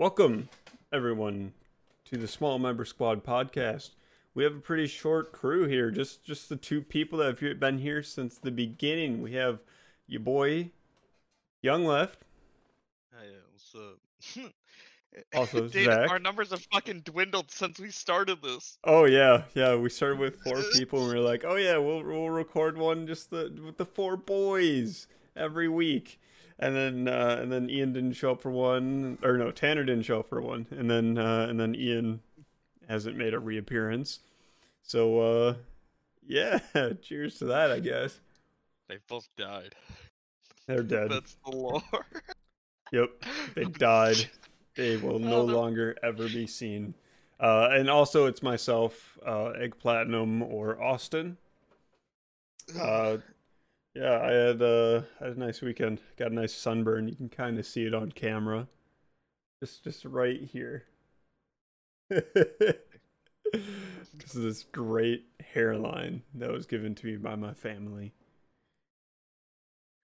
Welcome, 0.00 0.48
everyone, 0.90 1.52
to 2.06 2.16
the 2.16 2.26
Small 2.26 2.58
Member 2.58 2.86
Squad 2.86 3.22
podcast. 3.22 3.90
We 4.32 4.44
have 4.44 4.56
a 4.56 4.60
pretty 4.60 4.86
short 4.86 5.30
crew 5.30 5.66
here, 5.66 5.90
just 5.90 6.24
just 6.24 6.48
the 6.48 6.56
two 6.56 6.80
people 6.80 7.18
that 7.18 7.38
have 7.38 7.60
been 7.60 7.76
here 7.76 8.02
since 8.02 8.38
the 8.38 8.50
beginning. 8.50 9.20
We 9.20 9.34
have 9.34 9.58
your 10.06 10.20
boy, 10.20 10.70
Young 11.60 11.84
Left. 11.84 12.18
Hey, 13.12 13.28
uh, 13.28 13.42
what's 13.52 13.74
up? 13.74 14.52
Also, 15.34 15.68
Dude, 15.68 15.84
Zach. 15.84 16.08
our 16.08 16.18
numbers 16.18 16.50
have 16.52 16.64
fucking 16.72 17.00
dwindled 17.00 17.50
since 17.50 17.78
we 17.78 17.90
started 17.90 18.40
this. 18.40 18.78
Oh 18.84 19.04
yeah, 19.04 19.42
yeah. 19.52 19.74
We 19.76 19.90
started 19.90 20.18
with 20.18 20.40
four 20.40 20.62
people, 20.72 21.02
and 21.02 21.12
we 21.12 21.20
are 21.20 21.22
like, 21.22 21.44
oh 21.44 21.56
yeah, 21.56 21.76
we'll 21.76 22.02
we'll 22.02 22.30
record 22.30 22.78
one 22.78 23.06
just 23.06 23.28
the 23.28 23.52
with 23.62 23.76
the 23.76 23.84
four 23.84 24.16
boys 24.16 25.08
every 25.36 25.68
week. 25.68 26.18
And 26.62 26.76
then 26.76 27.08
uh, 27.08 27.38
and 27.40 27.50
then 27.50 27.70
Ian 27.70 27.92
didn't 27.94 28.12
show 28.12 28.32
up 28.32 28.42
for 28.42 28.50
one, 28.50 29.18
or 29.22 29.38
no, 29.38 29.50
Tanner 29.50 29.82
didn't 29.82 30.04
show 30.04 30.20
up 30.20 30.28
for 30.28 30.42
one, 30.42 30.66
and 30.70 30.90
then 30.90 31.16
uh, 31.16 31.46
and 31.48 31.58
then 31.58 31.74
Ian 31.74 32.20
hasn't 32.86 33.16
made 33.16 33.32
a 33.32 33.38
reappearance. 33.38 34.20
So 34.82 35.20
uh, 35.20 35.54
yeah, 36.26 36.58
cheers 37.02 37.38
to 37.38 37.46
that, 37.46 37.70
I 37.72 37.80
guess. 37.80 38.20
They 38.88 38.98
both 39.08 39.26
died. 39.38 39.74
They're 40.66 40.82
dead. 40.82 41.10
That's 41.12 41.36
the 41.46 41.56
lore. 41.56 41.82
Yep, 42.92 43.10
they 43.54 43.64
died. 43.78 44.28
They 44.74 44.98
will 44.98 45.18
no 45.18 45.36
Oh, 45.36 45.44
longer 45.44 45.96
ever 46.02 46.28
be 46.28 46.46
seen. 46.46 46.94
Uh, 47.38 47.68
and 47.72 47.88
also, 47.88 48.26
it's 48.26 48.42
myself, 48.42 49.18
uh, 49.26 49.52
Egg 49.58 49.78
Platinum 49.78 50.42
or 50.42 50.80
Austin. 50.82 51.38
Uh, 52.78 53.16
yeah, 53.94 54.20
I 54.22 54.30
had 54.30 54.62
uh, 54.62 55.02
had 55.18 55.36
a 55.36 55.40
nice 55.40 55.60
weekend. 55.60 56.00
Got 56.16 56.30
a 56.32 56.34
nice 56.34 56.54
sunburn. 56.54 57.08
You 57.08 57.16
can 57.16 57.28
kind 57.28 57.58
of 57.58 57.66
see 57.66 57.84
it 57.86 57.94
on 57.94 58.12
camera. 58.12 58.68
Just 59.62 59.84
just 59.84 60.04
right 60.04 60.40
here. 60.42 60.84
Because 64.12 64.36
of 64.36 64.42
this 64.42 64.62
great 64.62 65.24
hairline 65.40 66.22
that 66.34 66.52
was 66.52 66.66
given 66.66 66.94
to 66.96 67.06
me 67.06 67.16
by 67.16 67.34
my 67.34 67.52
family. 67.52 68.12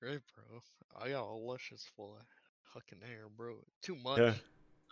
Great, 0.03 0.21
bro. 0.35 0.61
I 1.01 1.11
got 1.11 1.23
a 1.29 1.33
luscious 1.35 1.87
full 1.97 2.17
of 2.19 2.27
fucking 2.75 3.07
hair, 3.07 3.27
bro. 3.37 3.57
Too 3.83 3.95
much. 3.97 4.19
Yeah. 4.19 4.35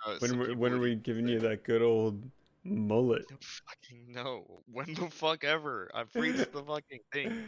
Uh, 0.07 0.17
When 0.21 0.39
we- 0.39 0.55
when 0.55 0.73
are 0.73 0.79
we 0.79 0.95
giving 0.95 1.27
you 1.27 1.41
that 1.41 1.65
good 1.65 1.83
old 1.83 2.31
mullet? 2.65 3.25
"No 3.31 3.37
fucking 3.41 4.13
no. 4.13 4.63
When 4.67 4.95
the 4.95 5.11
fuck 5.11 5.45
ever? 5.45 5.91
I've 5.95 6.15
reached 6.15 6.53
the 6.53 6.63
fucking 6.63 7.01
thing. 7.13 7.45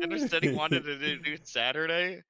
Tanner 0.00 0.18
said 0.18 0.44
he 0.44 0.52
wanted 0.52 0.84
to 0.84 0.98
do, 0.98 1.18
do 1.18 1.36
Saturday. 1.42 2.22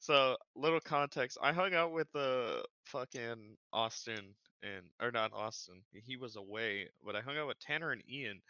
So, 0.00 0.36
little 0.54 0.80
context. 0.80 1.38
I 1.40 1.52
hung 1.52 1.74
out 1.74 1.92
with 1.92 2.08
the 2.12 2.64
fucking 2.84 3.56
Austin 3.72 4.34
and 4.62 4.82
or 5.00 5.10
not 5.10 5.32
Austin. 5.32 5.82
He 5.92 6.16
was 6.16 6.36
away, 6.36 6.88
but 7.04 7.16
I 7.16 7.20
hung 7.20 7.38
out 7.38 7.46
with 7.46 7.60
Tanner 7.60 7.92
and 7.92 8.02
Ian. 8.08 8.40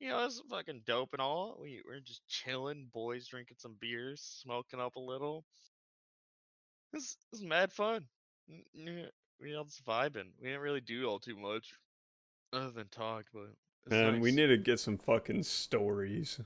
You 0.00 0.08
know, 0.08 0.20
it 0.20 0.24
was 0.24 0.42
fucking 0.50 0.82
dope 0.86 1.12
and 1.12 1.20
all. 1.20 1.58
We 1.60 1.82
were 1.86 2.00
just 2.00 2.26
chilling, 2.26 2.88
boys 2.92 3.28
drinking 3.28 3.58
some 3.60 3.76
beers, 3.80 4.22
smoking 4.42 4.80
up 4.80 4.96
a 4.96 5.00
little. 5.00 5.44
This 6.92 7.16
is 7.32 7.44
mad 7.44 7.72
fun. 7.72 8.06
We 8.74 9.54
all 9.56 9.64
just 9.64 9.84
vibing. 9.84 10.30
We 10.40 10.48
didn't 10.48 10.60
really 10.60 10.80
do 10.80 11.06
all 11.06 11.18
too 11.18 11.36
much 11.36 11.72
other 12.52 12.70
than 12.70 12.88
talk, 12.88 13.24
but 13.32 13.48
it's 13.86 13.92
Man, 13.92 14.20
we 14.20 14.30
need 14.32 14.46
to 14.46 14.56
get 14.56 14.80
some 14.80 14.98
fucking 14.98 15.42
stories. 15.42 16.40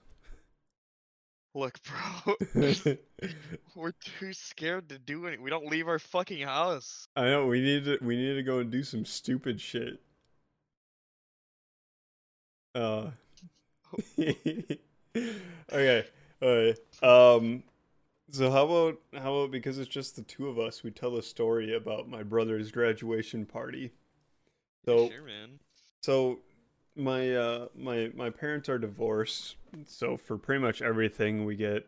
Look, 1.54 1.78
bro. 1.84 2.34
We're 3.74 3.92
too 3.92 4.32
scared 4.32 4.90
to 4.90 4.98
do 4.98 5.26
anything. 5.26 5.42
We 5.42 5.50
don't 5.50 5.66
leave 5.66 5.88
our 5.88 5.98
fucking 5.98 6.46
house. 6.46 7.08
I 7.16 7.24
know 7.24 7.46
we 7.46 7.60
need 7.60 7.84
to 7.86 7.98
we 8.02 8.16
need 8.16 8.34
to 8.34 8.42
go 8.42 8.58
and 8.58 8.70
do 8.70 8.82
some 8.82 9.04
stupid 9.04 9.60
shit. 9.60 10.00
Uh 12.74 13.10
Okay. 15.72 16.04
Alright. 16.42 16.78
Um 17.02 17.62
so 18.30 18.50
how 18.50 18.64
about 18.64 19.00
how 19.22 19.34
about 19.34 19.50
because 19.50 19.78
it's 19.78 19.88
just 19.88 20.16
the 20.16 20.22
two 20.22 20.48
of 20.48 20.58
us, 20.58 20.82
we 20.82 20.90
tell 20.90 21.16
a 21.16 21.22
story 21.22 21.74
about 21.74 22.06
my 22.06 22.22
brother's 22.22 22.70
graduation 22.70 23.46
party. 23.46 23.92
So 24.84 25.08
sure, 25.08 25.22
man. 25.22 25.58
So 26.06 26.38
my 26.94 27.34
uh 27.34 27.66
my 27.74 28.12
my 28.14 28.30
parents 28.30 28.68
are 28.68 28.78
divorced, 28.78 29.56
so 29.88 30.16
for 30.16 30.38
pretty 30.38 30.62
much 30.62 30.80
everything 30.80 31.44
we 31.44 31.56
get 31.56 31.84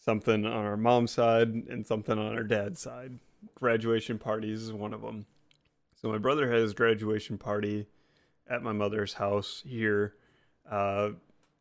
something 0.00 0.44
on 0.44 0.64
our 0.64 0.76
mom's 0.76 1.12
side 1.12 1.48
and 1.48 1.86
something 1.86 2.18
on 2.18 2.34
our 2.34 2.42
dad's 2.42 2.80
side. 2.80 3.16
Graduation 3.54 4.18
parties 4.18 4.60
is 4.62 4.72
one 4.72 4.92
of 4.92 5.02
them. 5.02 5.26
So 5.94 6.08
my 6.08 6.18
brother 6.18 6.50
had 6.50 6.62
his 6.62 6.74
graduation 6.74 7.38
party 7.38 7.86
at 8.48 8.64
my 8.64 8.72
mother's 8.72 9.14
house 9.14 9.62
here, 9.64 10.14
uh, 10.68 11.10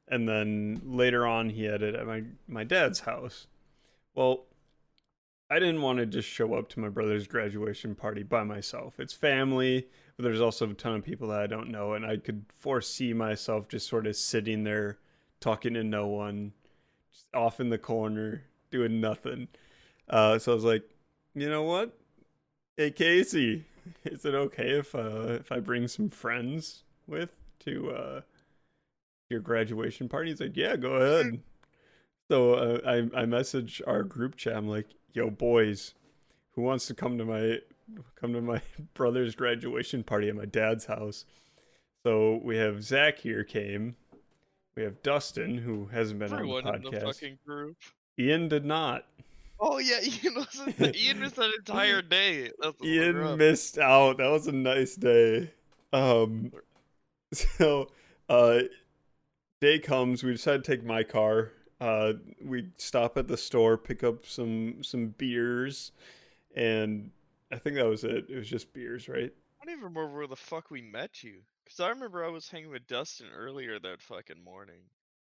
and 0.08 0.28
then 0.28 0.82
later 0.84 1.28
on 1.28 1.52
he 1.52 1.66
had 1.66 1.84
it 1.84 1.94
at 1.94 2.08
my 2.08 2.24
my 2.48 2.64
dad's 2.64 3.02
house. 3.02 3.46
Well, 4.16 4.46
I 5.54 5.60
didn't 5.60 5.84
want 5.84 6.00
to 6.00 6.08
just 6.08 6.28
show 6.28 6.56
up 6.56 6.68
to 6.70 6.80
my 6.80 6.90
brother's 6.90 7.28
graduation 7.28 7.94
party 7.94 8.24
by 8.24 8.44
myself. 8.44 9.00
It's 9.00 9.14
family, 9.14 9.88
but 10.18 10.24
there's 10.24 10.42
also 10.42 10.68
a 10.68 10.74
ton 10.74 10.96
of 10.96 11.04
people 11.04 11.28
that 11.28 11.42
I 11.42 11.46
don't 11.46 11.70
know, 11.70 11.94
and 11.94 12.04
I 12.04 12.18
could 12.18 12.46
foresee 12.58 13.14
myself 13.14 13.68
just 13.68 13.88
sort 13.88 14.08
of 14.08 14.16
sitting 14.16 14.64
there 14.64 14.98
talking 15.40 15.76
to 15.76 15.84
no 15.84 16.08
one, 16.08 16.54
just 17.12 17.28
off 17.36 17.60
in 17.60 17.70
the 17.70 17.78
corner, 17.78 18.42
doing 18.72 19.00
nothing. 19.00 19.48
Uh, 20.10 20.40
so 20.40 20.54
I 20.54 20.56
was 20.56 20.64
like, 20.64 20.90
you 21.36 21.48
know 21.48 21.62
what? 21.62 21.96
Hey 22.76 22.90
Casey, 22.90 23.66
is 24.06 24.26
it 24.26 24.34
okay 24.34 24.72
if 24.72 24.96
uh, 24.96 25.38
if 25.40 25.52
I 25.52 25.60
bring 25.60 25.88
some 25.88 26.10
friends 26.10 26.82
with 27.06 27.30
to 27.60 27.92
uh, 27.92 28.22
your 29.30 29.40
graduation 29.40 30.10
party? 30.10 30.32
He's 30.32 30.42
like, 30.42 30.58
yeah, 30.58 30.78
go 30.78 30.94
ahead. 30.94 31.42
So 32.32 32.54
uh, 32.56 32.80
I 33.16 33.22
I 33.22 33.26
message 33.28 33.84
our 33.86 34.02
group 34.02 34.36
chat. 34.36 34.58
I'm 34.58 34.68
like, 34.68 34.88
yo 35.14 35.30
boys, 35.30 35.94
who 36.56 36.62
wants 36.62 36.86
to 36.88 36.94
come 36.94 37.18
to 37.18 37.26
my 37.26 37.58
come 38.20 38.34
to 38.34 38.42
my 38.42 38.62
brother's 38.94 39.36
graduation 39.36 40.04
party 40.04 40.30
at 40.30 40.36
my 40.36 40.46
dad's 40.46 40.86
house? 40.86 41.26
So 42.04 42.42
we 42.44 42.58
have 42.58 42.84
Zach 42.84 43.20
here 43.20 43.44
came. 43.44 43.96
We 44.76 44.84
have 44.84 45.02
Dustin 45.04 45.58
who 45.58 45.86
hasn't 45.88 46.20
been 46.20 46.34
Everyone 46.34 46.66
on 46.66 46.76
in 46.76 46.82
the 46.84 46.90
the 46.90 46.98
podcast. 46.98 47.04
fucking 47.06 47.40
group. 47.46 47.78
Ian 48.20 48.48
did 48.50 48.66
not. 48.66 49.06
Oh 49.60 49.78
yeah, 49.78 50.00
Ian 50.04 50.36
wasn't. 50.36 50.78
th- 50.78 50.96
Ian 50.96 51.20
missed 51.20 51.36
that 51.38 51.54
entire 51.58 52.02
day. 52.20 52.50
That's 52.60 52.84
Ian 52.84 53.38
missed 53.38 53.78
out. 53.78 54.18
That 54.18 54.30
was 54.32 54.48
a 54.48 54.52
nice 54.52 54.96
day. 54.96 55.52
Um, 55.94 56.52
so, 57.34 57.92
uh, 58.30 58.62
day 59.62 59.78
comes. 59.80 60.24
We 60.24 60.32
decide 60.34 60.64
to 60.64 60.72
take 60.76 60.84
my 60.84 61.04
car. 61.04 61.52
Uh, 61.84 62.14
we 62.42 62.70
stop 62.78 63.18
at 63.18 63.28
the 63.28 63.36
store, 63.36 63.78
pick 63.78 64.06
up 64.06 64.26
some 64.26 64.82
some 64.84 65.08
beers, 65.18 65.92
and 66.56 67.12
I 67.52 67.58
think 67.58 67.76
that 67.76 67.86
was 67.86 68.06
it. 68.06 68.28
It 68.30 68.38
was 68.38 68.48
just 68.48 68.72
beers, 68.72 69.10
right? 69.10 69.34
I 69.62 69.66
don't 69.66 69.74
even 69.74 69.84
remember 69.84 70.16
where 70.16 70.28
the 70.28 70.38
fuck 70.38 70.72
we 70.72 70.82
met 70.82 71.26
you. 71.26 71.42
Cause 71.68 71.82
I 71.82 71.90
remember 71.90 72.24
I 72.24 72.30
was 72.30 72.48
hanging 72.48 72.70
with 72.70 72.88
Dustin 72.88 73.28
earlier 73.36 73.80
that 73.80 74.02
fucking 74.02 74.42
morning. 74.42 74.80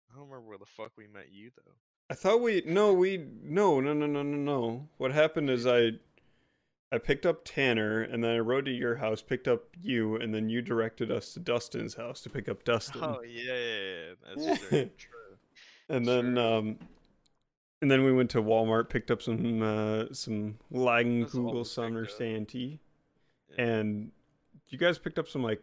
I 0.09 0.15
don't 0.15 0.29
remember 0.29 0.47
where 0.47 0.57
the 0.57 0.65
fuck 0.65 0.93
we 0.97 1.07
met 1.07 1.27
you 1.29 1.51
though. 1.57 1.73
I 2.09 2.13
thought 2.13 2.39
we 2.39 2.63
no 2.65 2.93
we 2.93 3.25
no 3.43 3.81
no 3.81 3.91
no 3.91 4.05
no 4.05 4.23
no 4.23 4.37
no. 4.37 4.87
What 4.95 5.11
happened 5.11 5.49
is 5.49 5.67
I 5.67 5.91
I 6.89 6.99
picked 6.99 7.25
up 7.25 7.41
Tanner 7.43 8.01
and 8.01 8.23
then 8.23 8.31
I 8.31 8.39
rode 8.39 8.63
to 8.65 8.71
your 8.71 8.95
house, 8.95 9.21
picked 9.21 9.49
up 9.49 9.63
you, 9.81 10.15
and 10.15 10.33
then 10.33 10.47
you 10.47 10.61
directed 10.61 11.11
us 11.11 11.33
to 11.33 11.41
Dustin's 11.41 11.95
house 11.95 12.21
to 12.21 12.29
pick 12.29 12.47
up 12.47 12.63
Dustin. 12.65 13.03
Oh 13.03 13.21
yeah, 13.27 13.53
yeah, 13.53 13.79
yeah, 13.81 14.13
that's 14.23 14.59
very 14.69 14.91
true. 14.97 15.14
And 15.89 16.05
then 16.05 16.35
Sure. 16.35 16.57
um 16.57 16.79
and 17.81 17.91
then 17.91 18.03
we 18.03 18.11
went 18.13 18.31
to 18.31 18.41
Walmart, 18.41 18.89
picked 18.89 19.11
up 19.11 19.21
some 19.21 19.61
uh 19.61 20.05
some 20.13 20.57
That's 20.71 20.83
Leinenkugel 20.83 21.47
always 21.49 21.71
Sun 21.71 21.95
or 21.95 22.01
picked 22.05 22.13
up. 22.13 22.17
Santee. 22.17 22.79
Yeah. 23.57 23.65
And 23.65 24.11
you 24.69 24.77
guys 24.77 24.97
picked 24.97 25.19
up 25.19 25.27
some 25.27 25.43
like 25.43 25.61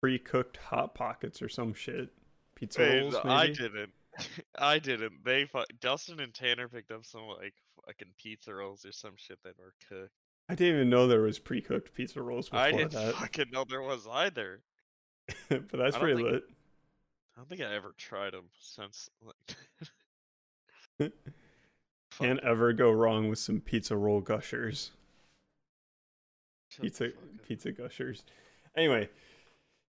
pre-cooked 0.00 0.56
hot 0.58 0.94
pockets 0.94 1.40
or 1.42 1.48
some 1.48 1.72
shit. 1.74 2.08
Pizza 2.54 2.80
Wait, 2.80 3.00
rolls, 3.00 3.14
maybe? 3.24 3.28
I 3.28 3.46
didn't. 3.48 3.90
I 4.58 4.78
didn't. 4.78 5.24
They 5.24 5.46
fu- 5.46 5.64
Dustin 5.80 6.20
and 6.20 6.34
Tanner 6.34 6.68
picked 6.68 6.90
up 6.90 7.04
some 7.06 7.22
like 7.28 7.54
fucking 7.86 8.08
pizza 8.18 8.52
rolls 8.54 8.84
or 8.84 8.92
some 8.92 9.12
shit 9.16 9.38
that 9.44 9.58
were 9.58 9.72
cooked. 9.88 10.12
I 10.48 10.54
didn't 10.56 10.74
even 10.74 10.90
know 10.90 11.06
there 11.06 11.20
was 11.22 11.38
pre-cooked 11.38 11.94
pizza 11.94 12.20
rolls 12.20 12.48
before 12.50 12.64
that. 12.66 12.74
I 12.74 12.76
didn't 12.76 12.92
that. 12.92 13.14
fucking 13.14 13.46
know 13.52 13.64
there 13.68 13.82
was 13.82 14.06
either. 14.10 14.60
but 15.48 15.70
that's 15.72 15.96
pretty 15.96 16.16
think- 16.22 16.28
lit. 16.32 16.42
I 17.40 17.42
don't 17.42 17.48
think 17.48 17.62
I 17.62 17.74
ever 17.74 17.94
tried 17.96 18.34
them 18.34 18.50
since. 18.58 19.08
Like, 21.00 21.12
Can't 22.18 22.40
ever 22.40 22.74
go 22.74 22.90
wrong 22.90 23.30
with 23.30 23.38
some 23.38 23.60
pizza 23.62 23.96
roll 23.96 24.20
gushers. 24.20 24.90
shut 26.68 26.82
Pizza 26.82 27.08
pizza 27.48 27.72
gushers. 27.72 28.24
Anyway, 28.76 29.08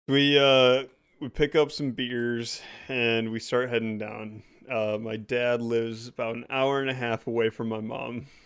we 0.09 0.39
uh 0.39 0.85
we 1.21 1.29
pick 1.29 1.55
up 1.55 1.71
some 1.71 1.91
beers 1.91 2.63
and 2.89 3.31
we 3.31 3.39
start 3.41 3.69
heading 3.69 3.99
down. 3.99 4.43
Uh 4.71 4.97
my 4.99 5.17
dad 5.19 5.61
lives 5.61 6.09
about 6.09 6.37
an 6.37 6.47
hour 6.49 6.81
and 6.81 6.89
a 6.89 6.95
half 6.95 7.27
away 7.27 7.51
from 7.51 7.69
my 7.69 7.81
mom. 7.81 8.27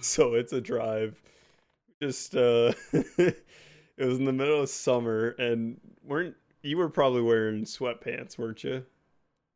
So 0.00 0.34
it's 0.34 0.54
a 0.54 0.60
drive. 0.62 1.20
Just 2.02 2.34
uh 2.34 2.72
it 2.92 3.36
was 3.98 4.18
in 4.18 4.24
the 4.24 4.32
middle 4.32 4.62
of 4.62 4.70
summer, 4.70 5.34
and 5.38 5.80
weren't 6.02 6.34
you 6.62 6.76
were 6.76 6.88
probably 6.88 7.22
wearing 7.22 7.64
sweatpants, 7.64 8.38
weren't 8.38 8.64
you? 8.64 8.84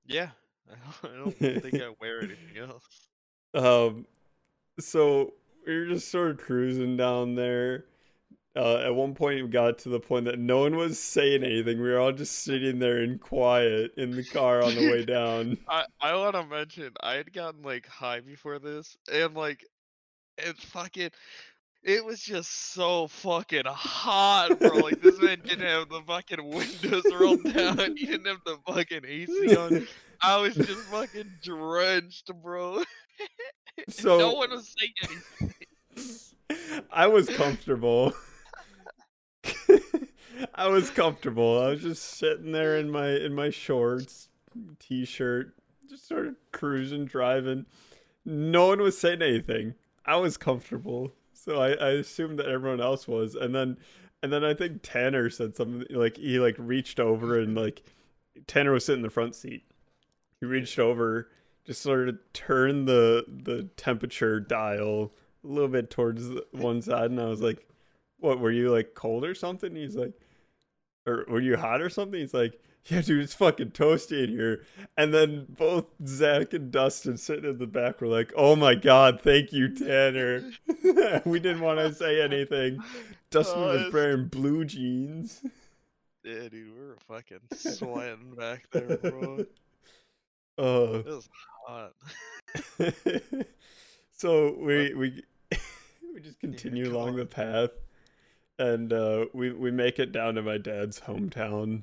Yeah. 0.06 0.30
I 0.70 0.74
don't, 1.16 1.36
I 1.40 1.46
don't 1.46 1.62
think 1.62 1.82
I 1.82 1.90
wear 2.00 2.20
anything 2.20 2.58
else. 2.58 2.84
Um, 3.54 4.06
so 4.80 5.34
we 5.66 5.78
were 5.78 5.84
just 5.84 6.10
sort 6.10 6.30
of 6.30 6.38
cruising 6.38 6.96
down 6.96 7.34
there. 7.34 7.84
Uh, 8.56 8.78
at 8.78 8.94
one 8.94 9.14
point, 9.14 9.42
we 9.42 9.48
got 9.48 9.76
to 9.80 9.90
the 9.90 10.00
point 10.00 10.24
that 10.24 10.38
no 10.38 10.60
one 10.60 10.76
was 10.76 10.98
saying 10.98 11.44
anything. 11.44 11.78
We 11.78 11.90
were 11.90 11.98
all 11.98 12.12
just 12.12 12.44
sitting 12.44 12.78
there 12.78 13.02
in 13.02 13.18
quiet 13.18 13.92
in 13.98 14.12
the 14.12 14.24
car 14.24 14.62
on 14.62 14.74
the 14.74 14.90
way 14.90 15.04
down. 15.06 15.58
I, 15.68 15.84
I 16.00 16.14
want 16.16 16.34
to 16.34 16.46
mention 16.46 16.92
I 17.02 17.16
had 17.16 17.32
gotten 17.32 17.60
like 17.62 17.86
high 17.86 18.20
before 18.20 18.58
this, 18.58 18.96
and 19.12 19.34
like 19.34 19.66
it's 20.38 20.64
fucking. 20.64 21.10
It 21.84 22.04
was 22.04 22.20
just 22.20 22.72
so 22.72 23.08
fucking 23.08 23.64
hot, 23.66 24.60
bro. 24.60 24.76
Like 24.76 25.02
this 25.02 25.20
man 25.20 25.40
didn't 25.44 25.66
have 25.66 25.88
the 25.88 26.00
fucking 26.06 26.48
windows 26.48 27.02
rolled 27.18 27.42
down. 27.52 27.96
He 27.96 28.06
didn't 28.06 28.26
have 28.26 28.44
the 28.46 28.58
fucking 28.66 29.04
AC 29.04 29.56
on. 29.56 29.88
I 30.20 30.36
was 30.36 30.54
just 30.54 30.80
fucking 30.90 31.30
drenched, 31.42 32.30
bro. 32.42 32.82
So 33.88 34.18
no 34.18 34.32
one 34.32 34.50
was 34.50 34.74
saying 34.78 34.92
anything. 35.40 36.84
I 36.92 37.06
was 37.06 37.26
comfortable. 37.28 38.12
I 40.54 40.68
was 40.68 40.90
comfortable. 40.90 41.62
I 41.62 41.70
was 41.70 41.80
just 41.82 42.02
sitting 42.02 42.52
there 42.52 42.76
in 42.76 42.90
my 42.90 43.08
in 43.08 43.34
my 43.34 43.48
shorts, 43.48 44.28
t-shirt, 44.78 45.54
just 45.88 46.06
sort 46.06 46.26
of 46.26 46.34
cruising, 46.52 47.06
driving. 47.06 47.64
No 48.24 48.68
one 48.68 48.82
was 48.82 48.98
saying 48.98 49.22
anything. 49.22 49.74
I 50.04 50.16
was 50.16 50.36
comfortable, 50.36 51.14
so 51.44 51.60
I, 51.60 51.72
I 51.72 51.90
assumed 51.90 52.38
that 52.38 52.46
everyone 52.46 52.80
else 52.80 53.08
was. 53.08 53.34
And 53.34 53.54
then, 53.54 53.76
and 54.22 54.32
then 54.32 54.44
I 54.44 54.54
think 54.54 54.80
Tanner 54.82 55.28
said 55.28 55.56
something 55.56 55.84
like 55.90 56.16
he 56.16 56.38
like 56.38 56.54
reached 56.58 57.00
over 57.00 57.38
and 57.38 57.56
like 57.56 57.82
Tanner 58.46 58.72
was 58.72 58.84
sitting 58.84 59.00
in 59.00 59.02
the 59.02 59.10
front 59.10 59.34
seat. 59.34 59.64
He 60.40 60.46
reached 60.46 60.78
over, 60.78 61.28
just 61.64 61.82
sort 61.82 62.08
of 62.08 62.18
turned 62.32 62.86
the 62.86 63.24
the 63.28 63.64
temperature 63.76 64.38
dial 64.40 65.12
a 65.44 65.46
little 65.46 65.68
bit 65.68 65.90
towards 65.90 66.28
one 66.52 66.80
side, 66.80 67.10
and 67.10 67.20
I 67.20 67.26
was 67.26 67.42
like, 67.42 67.66
"What? 68.18 68.38
Were 68.38 68.52
you 68.52 68.70
like 68.70 68.94
cold 68.94 69.24
or 69.24 69.34
something?" 69.34 69.74
He's 69.74 69.96
like, 69.96 70.12
"Or 71.06 71.24
were 71.28 71.40
you 71.40 71.56
hot 71.56 71.80
or 71.80 71.90
something?" 71.90 72.20
He's 72.20 72.34
like, 72.34 72.60
"Yeah, 72.86 73.00
dude, 73.02 73.22
it's 73.22 73.34
fucking 73.34 73.70
toasty 73.72 74.24
in 74.24 74.30
here." 74.30 74.64
And 74.96 75.12
then 75.14 75.46
both 75.48 75.86
Zach 76.06 76.52
and 76.52 76.70
Dustin 76.70 77.16
sitting 77.16 77.48
in 77.48 77.58
the 77.58 77.66
back 77.66 78.00
were 78.00 78.08
like, 78.08 78.32
"Oh 78.36 78.56
my 78.56 78.74
god, 78.74 79.20
thank 79.22 79.52
you, 79.52 79.68
Tanner." 79.74 80.50
we 81.24 81.38
didn't 81.40 81.60
want 81.60 81.78
to 81.78 81.94
say 81.94 82.20
anything. 82.20 82.78
Dustin 83.30 83.62
Oh, 83.62 83.66
was 83.84 83.92
wearing 83.92 84.26
blue 84.28 84.64
jeans. 84.64 85.40
Yeah, 86.24 86.48
dude, 86.48 86.52
we 86.52 86.84
were 86.86 86.96
fucking 87.08 87.40
sweating 87.54 88.34
back 88.36 88.66
there, 88.70 88.96
bro. 88.98 89.44
Oh. 90.58 90.94
It 90.98 91.06
was 91.06 91.28
hot. 91.66 91.92
so 94.12 94.54
we 94.58 94.94
we 94.94 95.22
we 96.14 96.20
just 96.20 96.38
continue 96.40 96.84
go 96.86 96.92
along 96.96 97.08
on. 97.10 97.16
the 97.16 97.26
path 97.26 97.70
and 98.58 98.92
uh 98.92 99.24
we 99.32 99.50
we 99.52 99.70
make 99.70 99.98
it 99.98 100.12
down 100.12 100.34
to 100.34 100.42
my 100.42 100.58
dad's 100.58 101.00
hometown 101.00 101.82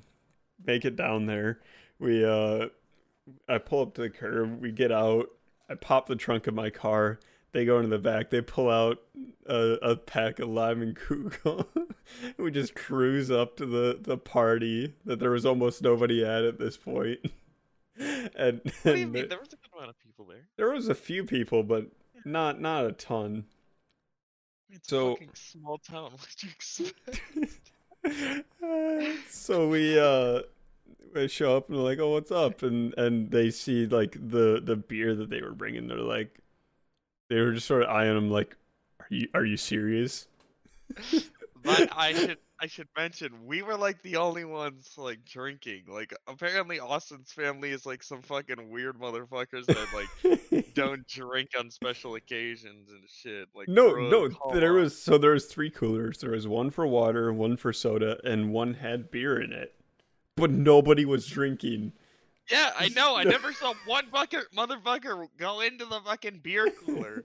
make 0.66 0.86
it 0.86 0.96
down 0.96 1.26
there 1.26 1.60
we 2.00 2.24
uh 2.26 2.68
i 3.48 3.58
pull 3.58 3.82
up 3.82 3.94
to 3.94 4.02
the 4.02 4.10
curb 4.10 4.62
we 4.62 4.72
get 4.72 4.92
out 4.92 5.28
i 5.70 5.76
pop 5.76 6.08
the 6.08 6.16
trunk 6.16 6.48
of 6.48 6.54
my 6.54 6.70
car 6.70 7.20
they 7.52 7.66
go 7.66 7.78
into 7.78 7.90
the 7.90 7.98
back 8.00 8.30
they 8.30 8.42
pull 8.42 8.70
out 8.70 9.00
a, 9.48 9.78
a 9.82 9.96
pack 9.96 10.40
of 10.40 10.50
Leinenkugel 10.50 11.66
we 12.38 12.52
just 12.52 12.76
cruise 12.76 13.32
up 13.32 13.58
to 13.58 13.66
the 13.66 13.98
the 14.02 14.18
party 14.18 14.94
that 15.06 15.20
there 15.20 15.32
was 15.32 15.46
almost 15.46 15.82
nobody 15.82 16.24
at 16.24 16.44
at 16.44 16.60
this 16.60 16.78
point 16.78 17.20
and, 18.00 18.62
What 18.64 18.84
do 18.84 18.92
and 18.94 19.12
mean? 19.12 19.28
There 19.30 19.40
was 19.40 19.50
a 19.54 19.58
good 19.58 19.70
amount 19.76 19.90
of 19.90 20.00
people 20.00 20.26
there. 20.26 20.48
there 20.58 20.72
was 20.72 20.88
a 20.88 20.96
few 20.96 21.24
people, 21.26 21.64
but 21.64 21.88
not 22.24 22.62
not 22.62 22.86
a 22.86 22.92
ton. 22.94 23.44
It's 24.70 24.88
So- 24.88 25.14
a 25.14 25.16
fucking 25.16 25.32
small 25.34 25.78
town. 25.80 26.12
What'd 26.18 26.44
you 26.44 26.50
expect? 26.50 27.20
So 29.30 29.68
we 29.68 30.00
uh 30.00 30.42
we 31.16 31.28
show 31.28 31.58
up 31.58 31.70
and 31.70 31.78
we're 31.78 31.84
like, 31.84 32.00
"Oh, 32.00 32.12
what's 32.12 32.32
up?" 32.32 32.64
And 32.64 32.94
and 32.98 33.32
they 33.32 33.52
see 33.52 33.88
like 33.88 34.14
the 34.14 34.62
the 34.64 34.76
beer 34.76 35.16
that 35.16 35.30
they 35.30 35.42
were 35.42 35.54
bringing. 35.54 35.88
They're 35.88 35.98
like, 35.98 36.40
they 37.30 37.42
were 37.42 37.54
just 37.54 37.68
sort 37.68 37.84
of 37.84 37.90
eyeing 37.90 38.16
them 38.16 38.30
like, 38.32 38.58
"Are 39.02 39.08
you 39.10 39.30
are 39.34 39.46
you 39.46 39.58
serious?" 39.58 40.28
But 41.64 41.88
I 41.92 42.14
should 42.14 42.38
I 42.62 42.68
should 42.68 42.88
mention 42.98 43.46
we 43.46 43.62
were 43.62 43.78
like 43.78 44.02
the 44.02 44.18
only 44.18 44.44
ones 44.44 44.92
like 44.98 45.24
drinking. 45.24 45.84
Like 45.88 46.14
apparently 46.28 46.80
Austin's 46.80 47.32
family 47.32 47.72
is 47.72 47.86
like 47.86 48.04
some 48.04 48.22
fucking 48.22 48.70
weird 48.70 49.00
motherfuckers 49.00 49.66
that 49.66 49.88
like 49.94 50.74
don't 50.74 51.08
drink 51.08 51.52
on 51.58 51.72
special 51.72 52.16
occasions 52.16 52.90
and 52.90 53.02
shit. 53.08 53.48
Like 53.56 53.70
no, 53.70 53.94
no. 53.94 54.30
There 54.54 54.76
on. 54.76 54.84
was 54.84 55.02
so 55.02 55.18
there 55.18 55.32
was 55.32 55.46
three 55.46 55.70
coolers. 55.70 56.20
There 56.20 56.32
was 56.32 56.48
one 56.48 56.70
for 56.70 56.86
water, 56.86 57.32
one 57.32 57.56
for 57.56 57.72
soda, 57.72 58.18
and 58.26 58.52
one 58.52 58.74
had 58.74 59.10
beer 59.10 59.42
in 59.42 59.54
it. 59.54 59.74
But 60.36 60.52
nobody 60.52 61.06
was 61.06 61.28
drinking. 61.28 61.94
Yeah, 62.52 62.72
I 62.78 62.90
know. 62.90 63.16
I 63.16 63.24
never 63.26 63.54
saw 63.54 63.74
one 63.86 64.08
fucking 64.12 64.42
motherfucker 64.56 65.28
go 65.38 65.62
into 65.62 65.86
the 65.86 66.02
fucking 66.06 66.40
beer 66.44 66.68
cooler. 66.86 67.24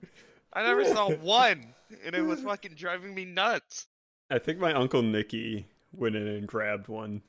I 0.52 0.62
never 0.62 0.84
saw 0.84 1.10
one, 1.22 1.74
and 2.04 2.14
it 2.14 2.22
was 2.22 2.40
fucking 2.40 2.74
driving 2.76 3.14
me 3.14 3.24
nuts. 3.24 3.88
I 4.30 4.38
think 4.38 4.58
my 4.58 4.72
uncle 4.72 5.02
Nicky 5.02 5.66
went 5.92 6.16
in 6.16 6.26
and 6.26 6.46
grabbed 6.46 6.88
one. 6.88 7.22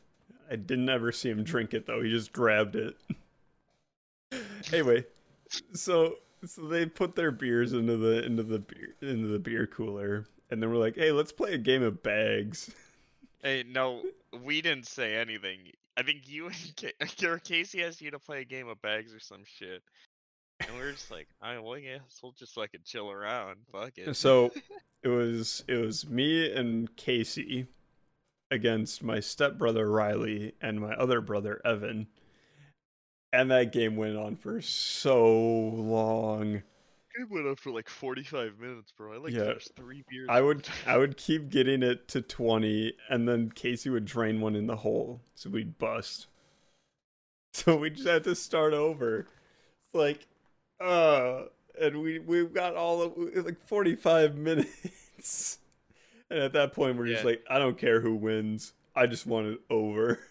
I 0.49 0.55
didn't 0.55 0.89
ever 0.89 1.11
see 1.11 1.29
him 1.29 1.43
drink 1.43 1.73
it 1.73 1.85
though. 1.87 2.01
He 2.01 2.09
just 2.09 2.31
grabbed 2.31 2.75
it. 2.75 2.95
anyway, 4.73 5.05
so 5.73 6.15
so 6.45 6.67
they 6.67 6.85
put 6.85 7.15
their 7.15 7.31
beers 7.31 7.73
into 7.73 7.97
the 7.97 8.23
into 8.23 8.43
the 8.43 8.59
beer 8.59 8.95
into 9.01 9.27
the 9.27 9.39
beer 9.39 9.67
cooler, 9.67 10.25
and 10.49 10.61
then 10.61 10.69
we're 10.69 10.77
like, 10.77 10.95
"Hey, 10.95 11.11
let's 11.11 11.31
play 11.31 11.53
a 11.53 11.57
game 11.57 11.83
of 11.83 12.03
bags." 12.03 12.71
Hey, 13.41 13.63
no, 13.67 14.01
we 14.43 14.61
didn't 14.61 14.87
say 14.87 15.15
anything. 15.15 15.59
I 15.97 16.03
think 16.03 16.27
you 16.27 16.47
and 16.47 17.23
or 17.23 17.39
Casey 17.43 17.83
asked 17.83 18.01
you 18.01 18.11
to 18.11 18.19
play 18.19 18.41
a 18.41 18.45
game 18.45 18.67
of 18.67 18.81
bags 18.81 19.13
or 19.13 19.19
some 19.19 19.43
shit. 19.45 19.83
And 20.61 20.75
we're 20.77 20.91
just 20.91 21.11
like, 21.11 21.27
I 21.41 21.59
well, 21.59 21.77
yeah, 21.77 21.97
we'll 22.23 22.31
just 22.33 22.53
fucking 22.53 22.81
chill 22.85 23.11
around. 23.11 23.57
Fuck 23.71 23.97
it. 23.97 24.15
So 24.15 24.51
it 25.03 25.09
was 25.09 25.63
it 25.67 25.75
was 25.75 26.07
me 26.09 26.51
and 26.53 26.93
Casey 26.95 27.67
against 28.51 29.03
my 29.03 29.19
stepbrother 29.19 29.89
Riley 29.89 30.53
and 30.61 30.79
my 30.79 30.93
other 30.93 31.19
brother 31.21 31.61
Evan. 31.65 32.07
And 33.33 33.51
that 33.51 33.73
game 33.73 33.97
went 33.97 34.15
on 34.15 34.37
for 34.37 34.61
so 34.61 35.27
long. 35.27 36.63
it 37.19 37.29
went 37.29 37.47
up 37.47 37.59
for 37.59 37.71
like 37.71 37.89
45 37.89 38.57
minutes, 38.59 38.93
bro. 38.95 39.13
I 39.13 39.17
like 39.17 39.33
Yeah. 39.33 39.47
finished 39.47 39.71
three 39.75 40.03
beers. 40.09 40.27
I 40.29 40.39
would. 40.39 40.65
I 40.87 40.97
would 40.97 41.17
keep 41.17 41.49
getting 41.49 41.83
it 41.83 42.07
to 42.09 42.21
20 42.21 42.93
and 43.09 43.27
then 43.27 43.51
Casey 43.51 43.89
would 43.89 44.05
drain 44.05 44.39
one 44.39 44.55
in 44.55 44.67
the 44.67 44.77
hole 44.77 45.19
so 45.35 45.49
we'd 45.49 45.77
bust. 45.77 46.27
So 47.53 47.77
we 47.77 47.89
just 47.89 48.05
had 48.05 48.25
to 48.25 48.35
start 48.35 48.73
over. 48.73 49.19
It's 49.19 49.95
like 49.95 50.27
uh 50.79 51.43
and 51.79 52.01
we 52.01 52.19
we've 52.19 52.53
got 52.53 52.75
all 52.75 53.01
of 53.01 53.13
like 53.45 53.65
45 53.67 54.35
minutes. 54.37 55.59
And 56.29 56.39
at 56.39 56.53
that 56.53 56.73
point 56.73 56.97
we're 56.97 57.07
just 57.07 57.23
like 57.25 57.43
I 57.49 57.59
don't 57.59 57.77
care 57.77 58.01
who 58.01 58.15
wins. 58.15 58.73
I 58.95 59.07
just 59.07 59.25
want 59.25 59.47
it 59.47 59.59
over. 59.69 60.19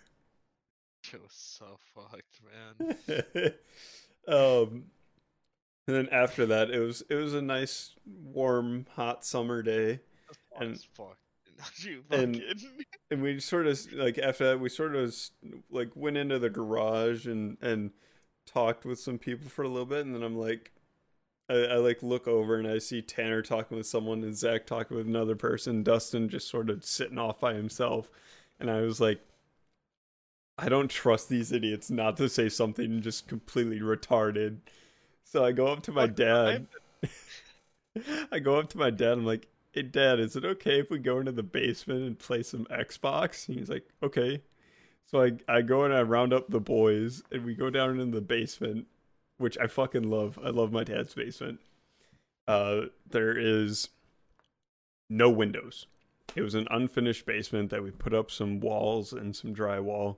It 1.13 1.21
was 1.21 1.33
so 1.35 1.79
fucked, 1.95 2.41
man. 2.49 3.53
um 4.27 4.85
and 5.87 5.95
then 5.97 6.09
after 6.11 6.47
that 6.47 6.71
it 6.71 6.79
was 6.81 7.03
it 7.11 7.15
was 7.15 7.35
a 7.35 7.43
nice 7.43 7.95
warm 8.07 8.87
hot 8.97 9.25
summer 9.25 9.63
day. 9.63 10.01
And- 10.59 10.81
fuck. 10.95 11.19
You 11.79 12.03
and- 12.11 12.43
and 13.11 13.23
we 13.23 13.39
sort 13.39 13.67
of 13.67 13.79
like 13.93 14.19
after 14.19 14.45
that 14.47 14.61
we 14.61 14.69
sort 14.71 14.97
of 14.97 15.15
like 15.71 15.91
went 15.95 16.17
into 16.17 16.39
the 16.39 16.51
garage 16.51 17.27
and 17.27 17.59
and 17.61 17.91
talked 18.47 18.85
with 18.85 18.99
some 18.99 19.19
people 19.19 19.49
for 19.49 19.63
a 19.63 19.69
little 19.69 19.87
bit 19.87 20.05
and 20.05 20.15
then 20.15 20.23
i'm 20.23 20.37
like 20.37 20.73
I, 21.49 21.55
I 21.55 21.77
like 21.77 22.03
look 22.03 22.27
over 22.29 22.57
and 22.57 22.67
i 22.69 22.79
see 22.79 23.03
tanner 23.03 23.43
talking 23.43 23.77
with 23.77 23.87
someone 23.87 24.23
and 24.23 24.37
zach 24.37 24.67
talking 24.67 24.97
with 24.97 25.07
another 25.07 25.37
person 25.37 25.83
dustin 25.83 26.29
just 26.29 26.49
sort 26.49 26.71
of 26.71 26.85
sitting 26.85 27.19
off 27.19 27.41
by 27.41 27.55
himself 27.55 28.09
and 28.61 28.71
i 28.71 28.81
was 28.81 29.01
like 29.01 29.21
i 30.59 30.69
don't 30.69 30.91
trust 30.91 31.29
these 31.29 31.53
idiots 31.53 31.91
not 31.91 32.17
to 32.17 32.29
say 32.29 32.49
something 32.49 33.01
just 33.01 33.29
completely 33.29 33.81
retarded 33.81 34.59
so 35.25 35.45
i 35.45 35.53
go 35.53 35.67
up 35.67 35.83
to 35.83 35.93
my 35.93 36.07
dad 36.07 36.67
I 38.33 38.39
go 38.41 38.59
up 38.59 38.69
to 38.71 38.79
my 38.79 38.91
dad. 38.91 39.13
I'm 39.13 39.25
like, 39.25 39.49
"Hey, 39.73 39.83
Dad, 39.83 40.21
is 40.21 40.37
it 40.37 40.45
okay 40.45 40.81
if 40.81 40.91
we 40.91 40.99
go 40.99 41.19
into 41.21 41.33
the 41.33 41.43
basement 41.43 42.03
and 42.03 42.19
play 42.19 42.43
some 42.43 42.67
Xbox?" 42.67 43.49
And 43.49 43.59
he's 43.59 43.71
like, 43.71 43.89
"Okay." 44.03 44.43
So 45.07 45.23
I 45.23 45.33
I 45.49 45.63
go 45.63 45.85
and 45.85 45.95
I 45.95 46.03
round 46.03 46.33
up 46.33 46.49
the 46.49 46.61
boys, 46.61 47.23
and 47.31 47.45
we 47.45 47.55
go 47.55 47.71
down 47.71 48.01
into 48.01 48.17
the 48.17 48.21
basement, 48.21 48.87
which 49.39 49.59
I 49.59 49.67
fucking 49.67 50.09
love. 50.11 50.39
I 50.43 50.51
love 50.51 50.73
my 50.73 50.85
dad's 50.85 51.15
basement. 51.15 51.61
Uh, 52.49 52.83
there 53.09 53.37
is 53.37 53.89
no 55.09 55.31
windows. 55.31 55.87
it 56.35 56.43
was 56.43 56.55
an 56.55 56.67
unfinished 56.71 57.27
basement 57.27 57.71
that 57.71 57.83
we 57.83 57.91
put 57.91 58.13
up 58.15 58.31
some 58.31 58.61
walls 58.61 59.13
and 59.13 59.37
some 59.37 59.55
drywall. 59.55 60.17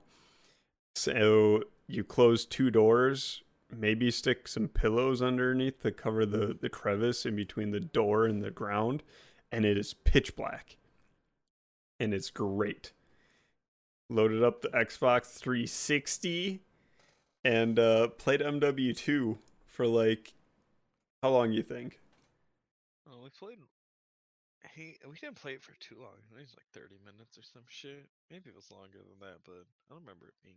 So 0.95 1.63
you 1.87 2.03
close 2.03 2.45
two 2.45 2.71
doors, 2.71 3.43
maybe 3.75 4.09
stick 4.09 4.47
some 4.47 4.67
pillows 4.67 5.21
underneath 5.21 5.81
to 5.83 5.91
cover 5.91 6.25
the, 6.25 6.57
the 6.59 6.69
crevice 6.69 7.25
in 7.25 7.35
between 7.35 7.71
the 7.71 7.79
door 7.79 8.25
and 8.25 8.41
the 8.43 8.51
ground, 8.51 9.03
and 9.51 9.63
it 9.65 9.77
is 9.77 9.93
pitch 9.93 10.35
black. 10.35 10.77
And 11.99 12.13
it's 12.13 12.29
great. 12.29 12.93
Loaded 14.09 14.41
up 14.43 14.61
the 14.61 14.69
Xbox 14.69 15.33
360 15.37 16.61
and 17.43 17.77
uh, 17.77 18.07
played 18.09 18.39
MW2 18.39 19.37
for 19.65 19.85
like 19.85 20.33
how 21.21 21.29
long 21.29 21.51
you 21.51 21.61
think? 21.61 21.99
Oh, 23.09 23.19
we 23.23 23.29
played. 23.29 23.57
He 24.75 24.95
we 25.09 25.15
didn't 25.19 25.35
play 25.35 25.53
it 25.53 25.61
for 25.61 25.73
too 25.79 25.95
long. 25.99 26.13
It 26.31 26.39
was 26.41 26.55
like 26.55 26.67
thirty 26.73 26.95
minutes 27.03 27.37
or 27.37 27.41
some 27.41 27.63
shit. 27.67 28.05
Maybe 28.29 28.49
it 28.49 28.55
was 28.55 28.69
longer 28.71 28.99
than 28.99 29.19
that, 29.27 29.39
but 29.43 29.53
I 29.55 29.93
don't 29.93 30.01
remember 30.01 30.27
it 30.27 30.33
being 30.43 30.55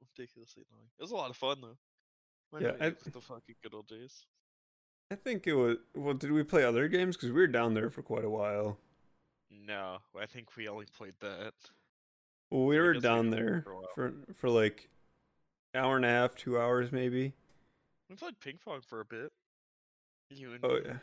ridiculously 0.00 0.64
long. 0.70 0.86
It 0.98 1.02
was 1.02 1.10
a 1.10 1.16
lot 1.16 1.30
of 1.30 1.36
fun 1.36 1.58
though. 1.60 2.58
Yeah, 2.60 2.72
yeah, 2.80 2.86
I- 2.86 3.10
the 3.10 3.20
fucking 3.20 3.56
good 3.62 3.74
old 3.74 3.88
days. 3.88 4.24
I 5.10 5.14
think 5.14 5.46
it 5.46 5.54
was. 5.54 5.76
Well, 5.94 6.14
did 6.14 6.30
we 6.32 6.42
play 6.44 6.64
other 6.64 6.86
games? 6.88 7.16
Because 7.16 7.30
we 7.32 7.40
were 7.40 7.46
down 7.46 7.74
there 7.74 7.90
for 7.90 8.02
quite 8.02 8.24
a 8.24 8.30
while. 8.30 8.78
No, 9.50 9.98
I 10.18 10.26
think 10.26 10.56
we 10.56 10.68
only 10.68 10.86
played 10.96 11.14
that. 11.20 11.54
Well, 12.50 12.64
we 12.64 12.78
were 12.78 12.94
down 12.94 13.30
there 13.30 13.62
for 13.64 13.82
for 13.94 14.12
for 14.34 14.48
like 14.48 14.88
hour 15.74 15.96
and 15.96 16.04
a 16.04 16.08
half, 16.08 16.34
two 16.34 16.58
hours 16.58 16.92
maybe. 16.92 17.34
We 18.08 18.16
played 18.16 18.40
ping 18.40 18.58
pong 18.64 18.80
for 18.80 19.00
a 19.00 19.04
bit. 19.04 19.30
You 20.30 20.54
and 20.54 20.64
Oh 20.64 20.78
yeah. 20.84 20.98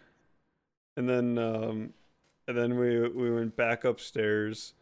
And 0.97 1.07
then 1.07 1.37
um 1.37 1.93
and 2.47 2.57
then 2.57 2.77
we 2.77 3.07
we 3.09 3.31
went 3.31 3.55
back 3.55 3.83
upstairs 3.83 4.73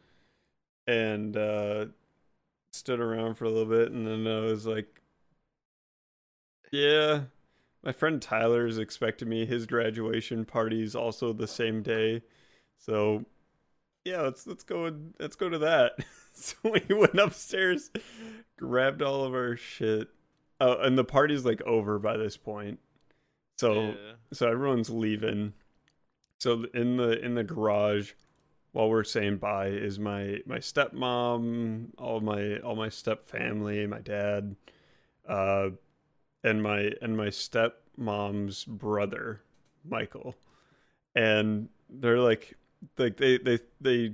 and 0.87 1.35
uh 1.35 1.85
stood 2.71 2.99
around 2.99 3.35
for 3.35 3.45
a 3.45 3.49
little 3.49 3.65
bit 3.65 3.91
and 3.91 4.07
then 4.07 4.27
I 4.27 4.39
was 4.41 4.65
like 4.65 5.01
Yeah. 6.71 7.23
My 7.83 7.91
friend 7.91 8.21
Tyler 8.21 8.65
is 8.65 8.77
expecting 8.77 9.27
me. 9.27 9.45
His 9.45 9.65
graduation 9.65 10.45
party 10.45 10.81
is 10.81 10.95
also 10.95 11.33
the 11.33 11.47
same 11.47 11.81
day. 11.81 12.21
So 12.79 13.25
yeah, 14.05 14.21
let's 14.21 14.47
let's 14.47 14.63
go 14.63 14.85
and 14.85 15.13
let's 15.19 15.35
go 15.35 15.49
to 15.49 15.59
that. 15.59 15.93
so 16.35 16.55
we 16.63 16.81
went 16.93 17.19
upstairs, 17.19 17.91
grabbed 18.57 19.01
all 19.01 19.23
of 19.23 19.33
our 19.33 19.55
shit. 19.55 20.09
Oh, 20.59 20.77
and 20.79 20.97
the 20.97 21.03
party's 21.03 21.45
like 21.45 21.61
over 21.63 21.99
by 21.99 22.17
this 22.17 22.37
point. 22.37 22.79
So 23.57 23.73
yeah. 23.73 23.93
so 24.31 24.49
everyone's 24.49 24.89
leaving. 24.89 25.53
So 26.39 26.65
in 26.73 26.97
the 26.97 27.23
in 27.23 27.35
the 27.35 27.43
garage, 27.43 28.13
while 28.71 28.89
we're 28.89 29.03
saying 29.03 29.37
bye, 29.37 29.67
is 29.67 29.99
my 29.99 30.39
my 30.45 30.57
stepmom, 30.57 31.91
all 31.97 32.19
my 32.19 32.57
all 32.57 32.75
my 32.75 32.89
step 32.89 33.25
family, 33.25 33.85
my 33.87 33.99
dad, 33.99 34.55
uh, 35.27 35.69
and 36.43 36.63
my 36.63 36.91
and 37.01 37.15
my 37.15 37.27
stepmom's 37.27 38.65
brother, 38.65 39.41
Michael, 39.87 40.35
and 41.15 41.69
they're 41.89 42.19
like 42.19 42.55
like 42.97 43.17
they 43.17 43.37
they 43.37 43.59
they 43.79 44.13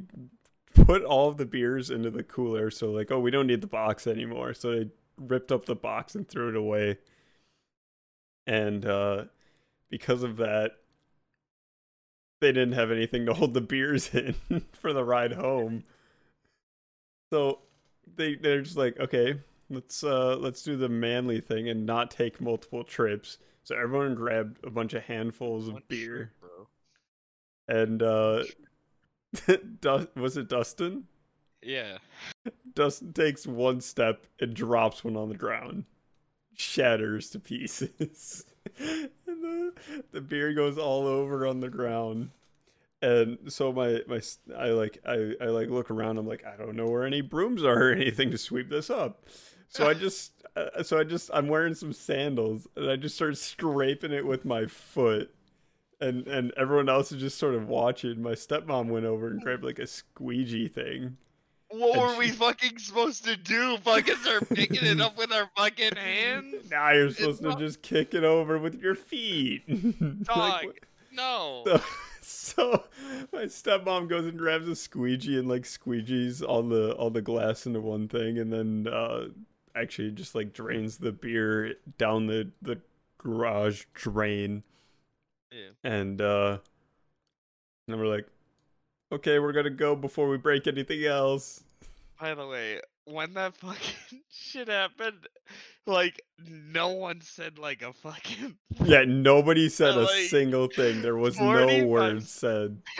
put 0.85 1.03
all 1.03 1.29
of 1.29 1.37
the 1.37 1.45
beers 1.45 1.89
into 1.89 2.09
the 2.09 2.23
cooler. 2.23 2.71
So 2.71 2.91
like, 2.91 3.11
oh, 3.11 3.19
we 3.19 3.31
don't 3.31 3.47
need 3.47 3.61
the 3.61 3.67
box 3.67 4.07
anymore. 4.07 4.53
So 4.53 4.71
they 4.71 4.89
ripped 5.17 5.51
up 5.51 5.65
the 5.65 5.75
box 5.75 6.15
and 6.15 6.27
threw 6.27 6.49
it 6.49 6.55
away. 6.55 6.97
And 8.47 8.85
uh 8.85 9.25
because 9.89 10.23
of 10.23 10.37
that, 10.37 10.73
they 12.41 12.51
didn't 12.51 12.73
have 12.73 12.91
anything 12.91 13.25
to 13.25 13.33
hold 13.33 13.53
the 13.53 13.61
beers 13.61 14.09
in 14.13 14.35
for 14.73 14.93
the 14.93 15.03
ride 15.03 15.33
home. 15.33 15.83
So 17.31 17.59
they 18.15 18.35
they're 18.35 18.61
just 18.61 18.77
like, 18.77 18.99
okay, 18.99 19.39
let's 19.69 20.03
uh 20.03 20.35
let's 20.37 20.63
do 20.63 20.77
the 20.77 20.89
manly 20.89 21.41
thing 21.41 21.69
and 21.69 21.85
not 21.85 22.11
take 22.11 22.41
multiple 22.41 22.83
trips. 22.83 23.37
So 23.63 23.75
everyone 23.75 24.15
grabbed 24.15 24.63
a 24.65 24.69
bunch 24.69 24.93
of 24.93 25.03
handfuls 25.03 25.67
of 25.67 25.87
beer 25.87 26.31
and 27.67 28.01
uh 28.01 28.43
was 30.15 30.37
it 30.37 30.49
Dustin? 30.49 31.05
Yeah. 31.61 31.97
Dustin 32.73 33.13
takes 33.13 33.45
one 33.45 33.81
step 33.81 34.25
and 34.39 34.53
drops 34.53 35.03
one 35.03 35.17
on 35.17 35.29
the 35.29 35.37
ground, 35.37 35.85
shatters 36.55 37.29
to 37.31 37.39
pieces, 37.39 38.45
and 38.79 39.09
the, 39.25 39.73
the 40.11 40.21
beer 40.21 40.53
goes 40.53 40.77
all 40.77 41.05
over 41.05 41.45
on 41.45 41.59
the 41.59 41.69
ground. 41.69 42.31
And 43.01 43.37
so 43.47 43.71
my 43.71 44.01
my 44.07 44.21
I 44.57 44.69
like 44.69 44.99
I 45.05 45.33
I 45.41 45.45
like 45.45 45.69
look 45.69 45.89
around. 45.89 46.17
I'm 46.17 46.27
like 46.27 46.45
I 46.45 46.57
don't 46.57 46.75
know 46.75 46.87
where 46.87 47.05
any 47.05 47.21
brooms 47.21 47.63
are 47.63 47.89
or 47.89 47.91
anything 47.93 48.31
to 48.31 48.37
sweep 48.37 48.69
this 48.69 48.89
up. 48.89 49.25
So 49.69 49.87
I 49.87 49.93
just 49.93 50.33
uh, 50.55 50.83
so 50.83 50.99
I 50.99 51.03
just 51.03 51.29
I'm 51.33 51.47
wearing 51.47 51.75
some 51.75 51.93
sandals 51.93 52.67
and 52.75 52.89
I 52.89 52.95
just 52.95 53.15
start 53.15 53.37
scraping 53.37 54.11
it 54.11 54.25
with 54.25 54.43
my 54.43 54.65
foot. 54.65 55.33
And 56.01 56.27
and 56.27 56.53
everyone 56.55 56.87
else 56.89 57.11
is 57.11 57.19
just 57.19 57.37
sort 57.37 57.55
of 57.55 57.67
watching. 57.67 58.21
My 58.21 58.31
stepmom 58.31 58.87
went 58.87 59.05
over 59.05 59.27
and 59.27 59.41
grabbed 59.41 59.63
like 59.63 59.79
a 59.79 59.87
squeegee 59.87 60.67
thing. 60.69 61.17
What 61.71 61.99
were 61.99 62.17
we 62.17 62.29
fucking 62.31 62.79
supposed 62.79 63.25
to 63.25 63.35
do? 63.35 63.77
Fucking 63.83 64.15
start 64.15 64.49
picking 64.49 64.83
it 64.85 64.99
up 65.01 65.17
with 65.17 65.31
our 65.31 65.49
fucking 65.55 65.95
hands? 65.97 66.55
Now 66.71 66.91
you're 66.91 67.07
It's 67.07 67.17
supposed 67.17 67.41
to 67.43 67.49
not- 67.49 67.59
just 67.59 67.81
kick 67.83 68.13
it 68.15 68.23
over 68.23 68.57
with 68.57 68.81
your 68.81 68.95
feet. 68.95 69.67
Dog. 70.23 70.65
what- 70.65 70.75
No. 71.11 71.63
so, 71.65 71.81
so 72.21 72.83
my 73.33 73.43
stepmom 73.43 74.07
goes 74.09 74.25
and 74.25 74.37
grabs 74.37 74.67
a 74.67 74.75
squeegee 74.75 75.37
and 75.37 75.47
like 75.47 75.63
squeegees 75.63 76.41
all 76.47 76.63
the 76.63 76.93
all 76.93 77.09
the 77.11 77.21
glass 77.21 77.65
into 77.67 77.81
one 77.81 78.07
thing, 78.07 78.39
and 78.39 78.51
then 78.53 78.87
uh, 78.91 79.25
actually 79.75 80.11
just 80.11 80.33
like 80.33 80.53
drains 80.53 80.97
the 80.97 81.11
beer 81.11 81.75
down 81.99 82.25
the 82.27 82.49
the 82.63 82.79
garage 83.19 83.83
drain, 83.93 84.63
Yeah. 85.51 85.69
and 85.83 86.21
uh, 86.21 86.57
and 87.87 87.93
then 87.93 87.99
we're 87.99 88.07
like, 88.13 88.27
okay, 89.11 89.39
we're 89.39 89.53
gonna 89.53 89.69
go 89.69 89.95
before 89.95 90.29
we 90.29 90.37
break 90.37 90.67
anything 90.67 91.03
else. 91.05 91.63
By 92.19 92.35
the 92.35 92.45
way, 92.47 92.81
when 93.05 93.33
that 93.33 93.55
fucking 93.57 94.21
shit 94.29 94.67
happened, 94.67 95.27
like 95.85 96.21
no 96.37 96.89
one 96.89 97.21
said 97.21 97.57
like 97.57 97.81
a 97.81 97.93
fucking 97.93 98.57
Yeah, 98.83 99.05
nobody 99.07 99.69
said 99.69 99.95
a 99.95 100.01
Like, 100.01 100.29
single 100.29 100.67
thing. 100.67 101.01
There 101.01 101.15
was 101.15 101.39
no 101.39 101.67
45 101.67 101.85
words 101.87 102.29
said. 102.29 102.81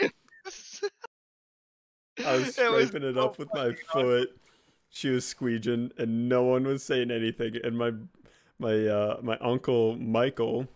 I 2.24 2.36
was 2.36 2.58
It 2.58 2.70
was 2.70 2.90
scraping 2.90 3.02
it 3.08 3.14
so 3.14 3.20
up 3.20 3.38
with 3.38 3.48
my 3.54 3.68
fucking 3.70 3.84
awesome. 3.94 4.02
foot. 4.02 4.36
She 4.90 5.08
was 5.08 5.24
squeeging, 5.24 5.92
and 5.98 6.28
no 6.28 6.42
one 6.42 6.64
was 6.64 6.82
saying 6.82 7.10
anything. 7.10 7.56
And 7.62 7.78
my 7.78 7.92
my 8.58 8.86
uh, 8.86 9.20
my 9.22 9.38
uncle 9.38 9.96
Michael, 9.96 10.66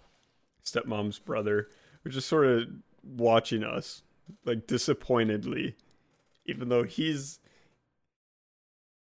stepmom's 0.65 1.19
brother, 1.19 1.69
was 2.05 2.15
just 2.15 2.29
sort 2.29 2.47
of 2.47 2.69
watching 3.03 3.63
us, 3.65 4.03
like 4.45 4.67
disappointedly, 4.67 5.77
even 6.47 6.69
though 6.69 6.83
he's 6.85 7.41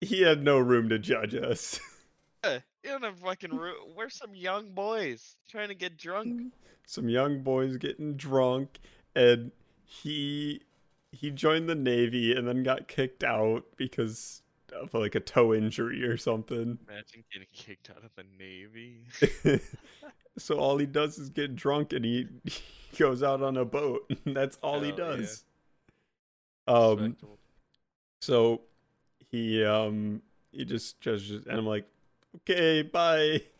he 0.01 0.21
had 0.21 0.43
no 0.43 0.57
room 0.57 0.89
to 0.89 0.99
judge 0.99 1.35
us. 1.35 1.79
Yeah, 2.41 2.59
You 2.85 2.91
don't 2.91 3.03
have 3.03 3.19
fucking 3.19 3.53
room. 3.53 3.75
We're 3.97 4.09
some 4.09 4.33
young 4.33 4.69
boys 4.69 5.35
trying 5.49 5.67
to 5.67 5.75
get 5.75 5.97
drunk. 5.97 6.53
Some 6.85 7.09
young 7.09 7.43
boys 7.43 7.75
getting 7.75 8.15
drunk, 8.15 8.79
and 9.13 9.51
he 9.83 10.61
he 11.11 11.31
joined 11.31 11.67
the 11.67 11.75
navy 11.75 12.33
and 12.33 12.47
then 12.47 12.63
got 12.63 12.87
kicked 12.87 13.25
out 13.25 13.65
because 13.75 14.41
of 14.73 14.93
like 14.93 15.15
a 15.15 15.19
toe 15.19 15.53
injury 15.53 16.03
or 16.03 16.15
something. 16.15 16.79
Imagine 16.87 17.25
getting 17.31 17.47
kicked 17.51 17.89
out 17.89 18.05
of 18.05 18.11
the 18.15 18.23
navy. 18.37 19.01
so 20.39 20.57
all 20.57 20.77
he 20.77 20.85
does 20.85 21.17
is 21.17 21.29
get 21.29 21.55
drunk 21.55 21.93
and 21.93 22.03
he, 22.05 22.27
he 22.45 22.97
goes 22.97 23.21
out 23.21 23.41
on 23.41 23.57
a 23.57 23.65
boat. 23.65 24.11
That's 24.25 24.57
all 24.63 24.81
he 24.81 24.89
Hell 24.89 24.97
yeah. 24.99 25.05
does. 25.17 25.43
Um 26.67 27.17
so 28.21 28.61
he 29.31 29.63
um 29.63 30.21
he 30.51 30.65
just 30.65 30.99
judges 31.01 31.45
and 31.45 31.57
I'm 31.57 31.65
like, 31.65 31.85
"Okay, 32.37 32.81
bye." 32.81 33.41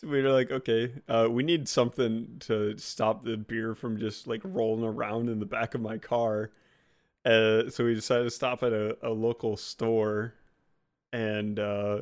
So 0.00 0.08
we 0.08 0.20
were 0.22 0.30
like, 0.30 0.50
"Okay, 0.50 0.92
uh 1.08 1.28
we 1.30 1.44
need 1.44 1.68
something 1.68 2.38
to 2.40 2.76
stop 2.78 3.24
the 3.24 3.36
beer 3.36 3.76
from 3.76 3.96
just 3.96 4.26
like 4.26 4.40
rolling 4.42 4.84
around 4.84 5.28
in 5.28 5.38
the 5.38 5.46
back 5.46 5.76
of 5.76 5.80
my 5.80 5.98
car." 5.98 6.50
Uh 7.24 7.70
so 7.70 7.84
we 7.84 7.94
decided 7.94 8.24
to 8.24 8.30
stop 8.30 8.64
at 8.64 8.72
a, 8.72 8.98
a 9.06 9.10
local 9.10 9.56
store 9.56 10.34
and 11.12 11.60
uh 11.60 12.00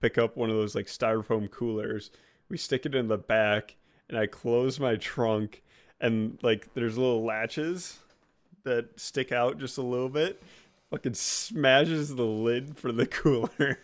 pick 0.00 0.16
up 0.16 0.38
one 0.38 0.48
of 0.48 0.56
those 0.56 0.74
like 0.74 0.86
styrofoam 0.86 1.50
coolers. 1.50 2.10
We 2.54 2.58
stick 2.58 2.86
it 2.86 2.94
in 2.94 3.08
the 3.08 3.18
back 3.18 3.74
and 4.08 4.16
I 4.16 4.26
close 4.26 4.78
my 4.78 4.94
trunk 4.94 5.64
and 6.00 6.38
like 6.40 6.72
there's 6.74 6.96
little 6.96 7.24
latches 7.24 7.98
that 8.62 9.00
stick 9.00 9.32
out 9.32 9.58
just 9.58 9.76
a 9.76 9.82
little 9.82 10.08
bit. 10.08 10.40
Fucking 10.92 11.14
smashes 11.14 12.14
the 12.14 12.22
lid 12.22 12.78
for 12.78 12.92
the 12.92 13.06
cooler. 13.08 13.80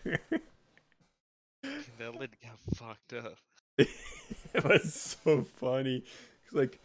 That 1.64 2.14
lid 2.16 2.30
got 2.40 2.76
fucked 2.76 3.12
up. 3.12 3.38
it 3.76 4.64
was 4.64 5.18
so 5.24 5.42
funny. 5.42 6.04
Like 6.52 6.78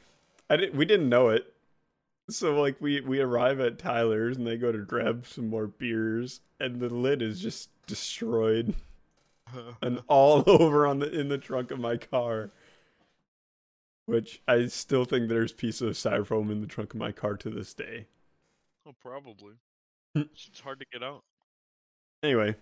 I 0.49 0.55
didn't 0.55 0.75
we 0.75 0.85
didn't 0.85 1.09
know 1.09 1.29
it. 1.29 1.53
So 2.31 2.59
like 2.59 2.77
we 2.81 2.99
we 3.01 3.19
arrive 3.19 3.59
at 3.59 3.77
Tyler's 3.77 4.37
and 4.37 4.47
they 4.47 4.57
go 4.57 4.71
to 4.71 4.79
grab 4.79 5.27
some 5.27 5.49
more 5.49 5.67
beers 5.67 6.39
and 6.59 6.79
the 6.79 6.89
lid 6.89 7.21
is 7.21 7.39
just 7.39 7.69
destroyed 7.85 8.73
and 9.81 10.01
all 10.07 10.43
over 10.47 10.85
on 10.87 10.99
the 10.99 11.09
in 11.11 11.29
the 11.29 11.37
trunk 11.37 11.71
of 11.71 11.79
my 11.79 11.97
car. 11.97 12.51
Which 14.07 14.43
I 14.47 14.67
still 14.67 15.03
think 15.03 15.29
there's 15.29 15.51
pieces 15.51 15.81
of 15.81 16.11
styrofoam 16.11 16.51
in 16.51 16.61
the 16.61 16.67
trunk 16.67 16.93
of 16.93 16.99
my 16.99 17.11
car 17.11 17.35
to 17.37 17.49
this 17.49 17.73
day. 17.73 18.05
oh, 18.85 18.93
probably. 19.01 19.53
Hmm. 20.15 20.23
it's 20.47 20.59
hard 20.59 20.79
to 20.79 20.85
get 20.93 21.01
out. 21.01 21.23
Anyway, 22.21 22.55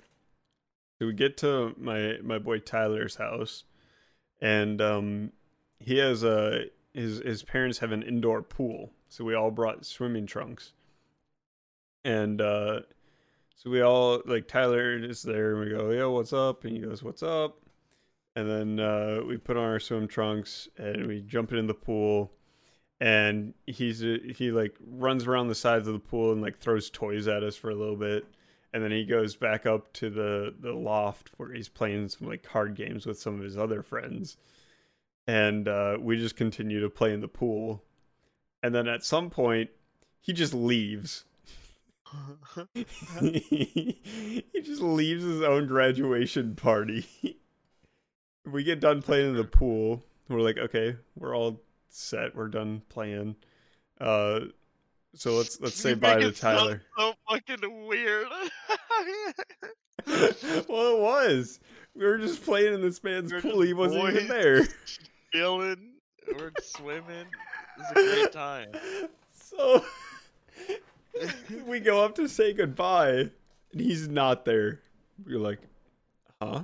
so 0.99 1.07
we 1.07 1.13
get 1.13 1.37
to 1.37 1.75
my 1.77 2.17
my 2.23 2.39
boy 2.39 2.59
Tyler's 2.59 3.15
house, 3.15 3.65
and 4.41 4.81
um, 4.81 5.31
he 5.79 5.97
has 5.97 6.23
a 6.23 6.65
his 6.93 7.19
his 7.19 7.43
parents 7.43 7.79
have 7.79 7.91
an 7.91 8.03
indoor 8.03 8.41
pool, 8.41 8.91
so 9.09 9.25
we 9.25 9.35
all 9.35 9.51
brought 9.51 9.85
swimming 9.85 10.25
trunks, 10.25 10.71
and 12.05 12.39
uh, 12.39 12.81
so 13.55 13.69
we 13.69 13.81
all 13.81 14.21
like 14.25 14.47
Tyler 14.47 14.97
is 14.97 15.23
there, 15.23 15.51
and 15.51 15.59
we 15.59 15.69
go, 15.69 15.91
"Yo, 15.91 16.11
what's 16.11 16.33
up?" 16.33 16.63
And 16.63 16.73
he 16.73 16.79
goes, 16.79 17.03
"What's 17.03 17.23
up?" 17.23 17.59
And 18.35 18.49
then 18.49 18.79
uh, 18.79 19.21
we 19.27 19.37
put 19.37 19.57
on 19.57 19.63
our 19.63 19.79
swim 19.79 20.07
trunks 20.07 20.67
and 20.77 21.05
we 21.05 21.21
jump 21.21 21.53
in 21.53 21.67
the 21.67 21.73
pool, 21.73 22.31
and 22.99 23.53
he's 23.67 23.99
he 23.99 24.51
like 24.51 24.75
runs 24.85 25.27
around 25.27 25.47
the 25.47 25.55
sides 25.55 25.87
of 25.87 25.93
the 25.93 25.99
pool 25.99 26.31
and 26.31 26.41
like 26.41 26.57
throws 26.57 26.89
toys 26.89 27.27
at 27.27 27.43
us 27.43 27.55
for 27.55 27.69
a 27.69 27.75
little 27.75 27.95
bit. 27.95 28.25
And 28.73 28.83
then 28.83 28.91
he 28.91 29.05
goes 29.05 29.35
back 29.35 29.65
up 29.67 29.93
to 29.93 30.09
the 30.09 30.55
the 30.59 30.73
loft 30.73 31.31
where 31.37 31.53
he's 31.53 31.69
playing 31.69 32.09
some 32.09 32.27
like 32.27 32.43
card 32.43 32.75
games 32.75 33.05
with 33.05 33.19
some 33.19 33.35
of 33.37 33.43
his 33.43 33.57
other 33.57 33.83
friends. 33.83 34.37
And 35.27 35.67
uh, 35.67 35.97
we 36.01 36.17
just 36.17 36.35
continue 36.35 36.81
to 36.81 36.89
play 36.89 37.13
in 37.13 37.21
the 37.21 37.27
pool. 37.27 37.83
And 38.63 38.73
then 38.73 38.87
at 38.87 39.03
some 39.03 39.29
point 39.29 39.69
he 40.19 40.33
just 40.33 40.53
leaves 40.53 41.25
he 43.21 44.43
just 44.63 44.81
leaves 44.81 45.23
his 45.23 45.41
own 45.41 45.67
graduation 45.67 46.55
party 46.55 47.05
we 48.45 48.63
get 48.63 48.79
done 48.79 49.01
playing 49.01 49.29
in 49.29 49.35
the 49.35 49.43
pool 49.43 50.03
we're 50.29 50.39
like 50.39 50.57
okay 50.57 50.95
we're 51.17 51.35
all 51.35 51.61
set 51.89 52.35
we're 52.35 52.47
done 52.47 52.81
playing 52.89 53.35
uh 54.01 54.41
so 55.15 55.33
let's 55.33 55.61
let's 55.61 55.75
say 55.75 55.91
You 55.91 55.95
bye 55.95 56.15
to 56.15 56.31
tyler 56.31 56.81
So 56.97 57.13
fucking 57.29 57.87
weird. 57.87 58.27
well, 60.07 60.95
it 60.95 60.99
was. 60.99 61.59
We 61.95 62.05
were 62.05 62.17
just 62.17 62.43
playing 62.43 62.73
in 62.73 62.81
this 62.81 63.03
man's 63.03 63.31
We 63.31 63.37
were 63.37 63.41
pool. 63.41 63.61
He 63.61 63.73
wasn't 63.73 64.09
even 64.09 64.27
there. 64.27 64.65
Chilling. 65.31 65.91
We're 66.35 66.51
swimming. 66.61 67.27
It's 67.79 67.91
a 67.91 67.93
great 67.93 68.31
time. 68.31 68.69
So 69.33 69.83
we 71.67 71.79
go 71.79 72.03
up 72.03 72.15
to 72.15 72.27
say 72.27 72.53
goodbye, 72.53 73.29
and 73.71 73.81
he's 73.81 74.07
not 74.07 74.45
there. 74.45 74.81
We're 75.25 75.39
like, 75.39 75.59
huh? 76.41 76.63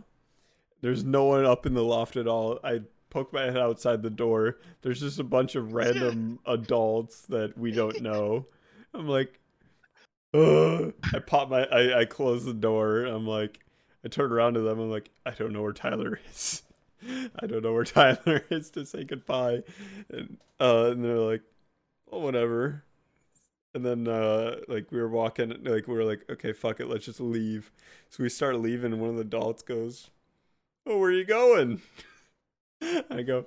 There's 0.81 1.03
no 1.03 1.25
one 1.25 1.45
up 1.45 1.65
in 1.65 1.73
the 1.73 1.83
loft 1.83 2.15
at 2.15 2.27
all. 2.27 2.59
I 2.63 2.81
poke 3.09 3.33
my 3.33 3.43
head 3.43 3.57
outside 3.57 4.01
the 4.01 4.09
door. 4.09 4.57
There's 4.81 4.99
just 4.99 5.19
a 5.19 5.23
bunch 5.23 5.55
of 5.55 5.73
random 5.73 6.39
adults 6.45 7.21
that 7.23 7.57
we 7.57 7.71
don't 7.71 8.01
know. 8.01 8.45
I'm 8.93 9.07
like, 9.07 9.39
Ugh. 10.33 10.93
I 11.13 11.19
pop 11.19 11.49
my, 11.49 11.63
I, 11.65 12.01
I 12.01 12.05
close 12.05 12.45
the 12.45 12.53
door. 12.53 13.05
I'm 13.05 13.25
like, 13.25 13.59
I 14.05 14.07
turn 14.09 14.31
around 14.31 14.53
to 14.53 14.61
them. 14.61 14.79
I'm 14.79 14.91
like, 14.91 15.09
I 15.25 15.31
don't 15.31 15.53
know 15.53 15.61
where 15.61 15.73
Tyler 15.73 16.19
is. 16.29 16.63
I 17.41 17.47
don't 17.47 17.63
know 17.63 17.73
where 17.73 17.83
Tyler 17.83 18.43
is 18.49 18.69
to 18.71 18.85
say 18.85 19.03
goodbye. 19.03 19.63
And, 20.09 20.37
uh, 20.59 20.91
and 20.91 21.03
they're 21.03 21.17
like, 21.17 21.41
oh, 22.11 22.19
whatever. 22.19 22.83
And 23.75 23.85
then, 23.85 24.07
uh, 24.07 24.57
like, 24.67 24.91
we 24.91 24.99
were 24.99 25.09
walking, 25.09 25.49
like, 25.63 25.87
we 25.87 25.93
were 25.93 26.03
like, 26.03 26.21
okay, 26.29 26.53
fuck 26.53 26.79
it, 26.79 26.87
let's 26.87 27.05
just 27.05 27.19
leave. 27.19 27.71
So 28.09 28.23
we 28.23 28.29
start 28.29 28.59
leaving, 28.59 28.93
and 28.93 29.01
one 29.01 29.11
of 29.11 29.15
the 29.15 29.21
adults 29.21 29.61
goes, 29.61 30.09
oh, 30.87 30.97
where 30.97 31.09
are 31.09 31.13
you 31.13 31.23
going? 31.25 31.81
I 33.11 33.21
go, 33.21 33.45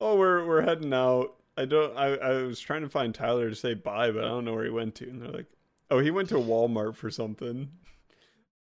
oh, 0.00 0.16
we're, 0.16 0.46
we're 0.46 0.62
heading 0.62 0.94
out. 0.94 1.34
I 1.56 1.64
don't, 1.64 1.96
I, 1.96 2.14
I 2.14 2.42
was 2.42 2.60
trying 2.60 2.82
to 2.82 2.88
find 2.88 3.12
Tyler 3.14 3.48
to 3.50 3.56
say 3.56 3.74
bye, 3.74 4.10
but 4.12 4.22
I 4.24 4.28
don't 4.28 4.44
know 4.44 4.54
where 4.54 4.64
he 4.64 4.70
went 4.70 4.94
to. 4.96 5.08
And 5.08 5.20
they're 5.20 5.30
like, 5.30 5.46
oh, 5.90 5.98
he 5.98 6.10
went 6.12 6.28
to 6.28 6.34
Walmart 6.36 6.94
for 6.94 7.10
something. 7.10 7.70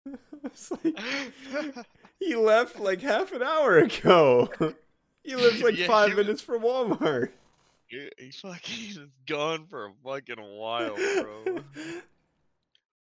it's 0.43 0.71
like, 0.83 0.99
he 2.19 2.35
left 2.35 2.79
like 2.79 3.01
half 3.01 3.31
an 3.33 3.41
hour 3.43 3.77
ago. 3.77 4.49
he 5.23 5.35
lives 5.35 5.61
like 5.61 5.77
Yeah, 5.77 5.87
five 5.87 6.09
he 6.09 6.15
was- 6.15 6.25
minutes 6.25 6.41
from 6.41 6.61
Walmart. 6.63 7.29
He- 7.87 8.09
He's 8.17 8.39
fucking 8.39 8.59
just 8.89 8.99
gone 9.25 9.67
for 9.67 9.87
a 9.87 9.91
fucking 10.03 10.41
while, 10.41 10.95
bro. 10.95 11.63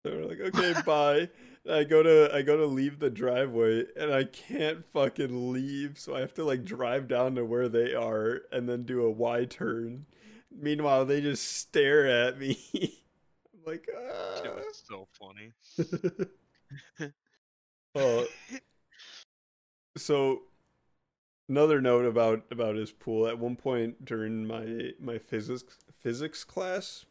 So 0.05 0.13
we're 0.13 0.27
like, 0.27 0.55
okay, 0.55 0.81
bye. 0.87 1.29
And 1.65 1.75
I 1.75 1.83
go 1.83 2.01
to 2.01 2.33
I 2.33 2.43
go 2.43 2.57
to 2.57 2.65
leave 2.65 3.01
the 3.01 3.11
driveway 3.11 3.87
and 3.97 4.15
I 4.15 4.23
can't 4.23 4.85
fucking 4.93 5.53
leave, 5.53 5.99
so 5.99 6.15
I 6.15 6.21
have 6.21 6.33
to 6.35 6.45
like 6.45 6.65
drive 6.65 7.09
down 7.09 7.35
to 7.35 7.45
where 7.45 7.69
they 7.69 7.93
are 7.93 8.43
and 8.53 8.69
then 8.69 8.85
do 8.85 9.03
a 9.03 9.11
Y 9.11 9.47
turn. 9.47 10.07
Meanwhile, 10.57 11.07
they 11.07 11.21
just 11.21 11.57
stare 11.57 12.07
at 12.07 12.39
me. 12.39 12.57
I'm 13.53 13.61
like, 13.67 13.89
ah. 13.93 14.43
was 14.45 14.85
so 14.87 15.09
funny. 15.19 15.51
Oh, 17.99 18.27
so 19.97 20.43
another 21.49 21.81
note 21.81 22.05
about 22.05 22.45
about 22.51 22.77
his 22.77 22.93
pool. 22.93 23.27
At 23.27 23.39
one 23.39 23.57
point 23.57 24.05
during 24.05 24.47
my 24.47 24.93
my 25.01 25.19
physics 25.19 25.79
physics 26.01 26.45
class, 26.45 27.05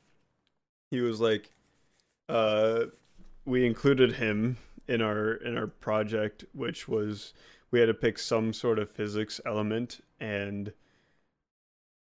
he 0.91 1.01
was 1.01 1.19
like, 1.19 1.51
uh, 2.29 2.85
we 3.45 3.65
included 3.65 4.13
him 4.13 4.57
in 4.87 5.01
our 5.01 5.33
in 5.33 5.57
our 5.57 5.67
project, 5.67 6.45
which 6.53 6.87
was 6.87 7.33
we 7.71 7.79
had 7.79 7.87
to 7.87 7.93
pick 7.93 8.19
some 8.19 8.53
sort 8.53 8.79
of 8.79 8.89
physics 8.89 9.41
element 9.45 10.03
and 10.19 10.73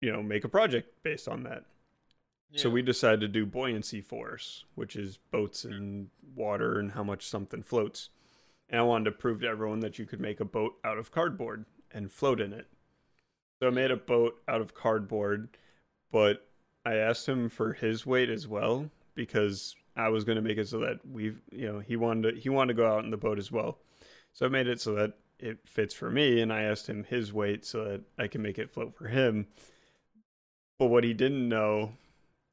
you 0.02 0.12
know 0.12 0.24
make 0.24 0.44
a 0.44 0.50
project 0.50 1.04
based 1.04 1.28
on 1.28 1.44
that. 1.44 1.66
So 2.56 2.70
we 2.70 2.84
decided 2.84 3.22
to 3.22 3.28
do 3.28 3.48
buoyancy 3.48 4.00
force, 4.00 4.66
which 4.76 4.96
is 4.96 5.18
boats 5.18 5.66
in 5.66 6.12
water 6.36 6.78
and 6.80 6.92
how 6.92 7.04
much 7.04 7.26
something 7.26 7.64
floats. 7.64 8.10
And 8.70 8.80
I 8.80 8.84
wanted 8.84 9.06
to 9.06 9.12
prove 9.12 9.42
to 9.42 9.48
everyone 9.48 9.80
that 9.80 9.98
you 9.98 10.06
could 10.06 10.22
make 10.22 10.40
a 10.40 10.46
boat 10.46 10.76
out 10.84 11.00
of 11.00 11.12
cardboard 11.12 11.66
and 11.94 12.12
float 12.12 12.42
in 12.42 12.54
it. 12.54 12.68
So 13.60 13.68
I 13.68 13.70
made 13.72 13.92
a 13.92 13.98
boat 13.98 14.42
out 14.48 14.62
of 14.62 14.74
cardboard, 14.74 15.58
but 16.12 16.48
I 16.86 16.96
asked 16.96 17.28
him 17.28 17.50
for 17.50 17.74
his 17.74 18.06
weight 18.06 18.30
as 18.30 18.48
well 18.48 18.90
because 19.16 19.76
I 19.96 20.10
was 20.10 20.24
going 20.24 20.36
to 20.38 20.42
make 20.42 20.58
it 20.58 20.68
so 20.68 20.80
that 20.80 21.00
we, 21.10 21.36
you 21.52 21.72
know, 21.72 21.80
he 21.80 21.96
wanted 21.96 22.36
to, 22.36 22.42
he 22.42 22.50
wanted 22.50 22.74
to 22.74 22.82
go 22.82 22.92
out 22.92 23.06
in 23.06 23.12
the 23.12 23.18
boat 23.18 23.38
as 23.38 23.52
well. 23.52 23.78
So 24.34 24.46
I 24.46 24.50
made 24.50 24.68
it 24.68 24.82
so 24.82 24.96
that 24.96 25.14
it 25.40 25.60
fits 25.66 25.94
for 25.94 26.10
me 26.10 26.42
and 26.42 26.52
I 26.52 26.64
asked 26.64 26.88
him 26.88 27.04
his 27.04 27.32
weight 27.32 27.66
so 27.66 27.84
that 27.84 28.02
I 28.18 28.28
can 28.28 28.42
make 28.42 28.58
it 28.58 28.72
float 28.72 28.96
for 28.96 29.08
him. 29.08 29.48
But 30.80 30.88
what 30.88 31.04
he 31.04 31.14
didn't 31.14 31.48
know 31.48 31.94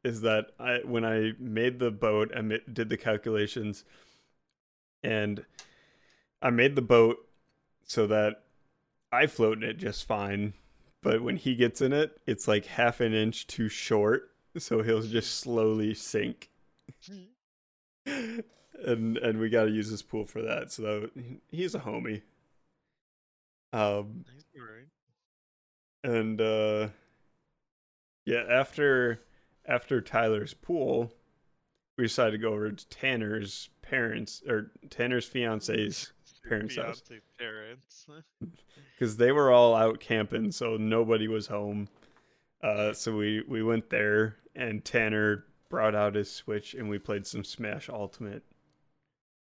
is 0.05 0.21
that 0.23 0.51
I 0.59 0.79
when 0.85 1.05
I 1.05 1.33
made 1.39 1.79
the 1.79 1.91
boat, 1.91 2.33
I 2.35 2.41
did 2.73 2.89
the 2.89 2.97
calculations, 2.97 3.85
and 5.03 5.45
I 6.41 6.51
made 6.51 6.77
the 6.77 6.83
boat 6.83 7.19
so 7.85 8.07
that 8.07 8.45
I 9.13 9.27
float 9.27 9.59
in 9.59 9.65
it 9.65 9.79
just 9.79 10.07
fine. 10.07 10.55
But 11.03 11.23
when 11.23 11.37
he 11.37 11.55
gets 11.55 11.81
in 11.81 11.93
it, 11.93 12.19
it's 12.27 12.47
like 12.47 12.67
half 12.67 13.01
an 13.01 13.15
inch 13.15 13.47
too 13.47 13.69
short, 13.69 14.31
so 14.59 14.83
he'll 14.83 15.03
just 15.03 15.39
slowly 15.41 15.95
sink. 15.95 16.51
and 18.07 19.17
and 19.19 19.39
we 19.39 19.49
got 19.49 19.65
to 19.65 19.71
use 19.71 19.89
his 19.89 20.03
pool 20.03 20.25
for 20.27 20.43
that. 20.43 20.71
So 20.73 20.83
that, 20.83 21.11
he's 21.51 21.75
a 21.75 21.81
homie. 21.81 22.23
Um, 23.73 24.25
He's 24.35 24.45
alright. 24.61 24.89
and 26.03 26.41
uh 26.41 26.89
yeah 28.27 28.43
after 28.51 29.21
after 29.65 30.01
tyler's 30.01 30.55
pool 30.55 31.13
we 31.97 32.05
decided 32.05 32.33
to 32.33 32.39
go 32.39 32.53
over 32.53 32.73
to 32.73 32.89
tanner's 32.89 33.69
parents 33.81 34.43
or 34.49 34.73
tanner's 34.91 35.25
fiance's 35.25 36.13
parents' 36.49 36.77
house. 36.77 37.03
Parents. 37.39 38.07
because 38.95 39.17
they 39.17 39.33
were 39.33 39.51
all 39.51 39.75
out 39.75 40.01
camping 40.01 40.53
so 40.53 40.77
nobody 40.77 41.29
was 41.29 41.47
home 41.47 41.89
uh 42.63 42.93
so 42.93 43.17
we 43.17 43.43
we 43.49 43.63
went 43.63 43.89
there 43.91 44.37
and 44.55 44.85
tanner 44.85 45.45
brought 45.69 45.95
out 45.95 46.15
his 46.15 46.31
switch 46.31 46.75
and 46.75 46.89
we 46.89 46.99
played 46.99 47.27
some 47.27 47.45
smash 47.45 47.89
ultimate 47.89 48.43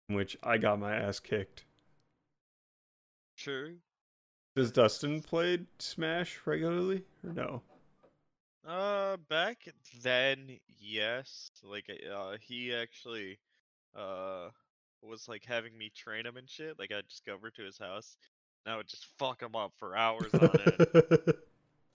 in 0.07 0.15
which 0.15 0.37
i 0.43 0.57
got 0.57 0.79
my 0.79 0.95
ass 0.95 1.19
kicked 1.19 1.65
True. 3.37 3.75
does 4.55 4.71
dustin 4.71 5.21
play 5.21 5.59
smash 5.79 6.39
regularly 6.45 7.03
or 7.25 7.33
no 7.33 7.61
Uh, 8.63 9.17
back 9.27 9.67
then, 10.03 10.59
yes. 10.79 11.49
Like, 11.63 11.89
uh, 11.89 12.37
he 12.39 12.71
actually, 12.71 13.39
uh, 13.95 14.49
was 15.03 15.27
like 15.27 15.43
having 15.45 15.77
me 15.77 15.91
train 15.95 16.25
him 16.25 16.37
and 16.37 16.49
shit. 16.49 16.77
Like, 16.79 16.91
I'd 16.91 17.09
just 17.09 17.25
go 17.25 17.33
over 17.33 17.49
to 17.49 17.63
his 17.63 17.77
house, 17.77 18.15
and 18.65 18.73
I 18.73 18.77
would 18.77 18.87
just 18.87 19.07
fuck 19.17 19.41
him 19.41 19.55
up 19.55 19.73
for 19.77 19.95
hours 19.95 20.33
on 20.33 20.49
end. 20.59 21.33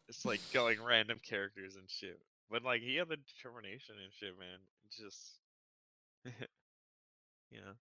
It's 0.09 0.25
like 0.25 0.41
going 0.53 0.81
random 0.81 1.19
characters 1.21 1.75
and 1.75 1.91
shit. 1.91 2.21
but 2.49 2.63
like 2.63 2.81
he 2.81 2.95
had 2.95 3.09
the 3.09 3.17
determination 3.17 3.97
and 4.03 4.13
shit, 4.13 4.39
man. 4.39 4.59
It's 4.87 4.99
just, 4.99 5.33
you 7.51 7.59
know, 7.59 7.73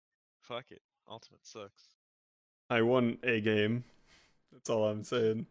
fuck 0.41 0.65
it. 0.71 0.81
Ultimate 1.07 1.45
sucks. 1.45 1.83
I 2.71 2.81
won 2.81 3.19
a 3.23 3.41
game. 3.41 3.83
That's 4.51 4.71
all 4.71 4.88
I'm 4.88 5.03
saying. 5.03 5.45